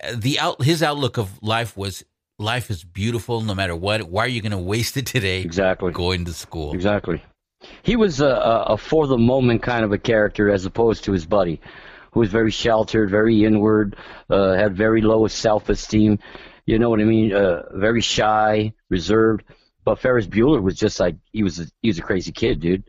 uh, 0.03 0.13
the 0.15 0.39
out 0.39 0.63
his 0.63 0.81
outlook 0.81 1.17
of 1.17 1.41
life 1.43 1.75
was 1.77 2.03
life 2.39 2.69
is 2.71 2.83
beautiful 2.83 3.41
no 3.41 3.53
matter 3.55 3.75
what 3.75 4.03
why 4.09 4.25
are 4.25 4.27
you 4.29 4.41
going 4.41 4.51
to 4.51 4.57
waste 4.57 4.97
it 4.97 5.05
today 5.05 5.41
exactly 5.41 5.91
going 5.91 6.25
to 6.25 6.33
school 6.33 6.73
Exactly. 6.73 7.21
He 7.81 7.95
was 7.95 8.21
a, 8.21 8.27
a, 8.27 8.63
a 8.73 8.77
for 8.77 9.07
the 9.07 9.17
moment 9.17 9.63
kind 9.63 9.83
of 9.83 9.91
a 9.91 9.97
character 9.97 10.51
as 10.51 10.63
opposed 10.65 11.03
to 11.05 11.11
his 11.11 11.25
buddy, 11.25 11.59
who 12.11 12.19
was 12.19 12.29
very 12.29 12.51
sheltered, 12.51 13.09
very 13.09 13.43
inward, 13.43 13.95
uh, 14.29 14.53
had 14.53 14.77
very 14.77 15.01
low 15.01 15.25
self 15.27 15.67
esteem. 15.67 16.19
You 16.67 16.77
know 16.77 16.91
what 16.91 16.99
I 16.99 17.03
mean? 17.05 17.33
Uh, 17.33 17.63
very 17.73 17.99
shy, 18.01 18.73
reserved. 18.91 19.43
But 19.87 19.99
Ferris 19.99 20.27
Bueller 20.27 20.61
was 20.61 20.75
just 20.75 20.99
like 20.99 21.15
he 21.31 21.43
was. 21.43 21.61
A, 21.61 21.65
he 21.81 21.87
was 21.87 21.97
a 21.97 22.01
crazy 22.01 22.33
kid, 22.33 22.59
dude. 22.59 22.83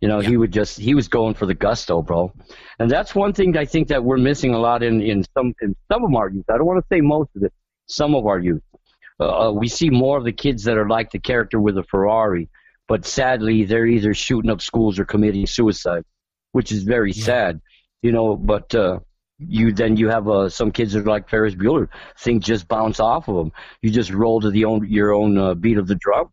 You 0.00 0.08
know, 0.08 0.18
he 0.18 0.36
would 0.36 0.52
just 0.52 0.76
he 0.76 0.92
was 0.92 1.06
going 1.06 1.34
for 1.34 1.46
the 1.46 1.54
gusto, 1.54 2.02
bro. 2.02 2.32
And 2.80 2.90
that's 2.90 3.14
one 3.14 3.32
thing 3.32 3.56
I 3.56 3.64
think 3.64 3.86
that 3.86 4.02
we're 4.02 4.16
missing 4.16 4.52
a 4.52 4.58
lot 4.58 4.82
in 4.82 5.00
in 5.00 5.24
some 5.34 5.54
in 5.62 5.76
some 5.88 6.04
of 6.04 6.12
our 6.16 6.28
youth. 6.28 6.46
I 6.48 6.56
don't 6.56 6.66
want 6.66 6.82
to 6.82 6.86
say 6.92 7.00
most 7.00 7.30
of 7.36 7.44
it, 7.44 7.52
some 7.86 8.16
of 8.16 8.26
our 8.26 8.40
youth. 8.40 8.60
Uh, 9.20 9.52
we 9.54 9.68
see 9.68 9.88
more 9.88 10.18
of 10.18 10.24
the 10.24 10.32
kids 10.32 10.64
that 10.64 10.76
are 10.76 10.88
like 10.88 11.12
the 11.12 11.20
character 11.20 11.60
with 11.60 11.78
a 11.78 11.84
Ferrari, 11.84 12.48
but 12.88 13.06
sadly, 13.06 13.64
they're 13.64 13.86
either 13.86 14.12
shooting 14.12 14.50
up 14.50 14.60
schools 14.60 14.98
or 14.98 15.04
committing 15.04 15.46
suicide, 15.46 16.02
which 16.50 16.72
is 16.72 16.82
very 16.82 17.12
yeah. 17.12 17.24
sad. 17.24 17.60
You 18.02 18.10
know, 18.10 18.34
but 18.34 18.74
uh, 18.74 18.98
you 19.38 19.72
then 19.72 19.96
you 19.96 20.08
have 20.08 20.28
uh, 20.28 20.48
some 20.48 20.70
kids 20.70 20.92
that 20.92 21.00
are 21.00 21.10
like 21.10 21.28
Ferris 21.28 21.54
Bueller. 21.54 21.88
Things 22.18 22.44
just 22.44 22.68
bounce 22.68 23.00
off 23.00 23.28
of 23.28 23.36
them. 23.36 23.52
You 23.82 23.90
just 23.90 24.10
roll 24.10 24.40
to 24.40 24.50
the 24.50 24.64
own 24.64 24.86
your 24.88 25.12
own 25.12 25.36
uh, 25.36 25.54
beat 25.54 25.78
of 25.78 25.86
the 25.86 25.94
drum, 25.94 26.30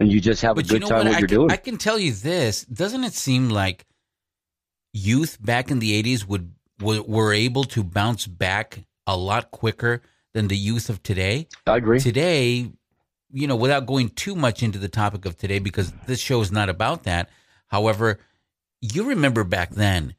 and 0.00 0.12
you 0.12 0.20
just 0.20 0.42
have 0.42 0.56
but 0.56 0.66
a 0.66 0.68
good 0.68 0.74
you 0.74 0.80
know 0.80 0.88
time 0.88 0.98
what, 0.98 1.12
what 1.12 1.20
you're 1.20 1.28
can, 1.28 1.36
doing. 1.36 1.50
I 1.50 1.56
can 1.56 1.78
tell 1.78 1.98
you 1.98 2.12
this: 2.12 2.64
doesn't 2.64 3.04
it 3.04 3.14
seem 3.14 3.48
like 3.48 3.86
youth 4.92 5.38
back 5.40 5.70
in 5.70 5.78
the 5.78 6.02
'80s 6.02 6.26
would 6.26 6.52
were, 6.80 7.02
were 7.02 7.32
able 7.32 7.64
to 7.64 7.82
bounce 7.82 8.26
back 8.26 8.84
a 9.06 9.16
lot 9.16 9.50
quicker 9.50 10.02
than 10.34 10.48
the 10.48 10.56
youth 10.56 10.90
of 10.90 11.02
today? 11.02 11.48
I 11.66 11.78
agree. 11.78 12.00
Today, 12.00 12.70
you 13.32 13.46
know, 13.46 13.56
without 13.56 13.86
going 13.86 14.10
too 14.10 14.34
much 14.34 14.62
into 14.62 14.78
the 14.78 14.88
topic 14.88 15.24
of 15.24 15.38
today, 15.38 15.58
because 15.58 15.92
this 16.06 16.20
show 16.20 16.42
is 16.42 16.52
not 16.52 16.68
about 16.68 17.04
that. 17.04 17.30
However, 17.68 18.18
you 18.82 19.04
remember 19.04 19.44
back 19.44 19.70
then 19.70 20.14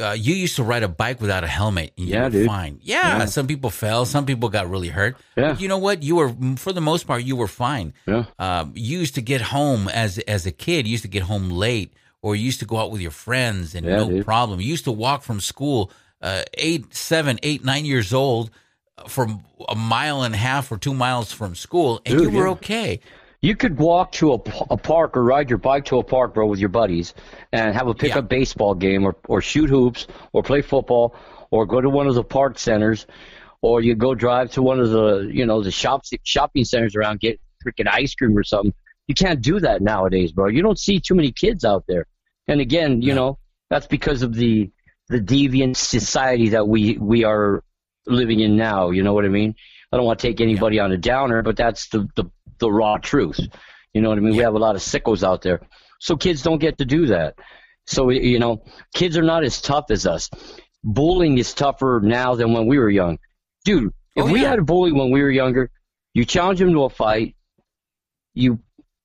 uh, 0.00 0.12
you 0.12 0.34
used 0.34 0.56
to 0.56 0.62
ride 0.62 0.82
a 0.82 0.88
bike 0.88 1.20
without 1.20 1.44
a 1.44 1.46
helmet 1.46 1.92
and 1.98 2.08
you 2.08 2.14
Yeah, 2.14 2.24
were 2.24 2.30
dude. 2.30 2.46
fine. 2.46 2.78
Yeah, 2.82 3.18
Yeah. 3.18 3.24
some 3.26 3.46
people 3.46 3.70
fell, 3.70 4.04
some 4.06 4.24
people 4.26 4.48
got 4.48 4.68
really 4.70 4.88
hurt. 4.88 5.16
Yeah. 5.36 5.52
But 5.52 5.60
you 5.60 5.68
know 5.68 5.78
what? 5.78 6.02
You 6.02 6.16
were 6.16 6.32
for 6.56 6.72
the 6.72 6.80
most 6.80 7.06
part 7.06 7.22
you 7.24 7.36
were 7.36 7.48
fine. 7.48 7.92
Yeah. 8.06 8.24
Um, 8.38 8.72
you 8.74 8.98
used 8.98 9.14
to 9.16 9.22
get 9.22 9.40
home 9.40 9.88
as 9.88 10.18
as 10.20 10.46
a 10.46 10.52
kid. 10.52 10.86
You 10.86 10.92
used 10.92 11.04
to 11.04 11.08
get 11.08 11.22
home 11.22 11.50
late, 11.50 11.92
or 12.22 12.34
you 12.36 12.44
used 12.44 12.60
to 12.60 12.66
go 12.66 12.76
out 12.78 12.90
with 12.90 13.00
your 13.00 13.10
friends 13.12 13.74
and 13.74 13.86
Yeah, 13.86 13.96
no 13.96 14.08
dude. 14.10 14.24
problem. 14.24 14.60
You 14.60 14.68
used 14.68 14.84
to 14.84 14.92
walk 14.92 15.22
from 15.22 15.40
school, 15.40 15.90
uh, 16.22 16.42
eight, 16.54 16.94
seven, 16.94 17.38
eight, 17.42 17.64
nine 17.64 17.84
years 17.84 18.12
old, 18.12 18.50
uh, 18.98 19.08
from 19.08 19.42
a 19.68 19.74
mile 19.74 20.22
and 20.22 20.34
a 20.34 20.38
half 20.38 20.70
or 20.72 20.78
two 20.78 20.94
miles 20.94 21.32
from 21.32 21.54
school, 21.54 22.00
and 22.06 22.18
Dude, 22.18 22.32
you 22.32 22.38
were 22.38 22.46
yeah. 22.46 22.52
okay. 22.52 23.00
You 23.42 23.56
could 23.56 23.78
walk 23.78 24.12
to 24.12 24.32
a, 24.34 24.38
a 24.70 24.76
park 24.76 25.16
or 25.16 25.24
ride 25.24 25.48
your 25.48 25.58
bike 25.58 25.86
to 25.86 25.98
a 25.98 26.04
park, 26.04 26.34
bro, 26.34 26.46
with 26.46 26.58
your 26.58 26.68
buddies, 26.68 27.14
and 27.52 27.74
have 27.74 27.86
a 27.86 27.94
pickup 27.94 28.28
baseball 28.28 28.74
game, 28.74 29.04
or 29.04 29.16
or 29.28 29.40
shoot 29.40 29.70
hoops, 29.70 30.06
or 30.32 30.42
play 30.42 30.60
football, 30.60 31.14
or 31.50 31.64
go 31.64 31.80
to 31.80 31.88
one 31.88 32.06
of 32.06 32.14
the 32.14 32.24
park 32.24 32.58
centers, 32.58 33.06
or 33.62 33.80
you 33.80 33.94
go 33.94 34.14
drive 34.14 34.50
to 34.52 34.62
one 34.62 34.78
of 34.78 34.90
the 34.90 35.30
you 35.32 35.46
know 35.46 35.62
the 35.62 35.70
shops 35.70 36.10
shopping 36.22 36.64
centers 36.64 36.94
around, 36.94 37.20
get 37.20 37.40
freaking 37.66 37.88
ice 37.90 38.14
cream 38.14 38.36
or 38.36 38.44
something. 38.44 38.74
You 39.06 39.14
can't 39.14 39.40
do 39.40 39.58
that 39.60 39.80
nowadays, 39.80 40.32
bro. 40.32 40.48
You 40.48 40.62
don't 40.62 40.78
see 40.78 41.00
too 41.00 41.14
many 41.14 41.32
kids 41.32 41.64
out 41.64 41.84
there. 41.88 42.06
And 42.46 42.60
again, 42.60 43.00
you 43.02 43.14
know, 43.14 43.38
that's 43.70 43.86
because 43.86 44.22
of 44.22 44.34
the 44.34 44.70
the 45.08 45.18
deviant 45.18 45.76
society 45.76 46.50
that 46.50 46.68
we 46.68 46.98
we 46.98 47.24
are 47.24 47.64
living 48.06 48.40
in 48.40 48.56
now. 48.56 48.90
You 48.90 49.02
know 49.02 49.14
what 49.14 49.24
I 49.24 49.28
mean? 49.28 49.54
I 49.92 49.96
don't 49.96 50.06
want 50.06 50.20
to 50.20 50.26
take 50.26 50.40
anybody 50.40 50.78
on 50.78 50.92
a 50.92 50.96
downer, 50.96 51.42
but 51.42 51.56
that's 51.56 51.88
the, 51.88 52.08
the 52.14 52.30
the 52.60 52.70
raw 52.70 52.96
truth. 52.98 53.40
You 53.92 54.00
know 54.00 54.08
what 54.10 54.18
I 54.18 54.20
mean? 54.20 54.36
We 54.36 54.42
have 54.42 54.54
a 54.54 54.58
lot 54.58 54.76
of 54.76 54.82
sickos 54.82 55.26
out 55.26 55.42
there, 55.42 55.60
so 55.98 56.16
kids 56.16 56.42
don't 56.42 56.58
get 56.58 56.78
to 56.78 56.84
do 56.84 57.06
that. 57.06 57.34
So 57.86 58.10
you 58.10 58.38
know, 58.38 58.62
kids 58.94 59.16
are 59.16 59.22
not 59.22 59.42
as 59.44 59.60
tough 59.60 59.86
as 59.90 60.06
us. 60.06 60.30
Bullying 60.84 61.38
is 61.38 61.52
tougher 61.52 62.00
now 62.02 62.34
than 62.36 62.52
when 62.52 62.66
we 62.66 62.78
were 62.78 62.88
young, 62.90 63.18
dude. 63.64 63.92
If 64.16 64.24
oh, 64.24 64.32
we 64.32 64.40
had 64.40 64.58
a 64.58 64.62
bully 64.62 64.92
when 64.92 65.10
we 65.10 65.22
were 65.22 65.30
younger, 65.30 65.70
you 66.14 66.24
challenge 66.24 66.60
him 66.60 66.72
to 66.72 66.84
a 66.84 66.90
fight, 66.90 67.36
you 68.34 68.60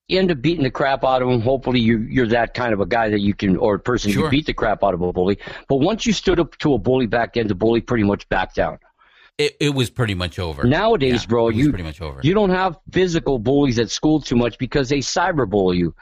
end 0.10 0.32
up 0.32 0.41
beating 0.41 0.63
the 0.63 0.72
crap 0.72 1.04
out 1.04 1.22
of 1.22 1.30
him. 1.30 1.41
Hopefully, 1.41 1.80
you, 1.80 2.00
you're 2.10 2.28
that 2.28 2.54
kind 2.54 2.74
of 2.74 2.80
a 2.80 2.86
guy 2.86 3.10
that 3.10 3.20
you 3.22 3.34
can, 3.34 3.58
or 3.58 3.76
a 3.76 3.80
person 3.80 4.10
you 4.10 4.15
Sure. 4.15 4.24
can 4.24 4.32
beat 4.32 4.46
the 4.46 4.54
crap 4.54 4.84
out 4.84 4.94
of 4.94 5.02
a 5.02 5.12
bully. 5.12 5.39
But 5.68 5.78
once 5.78 6.06
you 6.06 6.13
stood 6.13 6.39
up 6.39 6.58
to 6.60 6.74
a 6.74 6.78
bully 6.78 7.08
back 7.08 7.34
then, 7.34 7.48
the 7.48 7.56
bully 7.56 7.82
pretty 7.82 8.04
much 8.04 8.28
backed 8.30 8.56
down. 8.56 8.80
It, 9.38 9.58
it 9.60 9.69
was 9.74 9.89
pretty 9.89 10.15
much 10.15 10.39
over. 10.39 10.63
Nowadays, 10.63 11.24
Yeah, 11.24 11.28
bro, 11.28 11.50
you 11.50 11.69
pretty 11.69 11.84
much 11.84 12.02
over. 12.02 12.21
you 12.24 12.34
don't 12.34 12.52
have 12.52 12.78
physical 12.91 13.38
bullies 13.38 13.80
at 13.80 13.89
school 13.89 14.21
too 14.21 14.36
much 14.38 14.58
because 14.58 14.88
they 14.88 15.00
cyberbully 15.00 15.78
you, 15.78 15.95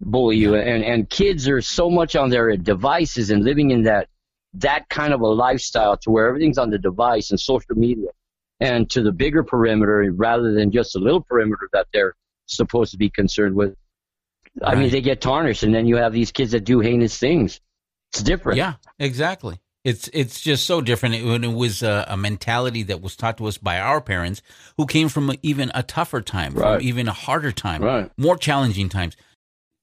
bully 0.00 0.38
you, 0.38 0.54
and 0.54 0.82
and 0.82 1.08
kids 1.10 1.46
are 1.48 1.60
so 1.60 1.90
much 1.90 2.16
on 2.16 2.30
their 2.30 2.56
devices 2.56 3.30
and 3.30 3.44
living 3.44 3.70
in 3.72 3.82
that 3.82 4.08
that 4.54 4.88
kind 4.88 5.12
of 5.12 5.20
a 5.20 5.26
lifestyle 5.26 5.96
to 5.98 6.10
where 6.10 6.26
everything's 6.28 6.58
on 6.58 6.70
the 6.70 6.78
device 6.78 7.30
and 7.30 7.38
social 7.38 7.74
media, 7.74 8.08
and 8.60 8.88
to 8.90 9.02
the 9.02 9.12
bigger 9.12 9.42
perimeter 9.42 10.10
rather 10.14 10.52
than 10.52 10.70
just 10.70 10.96
a 10.96 10.98
little 10.98 11.20
perimeter 11.20 11.68
that 11.74 11.86
they're 11.92 12.14
supposed 12.46 12.90
to 12.92 12.96
be 12.96 13.10
concerned 13.10 13.54
with. 13.54 13.74
I 14.62 14.74
mean, 14.74 14.90
they 14.90 15.00
get 15.00 15.20
tarnished, 15.20 15.62
and 15.62 15.74
then 15.74 15.86
you 15.86 15.96
have 15.96 16.12
these 16.12 16.30
kids 16.32 16.52
that 16.52 16.64
do 16.64 16.80
heinous 16.80 17.18
things. 17.18 17.60
It's 18.12 18.22
different. 18.22 18.58
Yeah, 18.58 18.74
exactly. 18.98 19.58
It's 19.84 20.08
it's 20.12 20.40
just 20.40 20.64
so 20.64 20.80
different. 20.80 21.16
It, 21.16 21.44
it 21.44 21.52
was 21.52 21.82
a, 21.82 22.04
a 22.08 22.16
mentality 22.16 22.84
that 22.84 23.00
was 23.00 23.16
taught 23.16 23.38
to 23.38 23.46
us 23.46 23.58
by 23.58 23.80
our 23.80 24.00
parents, 24.00 24.40
who 24.76 24.86
came 24.86 25.08
from 25.08 25.30
a, 25.30 25.34
even 25.42 25.72
a 25.74 25.82
tougher 25.82 26.20
time, 26.20 26.54
Right. 26.54 26.78
from 26.78 26.86
even 26.86 27.08
a 27.08 27.12
harder 27.12 27.50
time, 27.52 27.82
Right. 27.82 28.10
more 28.16 28.36
challenging 28.36 28.88
times. 28.88 29.16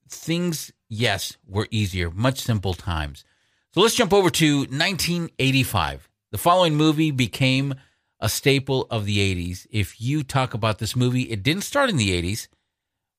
Things, 0.07 0.71
yes, 0.87 1.37
were 1.45 1.67
easier, 1.69 2.09
much 2.11 2.39
simple 2.39 2.73
times. 2.73 3.25
So 3.73 3.81
let's 3.81 3.95
jump 3.95 4.13
over 4.13 4.29
to 4.29 4.59
1985. 4.59 6.09
The 6.31 6.37
following 6.37 6.75
movie 6.75 7.11
became 7.11 7.75
a 8.19 8.29
staple 8.29 8.87
of 8.89 9.05
the 9.05 9.17
80s. 9.17 9.67
If 9.69 9.99
you 10.01 10.23
talk 10.23 10.53
about 10.53 10.79
this 10.79 10.95
movie, 10.95 11.23
it 11.23 11.43
didn't 11.43 11.63
start 11.63 11.89
in 11.89 11.97
the 11.97 12.09
80s, 12.21 12.47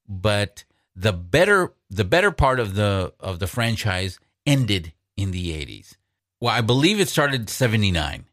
but 0.08 0.64
the 0.96 1.12
better 1.12 1.72
the 1.88 2.04
better 2.04 2.30
part 2.30 2.58
of 2.58 2.74
the 2.74 3.12
of 3.20 3.38
the 3.38 3.46
franchise 3.46 4.18
ended 4.46 4.92
in 5.16 5.30
the 5.30 5.50
80s. 5.52 5.94
Well, 6.42 6.54
I 6.54 6.62
believe 6.62 7.00
it 7.00 7.08
started 7.10 7.50
79. 7.50 8.24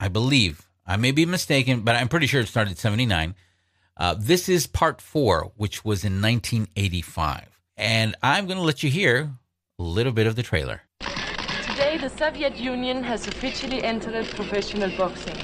I 0.00 0.08
believe. 0.08 0.70
I 0.86 0.96
may 0.96 1.10
be 1.10 1.26
mistaken, 1.26 1.82
but 1.82 1.94
I'm 1.94 2.08
pretty 2.08 2.26
sure 2.26 2.40
it 2.40 2.48
started 2.48 2.78
79. 2.78 3.34
Uh, 3.94 4.14
this 4.18 4.48
is 4.48 4.66
part 4.66 5.02
four, 5.02 5.52
which 5.56 5.84
was 5.84 6.02
in 6.02 6.22
1985. 6.22 7.60
And 7.76 8.16
I'm 8.22 8.46
going 8.46 8.56
to 8.56 8.64
let 8.64 8.82
you 8.82 8.88
hear 8.88 9.32
a 9.78 9.82
little 9.82 10.12
bit 10.12 10.26
of 10.26 10.34
the 10.34 10.42
trailer. 10.42 10.80
Today, 11.00 11.98
the 11.98 12.08
Soviet 12.08 12.56
Union 12.56 13.04
has 13.04 13.28
officially 13.28 13.82
entered 13.82 14.26
professional 14.30 14.90
boxing. 14.96 15.36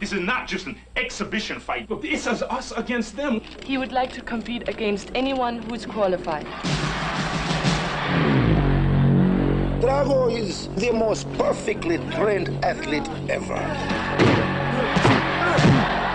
This 0.00 0.12
is 0.12 0.20
not 0.20 0.48
just 0.48 0.66
an 0.66 0.76
exhibition 0.96 1.60
fight. 1.60 1.88
Look, 1.88 2.02
this 2.02 2.26
is 2.26 2.42
us 2.42 2.72
against 2.72 3.14
them. 3.14 3.40
He 3.64 3.78
would 3.78 3.92
like 3.92 4.12
to 4.14 4.22
compete 4.22 4.68
against 4.68 5.12
anyone 5.14 5.62
who's 5.62 5.86
qualified. 5.86 6.48
Drago 9.84 10.32
is 10.34 10.68
the 10.76 10.90
most 10.92 11.30
perfectly 11.34 11.98
trained 12.16 12.48
athlete 12.64 13.06
ever. 13.28 13.60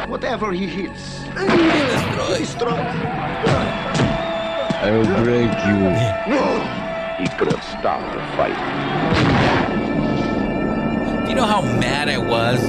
Whatever 0.10 0.52
he 0.52 0.66
hits, 0.66 1.20
he 1.20 1.46
destroys. 1.86 2.56
I 4.82 4.90
will 4.90 5.06
break 5.24 5.54
you. 5.70 5.78
He 7.22 7.28
could 7.38 7.52
have 7.52 7.64
stopped 7.64 8.12
the 8.12 8.22
fight. 8.36 8.58
Do 11.26 11.30
you 11.30 11.36
know 11.36 11.46
how 11.46 11.62
mad 11.62 12.10
I 12.10 12.18
was 12.18 12.60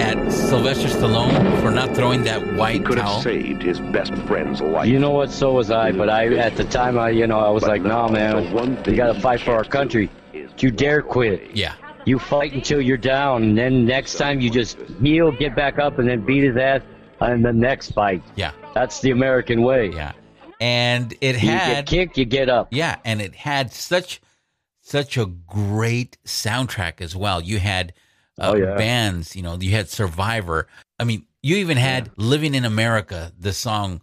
at 0.00 0.30
Sylvester 0.30 0.86
Stallone 0.86 1.60
for 1.60 1.72
not 1.72 1.96
throwing 1.96 2.22
that 2.22 2.54
white 2.54 2.84
Could 2.84 2.98
towel? 2.98 3.14
have 3.14 3.24
saved 3.24 3.60
his 3.60 3.80
best 3.80 4.14
friend's 4.18 4.60
life. 4.60 4.86
You 4.86 5.00
know 5.00 5.10
what? 5.10 5.32
So 5.32 5.54
was 5.54 5.72
I. 5.72 5.90
But 5.90 6.08
I, 6.08 6.32
at 6.36 6.54
the 6.54 6.62
time, 6.62 6.96
I, 6.96 7.10
you 7.10 7.26
know, 7.26 7.40
I 7.40 7.50
was 7.50 7.64
like, 7.64 7.82
nah, 7.82 8.06
man, 8.06 8.54
we 8.84 8.94
gotta 8.94 9.18
fight 9.18 9.40
for 9.40 9.50
our 9.50 9.64
country. 9.64 10.08
You 10.58 10.70
dare 10.70 11.02
quit. 11.02 11.54
Yeah. 11.56 11.74
You 12.04 12.18
fight 12.18 12.52
until 12.52 12.80
you're 12.80 12.96
down, 12.96 13.42
and 13.42 13.58
then 13.58 13.84
next 13.84 14.14
time 14.14 14.40
you 14.40 14.50
just 14.50 14.78
heal, 15.02 15.30
get 15.32 15.54
back 15.54 15.78
up, 15.78 15.98
and 15.98 16.08
then 16.08 16.24
beat 16.24 16.44
his 16.44 16.56
ass 16.56 16.80
in 17.20 17.42
the 17.42 17.52
next 17.52 17.92
fight. 17.92 18.22
Yeah. 18.36 18.52
That's 18.74 19.00
the 19.00 19.10
American 19.10 19.62
way. 19.62 19.90
Yeah. 19.90 20.12
And 20.60 21.14
it 21.20 21.36
had 21.36 21.68
You 21.68 21.74
get 21.74 21.86
kicked, 21.86 22.18
you 22.18 22.24
get 22.24 22.48
up. 22.48 22.68
Yeah, 22.70 22.96
and 23.04 23.20
it 23.20 23.34
had 23.34 23.72
such 23.72 24.20
such 24.80 25.18
a 25.18 25.26
great 25.26 26.16
soundtrack 26.24 27.00
as 27.02 27.14
well. 27.14 27.40
You 27.42 27.58
had 27.58 27.92
uh, 28.38 28.52
Oh, 28.52 28.56
yeah. 28.56 28.74
bands, 28.76 29.36
you 29.36 29.42
know, 29.42 29.56
you 29.60 29.72
had 29.72 29.88
Survivor. 29.90 30.66
I 30.98 31.04
mean, 31.04 31.26
you 31.42 31.56
even 31.56 31.76
had 31.76 32.10
Living 32.16 32.54
in 32.54 32.64
America, 32.64 33.32
the 33.38 33.52
song 33.52 34.00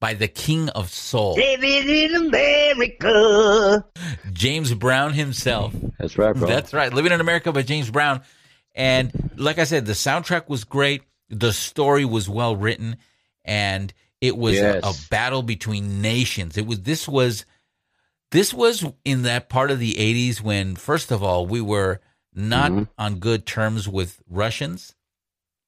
by 0.00 0.14
the 0.14 0.28
King 0.28 0.68
of 0.70 0.90
Soul, 0.90 1.34
Living 1.34 1.88
in 1.88 2.14
America. 2.14 3.84
James 4.32 4.72
Brown 4.74 5.12
himself. 5.12 5.74
That's 5.98 6.16
right, 6.18 6.34
bro. 6.34 6.46
That's 6.48 6.72
right. 6.72 6.92
Living 6.92 7.12
in 7.12 7.20
America 7.20 7.52
by 7.52 7.62
James 7.62 7.90
Brown. 7.90 8.22
And 8.74 9.30
like 9.36 9.58
I 9.58 9.64
said, 9.64 9.86
the 9.86 9.92
soundtrack 9.92 10.48
was 10.48 10.64
great. 10.64 11.02
The 11.30 11.52
story 11.52 12.04
was 12.04 12.28
well 12.28 12.54
written 12.56 12.96
and 13.44 13.92
it 14.20 14.36
was 14.36 14.56
a- 14.58 14.80
a, 14.82 14.94
battle 15.10 15.42
between 15.42 16.00
nations. 16.00 16.56
It 16.56 16.66
was 16.66 16.80
this 16.82 17.08
was 17.08 17.44
this 18.30 18.52
was 18.54 18.84
in 19.04 19.22
that 19.22 19.48
part 19.48 19.70
of 19.70 19.78
the 19.78 19.94
80s 19.94 20.40
when 20.40 20.76
first 20.76 21.10
of 21.10 21.22
all 21.22 21.46
we 21.46 21.60
were 21.60 22.00
not 22.34 22.70
Mm-hmm. 22.70 22.82
on 22.98 23.18
good 23.18 23.46
terms 23.46 23.88
with 23.88 24.20
Russians. 24.28 24.94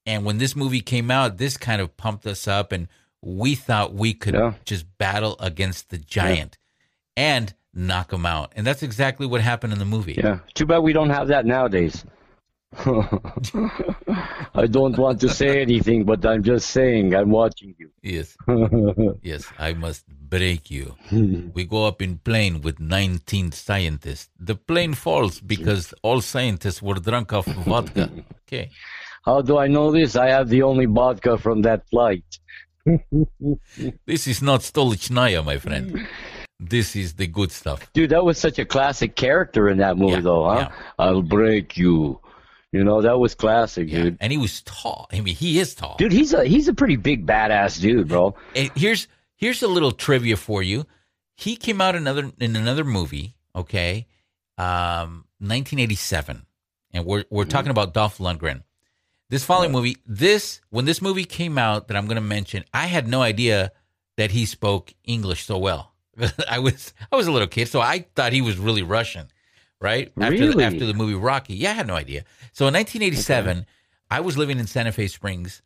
And 0.05 0.25
when 0.25 0.37
this 0.37 0.55
movie 0.55 0.81
came 0.81 1.11
out, 1.11 1.37
this 1.37 1.57
kind 1.57 1.81
of 1.81 1.95
pumped 1.97 2.25
us 2.25 2.47
up 2.47 2.71
and 2.71 2.87
we 3.21 3.55
thought 3.55 3.93
we 3.93 4.13
could 4.13 4.33
Yeah. 4.33 4.53
just 4.65 4.85
battle 4.97 5.35
against 5.39 5.89
the 5.89 5.97
giant 5.97 6.57
and 7.15 7.53
knock 7.73 8.11
him 8.11 8.25
out. 8.25 8.51
And 8.55 8.65
that's 8.67 8.83
exactly 8.83 9.25
what 9.27 9.41
happened 9.41 9.73
in 9.73 9.79
the 9.79 9.85
movie. 9.85 10.15
Yeah. 10.17 10.39
Too 10.53 10.65
bad 10.65 10.79
we 10.79 10.93
don't 10.93 11.09
have 11.11 11.27
that 11.29 11.45
nowadays. 11.45 12.03
I 14.53 14.65
don't 14.69 14.97
want 14.97 15.19
to 15.21 15.29
say 15.29 15.61
anything, 15.61 16.05
but 16.05 16.25
I'm 16.25 16.43
just 16.43 16.69
saying 16.69 17.13
I'm 17.15 17.29
watching 17.29 17.75
you. 17.77 17.89
Yes. 18.01 18.37
yes, 19.21 19.45
I 19.59 19.73
must 19.73 20.07
break 20.07 20.71
you. 20.71 20.95
we 21.53 21.65
go 21.65 21.85
up 21.85 22.01
in 22.01 22.17
plane 22.19 22.61
with 22.61 22.79
19 22.79 23.51
scientists. 23.51 24.29
The 24.39 24.55
plane 24.55 24.93
falls 24.93 25.39
because 25.41 25.93
all 26.01 26.21
scientists 26.21 26.81
were 26.81 26.95
drunk 26.95 27.33
off 27.33 27.45
vodka. 27.45 28.09
Okay. 28.47 28.69
How 29.23 29.41
do 29.41 29.57
I 29.57 29.67
know 29.67 29.91
this? 29.93 30.17
I 30.17 30.27
have 30.29 30.49
the 30.49 30.63
only 30.63 30.85
vodka 30.85 31.37
from 31.37 31.61
that 31.61 31.87
flight. 31.89 32.25
this 34.05 34.27
is 34.27 34.41
not 34.41 34.61
Stolichnaya, 34.61 35.43
my 35.43 35.57
friend. 35.57 36.07
This 36.59 36.95
is 36.95 37.13
the 37.15 37.27
good 37.27 37.51
stuff. 37.51 37.91
Dude, 37.93 38.11
that 38.11 38.23
was 38.23 38.37
such 38.37 38.59
a 38.59 38.65
classic 38.65 39.15
character 39.15 39.67
in 39.69 39.79
that 39.79 39.97
movie, 39.97 40.13
Yeah, 40.13 40.19
though, 40.21 40.43
huh? 40.49 40.69
yeah. 40.69 40.75
I'll 40.99 41.21
break 41.23 41.75
you. 41.77 42.19
You 42.71 42.83
know, 42.85 43.01
that 43.01 43.19
was 43.19 43.35
classic, 43.35 43.89
dude. 43.89 44.17
And 44.21 44.31
he 44.31 44.37
was 44.37 44.61
tall. 44.61 45.07
I 45.11 45.19
mean, 45.21 45.35
he 45.35 45.59
is 45.59 45.75
tall. 45.75 45.95
Dude, 45.97 46.11
he's 46.13 46.33
a 46.33 46.45
he's 46.45 46.67
a 46.69 46.73
pretty 46.73 46.95
big 46.95 47.25
badass 47.25 47.81
dude, 47.81 48.07
bro. 48.07 48.35
And 48.55 48.71
here's 48.75 49.07
here's 49.35 49.61
a 49.61 49.67
little 49.67 49.91
trivia 49.91 50.37
for 50.37 50.63
you. 50.63 50.85
He 51.35 51.55
came 51.57 51.81
out 51.81 51.95
another 51.95 52.31
in 52.39 52.55
another 52.55 52.85
movie, 52.85 53.35
okay, 53.55 54.07
um, 54.57 55.25
1987, 55.39 56.45
and 56.93 57.05
we're 57.05 57.25
we're 57.29 57.43
talking 57.45 57.71
about 57.71 57.93
Dolph 57.93 58.19
Lundgren. 58.19 58.63
This 59.31 59.45
following 59.45 59.71
movie, 59.71 59.95
this 60.05 60.59
when 60.71 60.83
this 60.83 61.01
movie 61.01 61.23
came 61.23 61.57
out 61.57 61.87
that 61.87 61.95
I'm 61.95 62.05
going 62.05 62.15
to 62.15 62.21
mention, 62.21 62.65
I 62.73 62.87
had 62.87 63.07
no 63.07 63.21
idea 63.21 63.71
that 64.17 64.31
he 64.31 64.45
spoke 64.45 64.93
English 65.05 65.45
so 65.45 65.57
well. 65.57 65.93
I 66.49 66.59
was 66.59 66.93
I 67.09 67.15
was 67.15 67.27
a 67.27 67.31
little 67.31 67.47
kid, 67.47 67.69
so 67.69 67.79
I 67.79 68.07
thought 68.13 68.33
he 68.33 68.41
was 68.41 68.57
really 68.57 68.83
Russian, 68.83 69.29
right? 69.79 70.11
After 70.19 70.53
the, 70.53 70.63
after 70.65 70.85
the 70.85 70.93
movie 70.93 71.15
Rocky, 71.15 71.55
yeah, 71.55 71.69
I 71.69 71.75
had 71.75 71.87
no 71.87 71.95
idea. 71.95 72.25
So 72.51 72.67
in 72.67 72.73
1987, 72.73 73.65
I 74.09 74.19
was 74.19 74.37
living 74.37 74.59
in 74.59 74.67
Santa 74.67 74.91
Fe 74.91 75.07
Springs, 75.07 75.61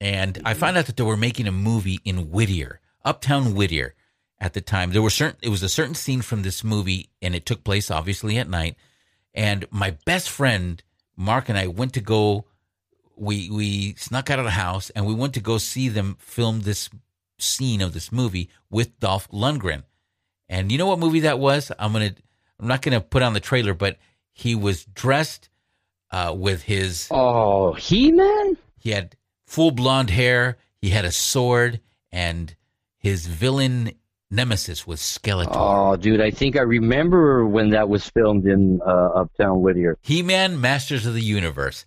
and 0.00 0.38
I 0.38 0.52
mm-hmm. 0.52 0.58
found 0.58 0.78
out 0.78 0.86
that 0.86 0.96
they 0.96 1.04
were 1.04 1.18
making 1.18 1.46
a 1.46 1.52
movie 1.52 2.00
in 2.06 2.30
Whittier, 2.30 2.80
Uptown 3.04 3.54
Whittier, 3.54 3.94
at 4.40 4.54
the 4.54 4.62
time. 4.62 4.92
There 4.92 5.02
were 5.02 5.10
certain 5.10 5.36
it 5.42 5.50
was 5.50 5.62
a 5.62 5.68
certain 5.68 5.94
scene 5.94 6.22
from 6.22 6.40
this 6.40 6.64
movie, 6.64 7.10
and 7.20 7.34
it 7.34 7.44
took 7.44 7.64
place 7.64 7.90
obviously 7.90 8.38
at 8.38 8.48
night. 8.48 8.76
And 9.34 9.66
my 9.70 9.90
best 10.06 10.30
friend 10.30 10.82
Mark 11.18 11.50
and 11.50 11.58
I 11.58 11.66
went 11.66 11.92
to 11.92 12.00
go. 12.00 12.46
We 13.20 13.50
we 13.50 13.94
snuck 13.94 14.30
out 14.30 14.38
of 14.38 14.44
the 14.44 14.52
house 14.52 14.90
and 14.90 15.06
we 15.06 15.14
went 15.14 15.34
to 15.34 15.40
go 15.40 15.58
see 15.58 15.88
them 15.88 16.16
film 16.20 16.60
this 16.60 16.88
scene 17.38 17.80
of 17.80 17.92
this 17.94 18.10
movie 18.12 18.50
with 18.70 18.98
Dolph 19.00 19.28
Lundgren. 19.30 19.84
And 20.48 20.72
you 20.72 20.78
know 20.78 20.86
what 20.86 20.98
movie 20.98 21.20
that 21.20 21.38
was? 21.38 21.70
I'm 21.78 21.92
gonna 21.92 22.14
I'm 22.58 22.66
not 22.68 22.82
gonna 22.82 23.00
put 23.00 23.22
on 23.22 23.32
the 23.34 23.40
trailer, 23.40 23.74
but 23.74 23.98
he 24.32 24.54
was 24.54 24.84
dressed 24.84 25.48
uh, 26.10 26.34
with 26.36 26.62
his 26.62 27.08
Oh, 27.10 27.72
He 27.74 28.12
Man? 28.12 28.56
he 28.78 28.90
had 28.90 29.16
full 29.46 29.70
blonde 29.72 30.10
hair. 30.10 30.56
He 30.80 30.90
had 30.90 31.04
a 31.04 31.12
sword, 31.12 31.80
and 32.12 32.54
his 32.98 33.26
villain 33.26 33.92
nemesis 34.30 34.86
was 34.86 35.00
Skeletor. 35.00 35.50
Oh, 35.52 35.96
dude, 35.96 36.20
I 36.20 36.30
think 36.30 36.56
I 36.56 36.60
remember 36.62 37.46
when 37.46 37.70
that 37.70 37.88
was 37.88 38.08
filmed 38.08 38.46
in 38.46 38.80
uh, 38.82 38.90
Uptown 39.14 39.60
Whittier. 39.60 39.98
He 40.02 40.22
Man, 40.22 40.60
Masters 40.60 41.04
of 41.04 41.14
the 41.14 41.20
Universe, 41.22 41.84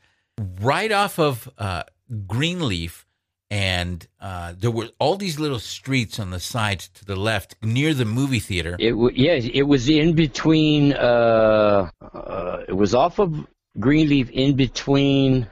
right 0.61 0.91
off 0.91 1.19
of 1.19 1.49
uh, 1.57 1.83
Greenleaf, 2.27 3.05
and 3.49 4.07
uh, 4.19 4.53
there 4.57 4.71
were 4.71 4.89
all 4.99 5.17
these 5.17 5.39
little 5.39 5.59
streets 5.59 6.19
on 6.19 6.29
the 6.31 6.39
sides 6.39 6.87
to 6.89 7.05
the 7.05 7.15
left 7.15 7.55
near 7.61 7.93
the 7.93 8.05
movie 8.05 8.39
theater. 8.39 8.75
It 8.79 8.91
w- 8.91 9.15
yeah, 9.15 9.33
it 9.33 9.63
was 9.63 9.89
in 9.89 10.13
between. 10.13 10.93
Uh, 10.93 11.89
uh, 12.13 12.63
it 12.67 12.73
was 12.73 12.95
off 12.95 13.19
of 13.19 13.47
Greenleaf, 13.79 14.29
in 14.29 14.55
between. 14.55 15.47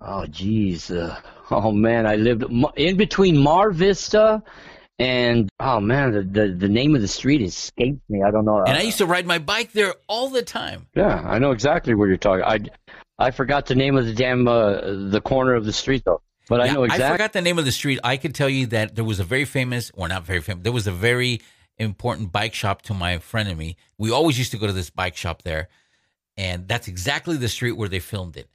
Oh, 0.00 0.26
geez. 0.26 0.90
Uh, 0.90 1.20
oh 1.50 1.72
man, 1.72 2.06
I 2.06 2.16
lived 2.16 2.44
in 2.76 2.96
between 2.96 3.36
Mar 3.36 3.70
Vista 3.70 4.42
and 5.00 5.48
oh 5.58 5.80
man, 5.80 6.12
the 6.12 6.22
the, 6.22 6.48
the 6.52 6.68
name 6.68 6.94
of 6.94 7.00
the 7.00 7.08
street 7.08 7.40
escapes 7.40 8.00
me. 8.08 8.22
I 8.22 8.30
don't 8.30 8.44
know. 8.44 8.62
And 8.62 8.76
I 8.76 8.82
used 8.82 8.98
to 8.98 9.06
ride 9.06 9.26
my 9.26 9.38
bike 9.38 9.72
there 9.72 9.94
all 10.08 10.28
the 10.28 10.42
time. 10.42 10.86
yeah, 10.94 11.22
I 11.24 11.38
know 11.38 11.52
exactly 11.52 11.94
where 11.94 12.06
you're 12.06 12.18
talking. 12.18 12.44
I 12.44 12.58
I 13.20 13.30
forgot 13.30 13.66
the 13.66 13.74
name 13.74 13.96
of 13.96 14.06
the 14.06 14.14
damn 14.14 14.48
uh, 14.48 14.80
the 15.10 15.20
corner 15.22 15.54
of 15.54 15.66
the 15.66 15.72
street 15.72 16.02
though. 16.04 16.22
But 16.48 16.62
I 16.62 16.72
know 16.72 16.82
exactly. 16.82 17.06
I 17.06 17.12
forgot 17.12 17.32
the 17.32 17.42
name 17.42 17.58
of 17.58 17.64
the 17.64 17.70
street. 17.70 18.00
I 18.02 18.16
could 18.16 18.34
tell 18.34 18.48
you 18.48 18.66
that 18.68 18.96
there 18.96 19.04
was 19.04 19.20
a 19.20 19.24
very 19.24 19.44
famous, 19.44 19.92
or 19.94 20.08
not 20.08 20.24
very 20.24 20.40
famous, 20.40 20.64
there 20.64 20.72
was 20.72 20.88
a 20.88 20.92
very 20.92 21.40
important 21.78 22.32
bike 22.32 22.54
shop 22.54 22.82
to 22.82 22.94
my 22.94 23.18
friend 23.18 23.48
and 23.48 23.56
me. 23.56 23.76
We 23.98 24.10
always 24.10 24.36
used 24.36 24.50
to 24.52 24.58
go 24.58 24.66
to 24.66 24.72
this 24.72 24.90
bike 24.90 25.16
shop 25.16 25.42
there, 25.42 25.68
and 26.36 26.66
that's 26.66 26.88
exactly 26.88 27.36
the 27.36 27.48
street 27.48 27.72
where 27.72 27.88
they 27.88 28.00
filmed 28.00 28.36
it. 28.36 28.48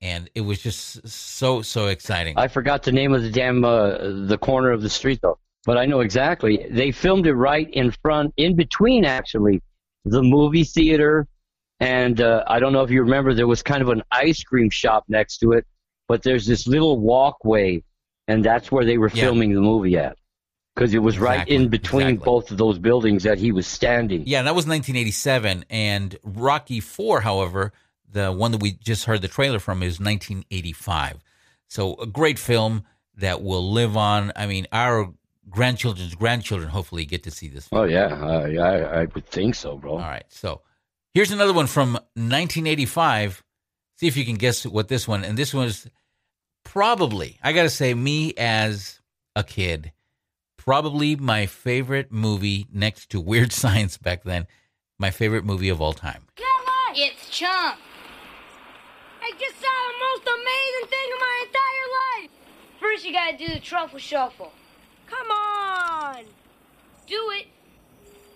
And 0.00 0.28
it 0.34 0.40
was 0.40 0.60
just 0.60 1.06
so 1.08 1.62
so 1.62 1.86
exciting. 1.86 2.36
I 2.38 2.48
forgot 2.48 2.82
the 2.82 2.92
name 2.92 3.12
of 3.12 3.22
the 3.22 3.30
damn 3.30 3.64
uh, 3.64 3.98
the 4.26 4.38
corner 4.40 4.72
of 4.72 4.82
the 4.82 4.90
street 4.90 5.20
though. 5.22 5.38
But 5.64 5.78
I 5.78 5.86
know 5.86 6.00
exactly. 6.00 6.66
They 6.70 6.90
filmed 6.90 7.26
it 7.26 7.34
right 7.34 7.70
in 7.70 7.92
front, 8.02 8.34
in 8.36 8.56
between 8.56 9.04
actually, 9.04 9.62
the 10.04 10.22
movie 10.22 10.64
theater, 10.64 11.28
and 11.82 12.20
uh, 12.20 12.44
I 12.46 12.60
don't 12.60 12.72
know 12.72 12.82
if 12.82 12.90
you 12.90 13.02
remember. 13.02 13.34
There 13.34 13.46
was 13.48 13.62
kind 13.62 13.82
of 13.82 13.88
an 13.88 14.02
ice 14.12 14.42
cream 14.44 14.70
shop 14.70 15.04
next 15.08 15.38
to 15.38 15.52
it, 15.52 15.66
but 16.06 16.22
there's 16.22 16.46
this 16.46 16.66
little 16.66 16.98
walkway, 16.98 17.82
and 18.28 18.44
that's 18.44 18.70
where 18.70 18.84
they 18.84 18.98
were 18.98 19.10
Yeah. 19.12 19.24
filming 19.24 19.52
the 19.54 19.60
movie 19.60 19.96
at, 19.98 20.16
because 20.74 20.94
it 20.94 21.00
was 21.00 21.18
right 21.18 21.46
in 21.48 21.68
between 21.68 22.06
exactly. 22.08 22.24
both 22.24 22.50
of 22.52 22.56
those 22.58 22.78
buildings 22.78 23.24
that 23.24 23.38
he 23.38 23.50
was 23.50 23.66
standing. 23.66 24.22
Yeah, 24.26 24.42
that 24.42 24.54
was 24.54 24.66
1987. 24.66 25.64
And 25.70 26.16
Rocky 26.22 26.78
4, 26.80 27.20
however, 27.22 27.72
the 28.08 28.30
one 28.30 28.52
that 28.52 28.62
we 28.62 28.72
just 28.72 29.06
heard 29.06 29.20
the 29.22 29.28
trailer 29.28 29.58
from 29.58 29.82
is 29.82 29.98
1985. 29.98 31.18
So 31.66 31.94
a 31.96 32.06
great 32.06 32.38
film 32.38 32.84
that 33.16 33.42
will 33.42 33.72
live 33.72 33.96
on. 33.96 34.30
I 34.36 34.46
mean, 34.46 34.66
our 34.72 35.12
grandchildren's 35.48 36.14
grandchildren 36.14 36.70
hopefully 36.70 37.04
get 37.06 37.24
to 37.24 37.30
see 37.30 37.48
this 37.48 37.66
film. 37.68 37.82
Oh 37.82 37.84
yeah, 37.84 38.06
uh, 38.06 38.46
yeah, 38.46 38.62
I, 38.62 39.00
I 39.00 39.04
would 39.06 39.26
think 39.26 39.54
so, 39.54 39.76
bro. 39.78 39.92
All 39.92 39.98
right. 39.98 40.24
So 40.28 40.60
here's 41.14 41.30
another 41.30 41.52
one 41.52 41.66
from 41.66 41.92
1985. 42.14 43.42
See 43.96 44.08
if 44.08 44.16
you 44.16 44.24
can 44.24 44.36
guess 44.36 44.66
what 44.66 44.88
this 44.88 45.06
one. 45.06 45.24
And 45.24 45.36
this 45.36 45.54
was 45.54 45.88
probably, 46.64 47.38
I 47.42 47.52
got 47.52 47.64
to 47.64 47.70
say, 47.70 47.94
me 47.94 48.34
as 48.36 49.00
a 49.36 49.44
kid, 49.44 49.92
probably 50.56 51.16
my 51.16 51.46
favorite 51.46 52.12
movie 52.12 52.66
next 52.72 53.10
to 53.10 53.20
Weird 53.20 53.52
Science 53.52 53.96
back 53.98 54.24
then, 54.24 54.46
my 54.98 55.10
favorite 55.10 55.44
movie 55.44 55.68
of 55.68 55.80
all 55.80 55.92
time. 55.92 56.26
It's 56.94 57.30
Chunk. 57.30 57.78
I 59.22 59.32
just 59.38 59.54
saw 59.54 59.62
the 59.62 59.98
most 59.98 60.28
amazing 60.28 60.88
thing 60.90 61.08
in 61.10 61.18
my 61.18 61.44
entire 61.46 61.88
life. 62.20 62.30
First, 62.78 63.06
you 63.06 63.12
gotta 63.14 63.38
do 63.38 63.48
the 63.48 63.60
truffle 63.60 63.98
shuffle. 63.98 64.52
Come 65.08 65.30
on. 65.30 66.24
Do 67.06 67.30
it. 67.30 67.46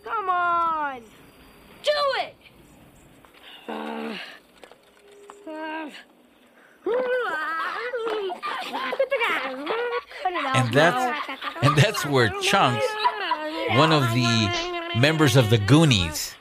Come 0.04 0.30
on. 0.30 1.00
Do 1.82 1.92
it. 2.20 2.45
And 10.54 10.72
that's 10.72 11.28
and 11.62 11.76
that's 11.76 12.06
where 12.06 12.28
Chunks, 12.40 12.86
one 13.70 13.92
of 13.92 14.02
the 14.14 14.50
members 14.96 15.36
of 15.36 15.50
the 15.50 15.58
Goonies, 15.58 16.34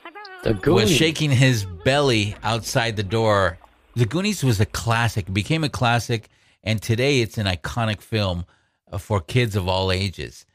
The 0.43 0.53
Goonies. 0.53 0.83
was 0.83 0.91
shaking 0.91 1.31
his 1.31 1.65
belly 1.65 2.35
outside 2.43 2.95
the 2.95 3.03
door. 3.03 3.57
The 3.95 4.05
Goonies 4.05 4.43
was 4.43 4.59
a 4.59 4.65
classic, 4.65 5.31
became 5.33 5.63
a 5.63 5.69
classic, 5.69 6.29
and 6.63 6.81
today 6.81 7.21
it's 7.21 7.37
an 7.37 7.45
iconic 7.47 8.01
film 8.01 8.45
uh, 8.91 8.97
for 8.97 9.21
kids 9.21 9.55
of 9.55 9.67
all 9.67 9.91
ages. 9.91 10.45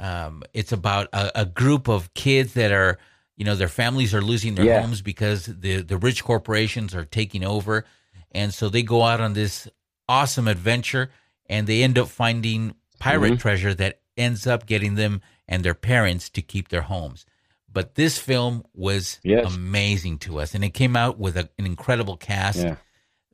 Um, 0.00 0.42
it's 0.52 0.72
about 0.72 1.08
a, 1.12 1.42
a 1.42 1.44
group 1.44 1.88
of 1.88 2.12
kids 2.14 2.54
that 2.54 2.72
are, 2.72 2.98
you 3.38 3.44
know, 3.44 3.54
their 3.54 3.68
families 3.68 4.12
are 4.12 4.20
losing 4.20 4.54
their 4.56 4.66
Yeah. 4.66 4.80
homes 4.82 5.00
because 5.00 5.46
the 5.46 5.80
the 5.82 5.96
rich 5.96 6.22
corporations 6.24 6.94
are 6.94 7.04
taking 7.06 7.44
over, 7.44 7.86
and 8.32 8.52
so 8.52 8.68
they 8.68 8.82
go 8.82 9.04
out 9.04 9.20
on 9.20 9.32
this 9.32 9.68
awesome 10.08 10.48
adventure, 10.48 11.10
and 11.48 11.66
they 11.66 11.82
end 11.82 11.96
up 11.98 12.08
finding 12.08 12.74
pirate 12.98 13.34
Mhm. 13.34 13.40
treasure 13.40 13.74
that 13.74 14.00
ends 14.16 14.46
up 14.46 14.66
getting 14.66 14.96
them 14.96 15.22
and 15.46 15.64
their 15.64 15.74
parents 15.74 16.28
to 16.30 16.42
keep 16.42 16.68
their 16.68 16.82
homes. 16.82 17.24
But 17.72 17.94
this 17.94 18.18
film 18.18 18.64
was 18.74 19.20
Yes. 19.22 19.54
amazing 19.54 20.18
to 20.20 20.40
us, 20.40 20.54
and 20.54 20.64
it 20.64 20.70
came 20.74 20.96
out 20.96 21.18
with 21.18 21.36
a, 21.36 21.48
an 21.58 21.64
incredible 21.66 22.16
cast 22.16 22.58
Yeah. 22.64 22.76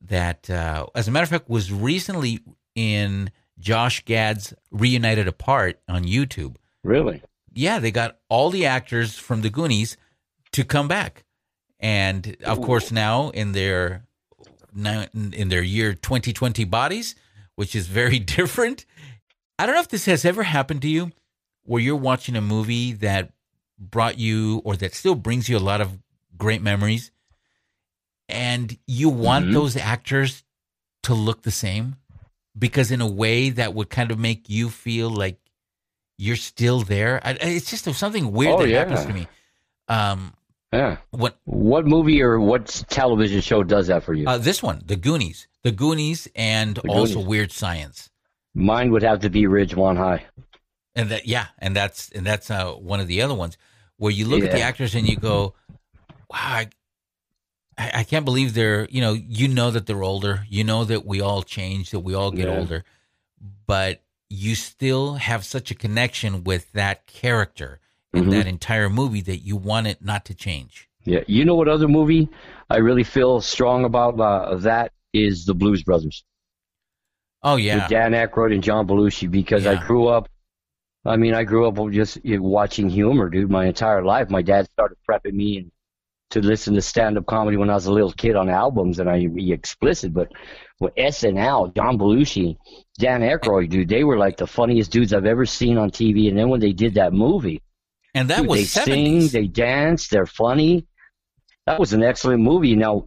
that, 0.03 0.51
uh, 0.51 0.87
as 0.95 1.09
a 1.09 1.11
matter 1.11 1.23
of 1.25 1.31
fact, 1.31 1.49
was 1.49 1.73
recently 1.73 2.41
in 2.75 3.31
Josh 3.59 4.05
Gad's 4.05 4.53
Reunited 4.71 5.29
Apart 5.29 5.81
on 5.89 6.05
YouTube. 6.05 6.57
Really? 6.83 7.23
Yeah, 7.55 7.79
they 7.79 7.91
got 7.91 8.19
all 8.29 8.51
the 8.51 8.67
actors 8.67 9.17
from 9.19 9.43
the 9.43 9.51
Goonies 9.51 9.97
to 10.53 10.65
come 10.65 10.89
back, 10.89 11.25
and 11.81 12.37
of 12.45 12.61
course 12.61 12.91
now 12.93 13.31
in 13.31 13.53
their 13.53 14.05
in 14.77 15.49
their 15.49 15.63
year 15.63 15.95
2020 15.95 16.65
bodies, 16.65 17.15
which 17.55 17.75
is 17.77 17.87
very 17.87 18.19
different. 18.37 18.85
I 19.59 19.67
don't 19.67 19.75
know 19.77 19.81
if 19.81 19.89
this 19.89 20.07
has 20.07 20.25
ever 20.25 20.43
happened 20.43 20.83
to 20.83 20.89
you, 20.89 21.13
where 21.63 21.81
you're 21.81 21.95
watching 21.97 22.35
a 22.37 22.41
movie 22.41 22.93
that 22.95 23.33
brought 23.79 24.19
you 24.19 24.61
or 24.65 24.77
that 24.77 24.95
still 24.95 25.15
brings 25.15 25.49
you 25.49 25.57
a 25.57 25.61
lot 25.61 25.81
of 25.81 25.99
great 26.37 26.61
memories, 26.63 27.13
and 28.29 28.77
you 28.87 29.09
want 29.09 29.47
Mhm. 29.47 29.53
those 29.53 29.77
actors 29.77 30.43
to 31.05 31.15
look 31.15 31.43
the 31.43 31.51
same 31.53 31.97
because 32.59 32.91
in 32.91 33.01
a 33.01 33.07
way 33.07 33.51
that 33.51 33.75
would 33.75 33.91
kind 33.91 34.11
of 34.11 34.19
make 34.19 34.49
you 34.49 34.71
feel 34.71 35.11
like 35.11 35.39
you're 36.17 36.37
still 36.37 36.81
there. 36.83 37.21
I, 37.25 37.33
it's 37.41 37.71
just 37.71 37.85
something 37.95 38.33
weird 38.33 38.55
Oh, 38.55 38.59
that 38.63 38.69
yeah. 38.69 38.79
happens 38.79 39.05
to 39.07 39.13
me. 39.13 39.27
Um, 39.89 40.35
Yeah. 40.73 40.97
What 41.11 41.39
what 41.45 41.87
movie 41.87 42.23
or 42.23 42.41
what 42.41 42.67
television 42.89 43.41
show 43.41 43.63
does 43.63 43.87
that 43.89 44.03
for 44.05 44.15
you? 44.15 44.27
uh, 44.27 44.39
this 44.39 44.63
one, 44.63 44.83
The 44.87 44.97
Goonies, 44.97 45.47
The 45.63 45.73
Goonies, 45.73 46.29
and 46.35 46.77
The 46.77 46.89
also 46.89 47.21
Weird 47.21 47.53
Science. 47.53 48.11
Mine 48.55 48.91
would 48.93 49.03
have 49.03 49.21
to 49.21 49.31
be 49.31 49.43
Ridgemont 49.45 49.97
High. 49.97 50.25
And 50.97 51.09
that, 51.11 51.27
yeah, 51.27 51.47
and 51.59 51.75
that's 51.75 52.09
and 52.11 52.25
that's 52.25 52.51
uh, 52.51 52.73
one 52.73 53.01
of 53.01 53.09
the 53.09 53.21
other 53.23 53.35
ones 53.35 53.59
where 53.97 54.13
you 54.13 54.27
look 54.27 54.45
at 54.45 54.53
the 54.53 54.61
actors 54.61 54.95
and 54.95 55.09
you 55.09 55.17
go, 55.17 55.55
"Wow, 56.31 56.39
I, 56.39 56.69
I 57.77 57.91
I 57.95 58.05
can't 58.05 58.25
believe 58.25 58.55
they're 58.55 58.87
you 58.91 59.01
know 59.01 59.13
you 59.13 59.49
know 59.49 59.73
that 59.73 59.87
they're 59.87 60.05
older, 60.05 60.47
you 60.49 60.63
know 60.63 60.85
that 60.85 61.05
we 61.05 61.21
all 61.21 61.43
change, 61.43 61.91
that 61.91 61.99
we 62.01 62.15
all 62.15 62.31
get 62.31 62.47
Yeah. 62.47 62.57
older, 62.59 62.85
but 63.67 64.04
you 64.31 64.55
still 64.55 65.15
have 65.15 65.45
such 65.45 65.71
a 65.71 65.75
connection 65.75 66.45
with 66.45 66.73
that 66.73 67.07
character 67.07 67.81
in 68.13 68.25
Mhm. 68.27 68.31
that 68.31 68.47
entire 68.47 68.89
movie 68.89 69.21
that 69.23 69.39
you 69.39 69.57
want 69.57 69.87
it 69.87 70.03
not 70.05 70.25
to 70.27 70.35
change." 70.35 70.89
Yeah. 71.05 71.21
You 71.27 71.45
know 71.45 71.55
what 71.55 71.69
other 71.69 71.89
movie 71.89 72.29
I 72.71 72.79
really 72.79 73.05
feel 73.05 73.41
strong 73.41 73.85
about 73.85 74.19
uh, 74.19 74.57
that 74.57 74.93
is 75.13 75.45
the 75.45 75.55
Blues 75.55 75.83
Brothers. 75.83 76.25
Oh 77.43 77.57
yeah, 77.57 77.77
With 77.81 77.89
Dan 77.89 78.13
Aykroyd 78.13 78.55
and 78.55 78.63
John 78.63 78.87
Belushi 78.87 79.31
because 79.31 79.67
I 79.67 79.75
grew 79.87 80.07
up. 80.09 80.29
I 81.05 81.17
mean, 81.17 81.35
I 81.35 81.45
grew 81.45 81.69
up 81.69 81.77
just 81.93 82.19
watching 82.25 82.89
humor, 82.89 83.29
dude, 83.29 83.51
my 83.51 83.67
entire 83.67 84.03
life. 84.03 84.31
My 84.31 84.41
dad 84.41 84.67
started 84.71 84.97
prepping 85.09 85.35
me 85.35 85.59
and 85.59 85.71
to 86.31 86.41
listen 86.41 86.75
to 86.75 86.81
stand-up 86.81 87.27
comedy 87.27 87.59
when 87.59 87.69
I 87.69 87.75
was 87.75 87.85
a 87.85 87.93
little 87.93 88.13
kid 88.13 88.35
on 88.35 88.49
albums, 88.49 88.99
and 88.99 89.11
I 89.11 89.27
be 89.27 89.53
explicit. 89.53 90.15
But 90.15 90.33
with 90.81 90.95
SNL, 90.97 91.75
John 91.75 91.99
Belushi, 91.99 92.57
Dan 92.99 93.21
Aykroyd, 93.21 93.71
dude, 93.71 93.89
they 93.89 94.05
were 94.05 94.19
like 94.19 94.37
the 94.37 94.47
funniest 94.47 94.91
dudes 94.91 95.13
I've 95.13 95.27
ever 95.27 95.47
seen 95.47 95.79
on 95.79 95.91
TV. 95.91 96.29
And 96.29 96.39
then 96.39 96.49
when 96.49 96.61
they 96.61 96.73
did 96.73 96.95
that 96.95 97.13
movie, 97.13 97.63
and 98.15 98.29
that 98.31 98.41
dude, 98.41 98.49
was 98.49 98.75
they 98.75 98.81
70s. 98.83 98.85
sing, 98.85 99.29
they 99.29 99.47
dance, 99.47 100.09
they're 100.09 100.27
funny. 100.27 100.87
That 101.67 101.81
was 101.81 101.93
an 101.93 102.03
excellent 102.03 102.43
movie. 102.43 102.77
Now, 102.77 103.07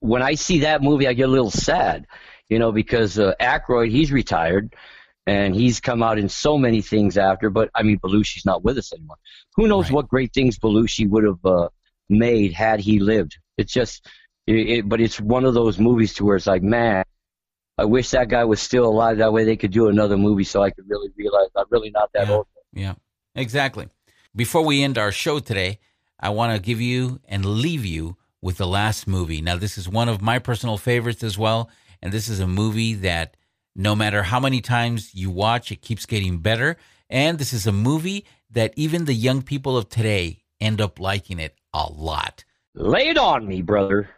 when 0.00 0.22
I 0.22 0.34
see 0.34 0.60
that 0.60 0.82
movie, 0.82 1.06
I 1.06 1.12
get 1.12 1.28
a 1.28 1.32
little 1.32 1.50
sad, 1.50 2.06
you 2.48 2.58
know, 2.58 2.72
because 2.72 3.18
uh, 3.18 3.34
Aykroyd, 3.40 3.90
he's 3.90 4.12
retired, 4.12 4.74
and 5.26 5.54
he's 5.54 5.80
come 5.80 6.02
out 6.02 6.18
in 6.18 6.28
so 6.28 6.58
many 6.58 6.82
things 6.82 7.16
after. 7.16 7.50
But 7.50 7.70
I 7.74 7.82
mean, 7.82 7.98
Belushi's 7.98 8.44
not 8.44 8.64
with 8.64 8.78
us 8.78 8.92
anymore. 8.92 9.16
Who 9.56 9.68
knows 9.68 9.90
what 9.90 10.08
great 10.08 10.32
things 10.32 10.58
Belushi 10.58 11.08
would 11.08 11.24
have 11.24 11.44
uh, 11.44 11.68
made 12.08 12.52
had 12.52 12.80
he 12.80 12.98
lived? 12.98 13.38
It's 13.56 13.72
just, 13.72 14.06
it, 14.46 14.54
it, 14.54 14.88
but 14.88 15.00
it's 15.00 15.20
one 15.20 15.44
of 15.44 15.54
those 15.54 15.78
movies 15.78 16.14
to 16.14 16.24
where 16.24 16.36
it's 16.36 16.46
like, 16.46 16.62
man, 16.62 17.04
I 17.78 17.84
wish 17.84 18.10
that 18.10 18.28
guy 18.28 18.44
was 18.44 18.60
still 18.60 18.86
alive. 18.86 19.18
That 19.18 19.32
way 19.32 19.44
they 19.44 19.56
could 19.56 19.72
do 19.72 19.88
another 19.88 20.16
movie, 20.16 20.44
so 20.44 20.62
I 20.62 20.70
could 20.70 20.84
really 20.88 21.10
realize 21.16 21.48
I'm 21.56 21.66
really 21.70 21.90
not 21.90 22.10
that 22.14 22.28
old. 22.30 22.46
Yeah, 22.72 22.94
exactly. 23.34 23.88
Before 24.36 24.62
we 24.62 24.82
end 24.82 24.98
our 24.98 25.12
show 25.12 25.38
today, 25.38 25.78
I 26.20 26.30
want 26.30 26.54
to 26.54 26.62
give 26.62 26.80
you 26.80 27.20
and 27.28 27.44
leave 27.44 27.84
you 27.84 28.16
with 28.40 28.58
the 28.58 28.66
last 28.66 29.06
movie. 29.06 29.40
Now, 29.40 29.56
this 29.56 29.78
is 29.78 29.88
one 29.88 30.08
of 30.08 30.20
my 30.20 30.38
personal 30.38 30.76
favorites 30.76 31.22
as 31.22 31.38
well, 31.38 31.70
and 32.02 32.12
this 32.12 32.28
is 32.28 32.40
a 32.40 32.46
movie 32.46 32.94
that 32.94 33.36
no 33.74 33.96
matter 33.96 34.22
how 34.22 34.38
many 34.38 34.60
times 34.60 35.14
you 35.14 35.30
watch, 35.30 35.72
it 35.72 35.82
keeps 35.82 36.06
getting 36.06 36.38
better. 36.38 36.76
And 37.10 37.38
this 37.38 37.52
is 37.52 37.66
a 37.66 37.72
movie 37.72 38.24
that 38.50 38.72
even 38.76 39.04
the 39.04 39.14
young 39.14 39.42
people 39.42 39.76
of 39.76 39.88
today 39.88 40.42
end 40.60 40.80
up 40.80 41.00
liking 41.00 41.38
it 41.38 41.58
a 41.72 41.90
lot. 41.90 42.44
Lay 42.76 43.06
it 43.10 43.18
on 43.18 43.46
me, 43.46 43.62
brother. 43.62 44.10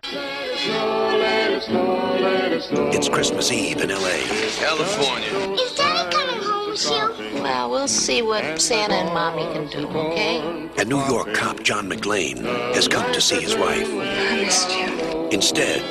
It's 2.91 3.09
Christmas 3.11 3.53
Eve 3.53 3.83
in 3.83 3.91
L.A. 3.91 4.23
California. 4.57 5.29
Is 5.61 5.75
Daddy 5.75 6.11
coming 6.11 6.43
home 6.43 6.75
soon? 6.75 7.43
Well, 7.43 7.71
we'll 7.71 7.87
see 7.87 8.23
what 8.23 8.59
Santa 8.59 8.95
and 8.95 9.13
Mommy 9.13 9.43
can 9.53 9.69
do, 9.69 9.87
okay? 9.87 10.71
A 10.79 10.87
New 10.87 11.05
York 11.05 11.35
cop, 11.35 11.63
John 11.63 11.87
McClane, 11.87 12.43
has 12.75 12.89
come 12.89 13.13
to 13.13 13.21
see 13.21 13.43
his 13.43 13.55
wife. 13.57 13.91
I 13.91 14.41
missed 14.41 14.71
you. 14.71 15.29
Instead, 15.29 15.83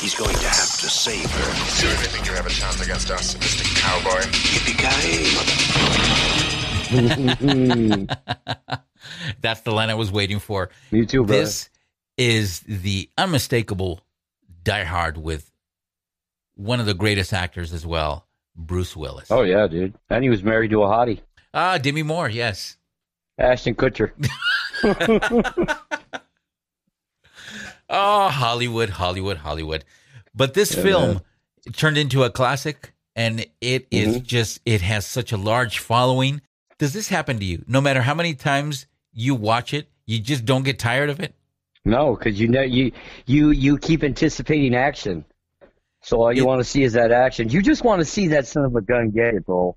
he's 0.00 0.14
going 0.14 0.34
to 0.34 0.48
have 0.48 0.78
to 0.80 0.88
save 0.88 1.30
her. 1.30 1.52
Do 1.78 1.88
you 1.88 1.92
really 1.92 2.08
think 2.08 2.26
you 2.26 2.32
have 2.32 2.46
a 2.46 2.50
chance 2.50 2.80
against 2.80 3.10
us, 3.10 3.34
Mr. 3.34 3.66
Cowboy? 3.76 4.22
That's 9.40 9.60
the 9.62 9.70
line 9.72 9.90
I 9.90 9.94
was 9.94 10.10
waiting 10.12 10.38
for. 10.38 10.70
Me 10.90 11.04
too, 11.06 11.24
brother. 11.24 11.42
This 11.42 11.70
is 12.16 12.60
the 12.60 13.08
unmistakable 13.18 14.00
Die 14.64 14.84
Hard 14.84 15.16
with 15.18 15.50
one 16.54 16.80
of 16.80 16.86
the 16.86 16.94
greatest 16.94 17.32
actors 17.32 17.72
as 17.72 17.86
well, 17.86 18.26
Bruce 18.54 18.94
Willis. 18.96 19.30
Oh 19.30 19.42
yeah, 19.42 19.66
dude. 19.66 19.94
And 20.10 20.22
he 20.22 20.30
was 20.30 20.42
married 20.42 20.70
to 20.70 20.82
a 20.82 20.86
hottie, 20.86 21.20
Ah, 21.54 21.78
Demi 21.78 22.02
Moore, 22.02 22.28
yes. 22.28 22.76
Ashton 23.38 23.74
Kutcher. 23.74 24.12
Oh, 27.94 28.28
Hollywood, 28.30 28.88
Hollywood, 28.90 29.36
Hollywood. 29.38 29.84
But 30.34 30.54
this 30.54 30.74
Yeah, 30.74 30.82
film 30.82 31.08
man. 31.12 31.22
turned 31.74 31.98
into 31.98 32.24
a 32.24 32.30
classic 32.30 32.94
and 33.14 33.44
it 33.60 33.86
is 33.90 34.16
Mhm. 34.18 34.22
just 34.22 34.60
it 34.64 34.80
has 34.80 35.04
such 35.06 35.30
a 35.32 35.36
large 35.36 35.78
following. 35.78 36.40
Does 36.78 36.94
this 36.94 37.08
happen 37.08 37.38
to 37.38 37.44
you? 37.44 37.64
No 37.68 37.82
matter 37.82 38.00
how 38.00 38.14
many 38.14 38.34
times 38.34 38.86
you 39.12 39.34
watch 39.34 39.74
it, 39.74 39.88
you 40.06 40.18
just 40.20 40.44
don't 40.44 40.62
get 40.64 40.78
tired 40.78 41.10
of 41.10 41.20
it? 41.20 41.34
No, 41.84 42.14
because 42.16 42.40
you 42.40 42.48
know 42.48 42.62
you 42.62 42.92
you 43.26 43.50
you 43.50 43.78
keep 43.78 44.04
anticipating 44.04 44.74
action. 44.74 45.24
So 46.02 46.20
all 46.22 46.32
you 46.32 46.44
want 46.46 46.60
to 46.60 46.64
see 46.64 46.82
is 46.82 46.94
that 46.94 47.12
action. 47.12 47.48
You 47.48 47.62
just 47.62 47.84
want 47.84 48.00
to 48.00 48.04
see 48.04 48.28
that 48.28 48.46
son 48.46 48.64
of 48.64 48.74
a 48.74 48.80
gun 48.80 49.10
get 49.10 49.34
it, 49.34 49.46
bro. 49.46 49.76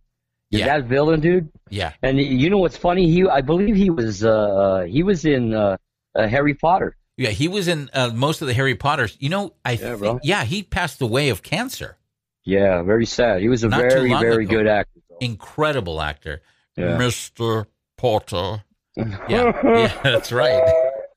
Yeah. 0.49 0.65
That 0.65 0.86
villain, 0.86 1.19
dude. 1.19 1.49
Yeah. 1.69 1.93
And 2.01 2.19
you 2.19 2.49
know 2.49 2.57
what's 2.59 2.77
funny? 2.77 3.09
He, 3.11 3.27
I 3.27 3.41
believe 3.41 3.75
he 3.75 3.89
was, 3.89 4.23
uh, 4.23 4.86
he 4.88 5.03
was 5.03 5.25
in 5.25 5.53
uh, 5.53 5.77
uh, 6.15 6.27
Harry 6.27 6.53
Potter. 6.53 6.95
Yeah, 7.17 7.29
he 7.29 7.47
was 7.47 7.67
in 7.67 7.89
uh, 7.93 8.11
most 8.13 8.41
of 8.41 8.47
the 8.47 8.53
Harry 8.53 8.75
Potters. 8.75 9.17
You 9.19 9.29
know, 9.29 9.53
I 9.63 9.71
Yeah, 9.73 9.95
think, 9.97 10.21
yeah, 10.23 10.43
he 10.45 10.63
passed 10.63 11.01
away 11.01 11.29
of 11.29 11.43
cancer. 11.43 11.97
Yeah, 12.43 12.81
very 12.83 13.05
sad. 13.05 13.41
He 13.41 13.49
was 13.49 13.63
a 13.63 13.69
Not 13.69 13.81
very, 13.81 14.09
very 14.13 14.45
ago. 14.45 14.57
good 14.57 14.67
actor. 14.67 14.99
Incredible 15.19 16.01
actor. 16.01 16.41
Yeah. 16.75 16.97
Mr. 16.97 17.65
Potter. 17.97 18.63
Yeah, 18.95 19.51
yeah, 19.63 19.99
that's 20.03 20.31
right. 20.31 20.63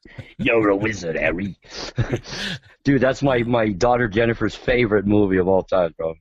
You're 0.39 0.69
a 0.69 0.77
wizard, 0.77 1.17
Harry. 1.17 1.57
Dude, 2.85 3.01
that's 3.01 3.23
my 3.23 3.43
my 3.43 3.69
daughter 3.71 4.09
Jennifer's 4.09 4.55
favorite 4.55 5.07
movie 5.07 5.37
of 5.37 5.49
all 5.49 5.63
time, 5.63 5.95
bro. 5.97 6.15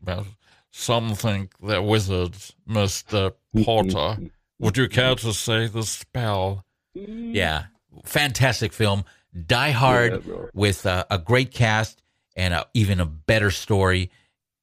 Some 0.72 1.16
think 1.16 1.54
they're 1.62 1.82
wizards, 1.82 2.54
Mr. 2.70 3.34
Porter. 3.64 4.18
Would 4.60 4.78
you 4.78 4.88
care 4.88 5.16
to 5.16 5.34
say 5.34 5.68
the 5.68 5.84
spell? 5.84 6.66
Yeah, 6.94 7.66
fantastic 8.06 8.74
film. 8.74 9.06
Die 9.46 9.72
Hard 9.72 10.24
Yeah, 10.26 10.34
with 10.54 10.86
uh, 10.86 11.06
a 11.12 11.18
great 11.20 11.52
cast 11.52 12.02
and 12.36 12.54
a, 12.54 12.66
even 12.74 13.00
a 13.00 13.06
better 13.06 13.52
story, 13.52 14.12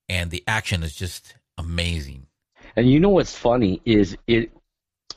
and 0.09 0.31
the 0.31 0.43
action 0.47 0.83
is 0.83 0.95
just 0.95 1.35
amazing. 1.59 2.27
And 2.77 2.91
you 2.91 2.99
know 2.99 3.11
what's 3.11 3.37
funny 3.37 3.81
is 3.85 4.17
it 4.27 4.53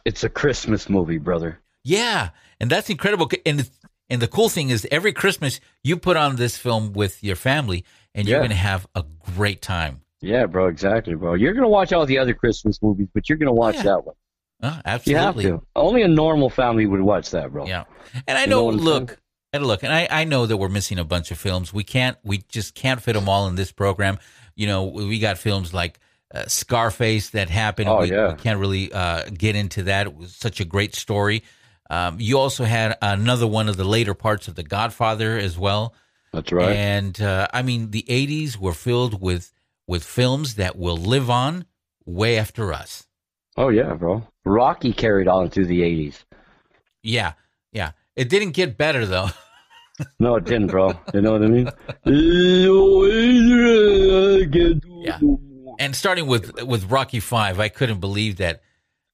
it's 0.05 0.23
a 0.23 0.29
Christmas 0.29 0.89
movie, 0.89 1.17
brother. 1.17 1.59
Yeah, 1.87 2.29
and 2.59 2.69
that's 2.69 2.89
incredible. 2.89 3.29
And 3.45 3.69
and 4.09 4.21
the 4.21 4.27
cool 4.27 4.49
thing 4.49 4.69
is, 4.69 4.87
every 4.91 5.13
Christmas 5.13 5.59
you 5.83 5.97
put 5.97 6.17
on 6.17 6.35
this 6.35 6.57
film 6.57 6.93
with 6.93 7.23
your 7.23 7.35
family, 7.35 7.83
and 8.13 8.27
you're 8.27 8.37
Yeah. 8.37 8.41
going 8.47 8.51
to 8.51 8.55
have 8.71 8.87
a 8.95 9.03
great 9.35 9.61
time. 9.61 10.01
Yeah, 10.21 10.47
bro, 10.47 10.67
exactly, 10.67 11.13
bro. 11.15 11.35
You're 11.35 11.53
gonna 11.53 11.69
watch 11.69 11.93
all 11.93 12.05
the 12.05 12.17
other 12.17 12.33
Christmas 12.33 12.81
movies, 12.81 13.07
but 13.13 13.29
you're 13.29 13.37
gonna 13.37 13.53
watch 13.53 13.75
yeah. 13.75 13.83
that 13.83 14.05
one. 14.05 14.15
Uh, 14.61 14.99
You 15.05 15.15
have 15.15 15.35
to. 15.41 15.61
Only 15.75 16.01
a 16.01 16.07
normal 16.07 16.49
family 16.49 16.87
would 16.87 17.01
watch 17.01 17.29
that, 17.31 17.51
bro. 17.51 17.67
Yeah. 17.67 17.83
And 18.27 18.37
I 18.37 18.41
You 18.41 18.47
know, 18.47 18.71
know 18.71 18.77
look, 18.77 19.19
and 19.53 19.65
look, 19.65 19.83
and 19.83 19.93
I, 19.93 20.07
I 20.09 20.23
know 20.23 20.47
that 20.47 20.57
we're 20.57 20.69
missing 20.69 20.97
a 20.97 21.03
bunch 21.03 21.29
of 21.29 21.37
films. 21.37 21.71
We 21.71 21.83
can't, 21.83 22.17
we 22.23 22.39
just 22.49 22.73
can't 22.73 22.99
fit 23.01 23.13
them 23.13 23.29
all 23.29 23.47
in 23.47 23.55
this 23.55 23.71
program. 23.71 24.17
You 24.55 24.65
know, 24.65 24.85
we 24.85 25.19
got 25.19 25.37
films 25.37 25.73
like 25.73 25.99
uh, 26.33 26.45
Scarface 26.47 27.29
that 27.29 27.49
happened. 27.51 27.87
Oh, 27.87 28.01
we, 28.01 28.11
yeah. 28.11 28.31
we 28.31 28.37
can't 28.39 28.59
really 28.59 28.91
uh, 28.91 29.25
get 29.29 29.55
into 29.55 29.83
that. 29.83 30.07
It 30.07 30.15
was 30.15 30.35
such 30.35 30.59
a 30.59 30.65
great 30.65 30.95
story. 30.95 31.43
Um, 31.89 32.19
you 32.19 32.37
also 32.37 32.63
had 32.63 32.97
another 33.01 33.47
one 33.47 33.69
of 33.69 33.77
the 33.77 33.83
later 33.85 34.13
parts 34.13 34.47
of 34.47 34.55
The 34.55 34.63
Godfather 34.63 35.37
as 35.37 35.57
well. 35.57 35.93
That's 36.33 36.51
right. 36.51 36.75
And 36.75 37.19
uh, 37.21 37.47
I 37.53 37.61
mean, 37.61 37.91
the 37.91 38.03
'80s 38.07 38.57
were 38.57 38.73
filled 38.73 39.21
with 39.21 39.53
with 39.87 40.03
films 40.03 40.55
that 40.55 40.77
will 40.77 40.97
live 40.97 41.29
on 41.29 41.65
way 42.05 42.37
after 42.37 42.73
us. 42.73 43.07
Oh 43.55 43.69
yeah, 43.69 43.93
bro. 43.93 44.27
Rocky 44.45 44.93
carried 44.93 45.27
on 45.27 45.49
through 45.49 45.65
the 45.67 45.83
eighties. 45.83 46.25
Yeah, 47.01 47.33
yeah. 47.71 47.91
It 48.15 48.29
didn't 48.29 48.51
get 48.51 48.77
better 48.77 49.05
though. 49.05 49.29
No, 50.19 50.35
it 50.35 50.45
didn't, 50.45 50.67
bro. 50.67 50.93
You 51.11 51.21
know 51.21 51.31
what 51.31 51.41
I 51.41 51.47
mean? 51.47 51.71
Yeah. 55.03 55.19
And 55.79 55.95
starting 55.95 56.27
with 56.27 56.61
with 56.63 56.91
Rocky 56.91 57.19
Five, 57.19 57.59
I 57.59 57.69
couldn't 57.69 57.99
believe 57.99 58.37
that. 58.37 58.61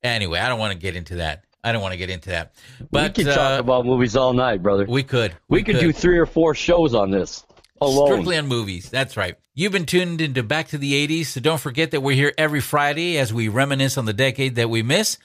Anyway, 0.02 0.40
I 0.40 0.50
don't 0.50 0.60
want 0.60 0.74
to 0.74 0.78
get 0.78 0.98
into 0.98 1.16
that. 1.16 1.46
I 1.64 1.72
don't 1.72 1.82
want 1.82 1.94
to 1.94 1.98
get 1.98 2.10
into 2.10 2.30
that. 2.30 2.54
But 2.92 3.18
we 3.18 3.24
could 3.24 3.32
uh, 3.32 3.36
talk 3.36 3.60
about 3.60 3.86
movies 3.86 4.16
all 4.16 4.34
night, 4.34 4.62
brother. 4.62 4.86
we 4.88 5.04
could. 5.04 5.36
We, 5.48 5.64
could, 5.64 5.80
do 5.80 5.92
three 5.94 6.18
or 6.18 6.26
four 6.26 6.56
shows 6.56 6.94
on 6.94 7.12
this 7.12 7.46
alone. 7.80 8.08
Strictly 8.08 8.38
on 8.38 8.48
movies. 8.48 8.90
That's 8.90 9.16
right. 9.16 9.36
You've 9.54 9.72
been 9.72 9.86
tuned 9.86 10.20
into 10.20 10.44
Back 10.44 10.70
to 10.70 10.78
the 10.78 11.08
80s, 11.08 11.28
so 11.28 11.40
don't 11.40 11.62
forget 11.62 11.92
that 11.92 12.02
we're 12.02 12.16
here 12.16 12.34
every 12.38 12.60
Friday 12.60 13.18
as 13.18 13.32
we 13.34 13.48
reminisce 13.48 13.98
on 13.98 14.06
the 14.06 14.14
decade 14.14 14.56
that 14.56 14.70
we 14.70 14.84
miss. 14.84 15.18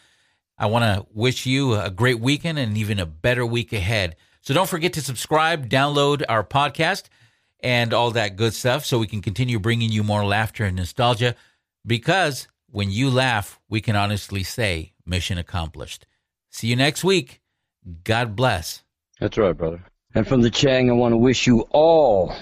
I 0.57 0.67
want 0.67 0.85
to 0.85 1.07
wish 1.13 1.47
you 1.47 1.75
a 1.75 1.91
great 1.91 2.21
weekend 2.21 2.59
and 2.59 2.77
even 2.77 2.99
a 2.99 3.07
better 3.07 3.47
week 3.47 3.73
ahead. 3.73 4.17
So 4.43 4.55
don't 4.55 4.69
forget 4.69 4.93
to 4.95 5.01
subscribe, 5.01 5.69
download 5.69 6.23
our 6.29 6.45
podcast, 6.45 7.05
and 7.61 7.93
all 7.93 8.11
that 8.13 8.37
good 8.37 8.55
stuff 8.55 8.85
so 8.85 8.99
we 8.99 9.07
can 9.07 9.23
continue 9.23 9.59
bringing 9.59 9.91
you 9.91 10.03
more 10.03 10.25
laughter 10.25 10.65
and 10.65 10.77
nostalgia 10.77 11.35
because 11.87 12.49
when 12.71 12.91
you 12.91 13.11
laugh, 13.11 13.59
we 13.69 13.81
can 13.81 13.97
honestly 13.97 14.43
say 14.43 14.93
mission 15.07 15.39
accomplished. 15.39 16.07
See 16.51 16.69
you 16.69 16.77
next 16.77 17.05
week. 17.05 17.41
God 18.05 18.37
bless. 18.37 18.83
That's 19.21 19.39
right, 19.39 19.57
brother. 19.57 19.83
And 20.15 20.27
from 20.27 20.41
the 20.43 20.51
Chang, 20.51 20.91
I 20.91 20.95
want 20.95 21.13
to 21.13 21.17
wish 21.19 21.47
you 21.47 21.61
all 21.71 22.35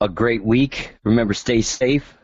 a 0.00 0.08
great 0.08 0.44
week. 0.44 0.96
Remember, 1.04 1.34
stay 1.34 1.60
safe, 1.62 2.16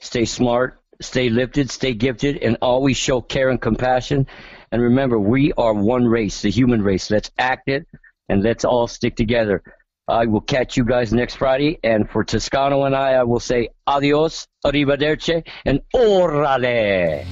stay 0.00 0.24
smart, 0.24 0.80
stay 1.00 1.28
lifted, 1.28 1.70
stay 1.70 1.94
gifted, 1.94 2.38
and 2.38 2.56
always 2.62 2.96
show 2.96 3.20
care 3.20 3.50
and 3.50 3.60
compassion. 3.60 4.26
And 4.70 4.82
remember, 4.82 5.18
we 5.18 5.52
are 5.54 5.74
one 5.74 6.06
race, 6.06 6.42
the 6.42 6.50
human 6.50 6.82
race. 6.82 7.10
Let's 7.10 7.30
act 7.38 7.68
it 7.68 7.86
and 8.28 8.42
let's 8.42 8.64
all 8.64 8.86
stick 8.86 9.16
together. 9.16 9.62
I 10.06 10.26
will 10.26 10.40
catch 10.40 10.76
you 10.76 10.84
guys 10.84 11.12
next 11.12 11.36
Friday. 11.36 11.78
And 11.82 12.08
for 12.08 12.24
Toscano 12.24 12.84
and 12.84 12.94
I, 12.94 13.12
I 13.14 13.24
will 13.24 13.40
say 13.40 13.68
adios, 13.86 14.46
arrivederci, 14.64 15.46
and 15.66 15.80
orale. 15.94 17.26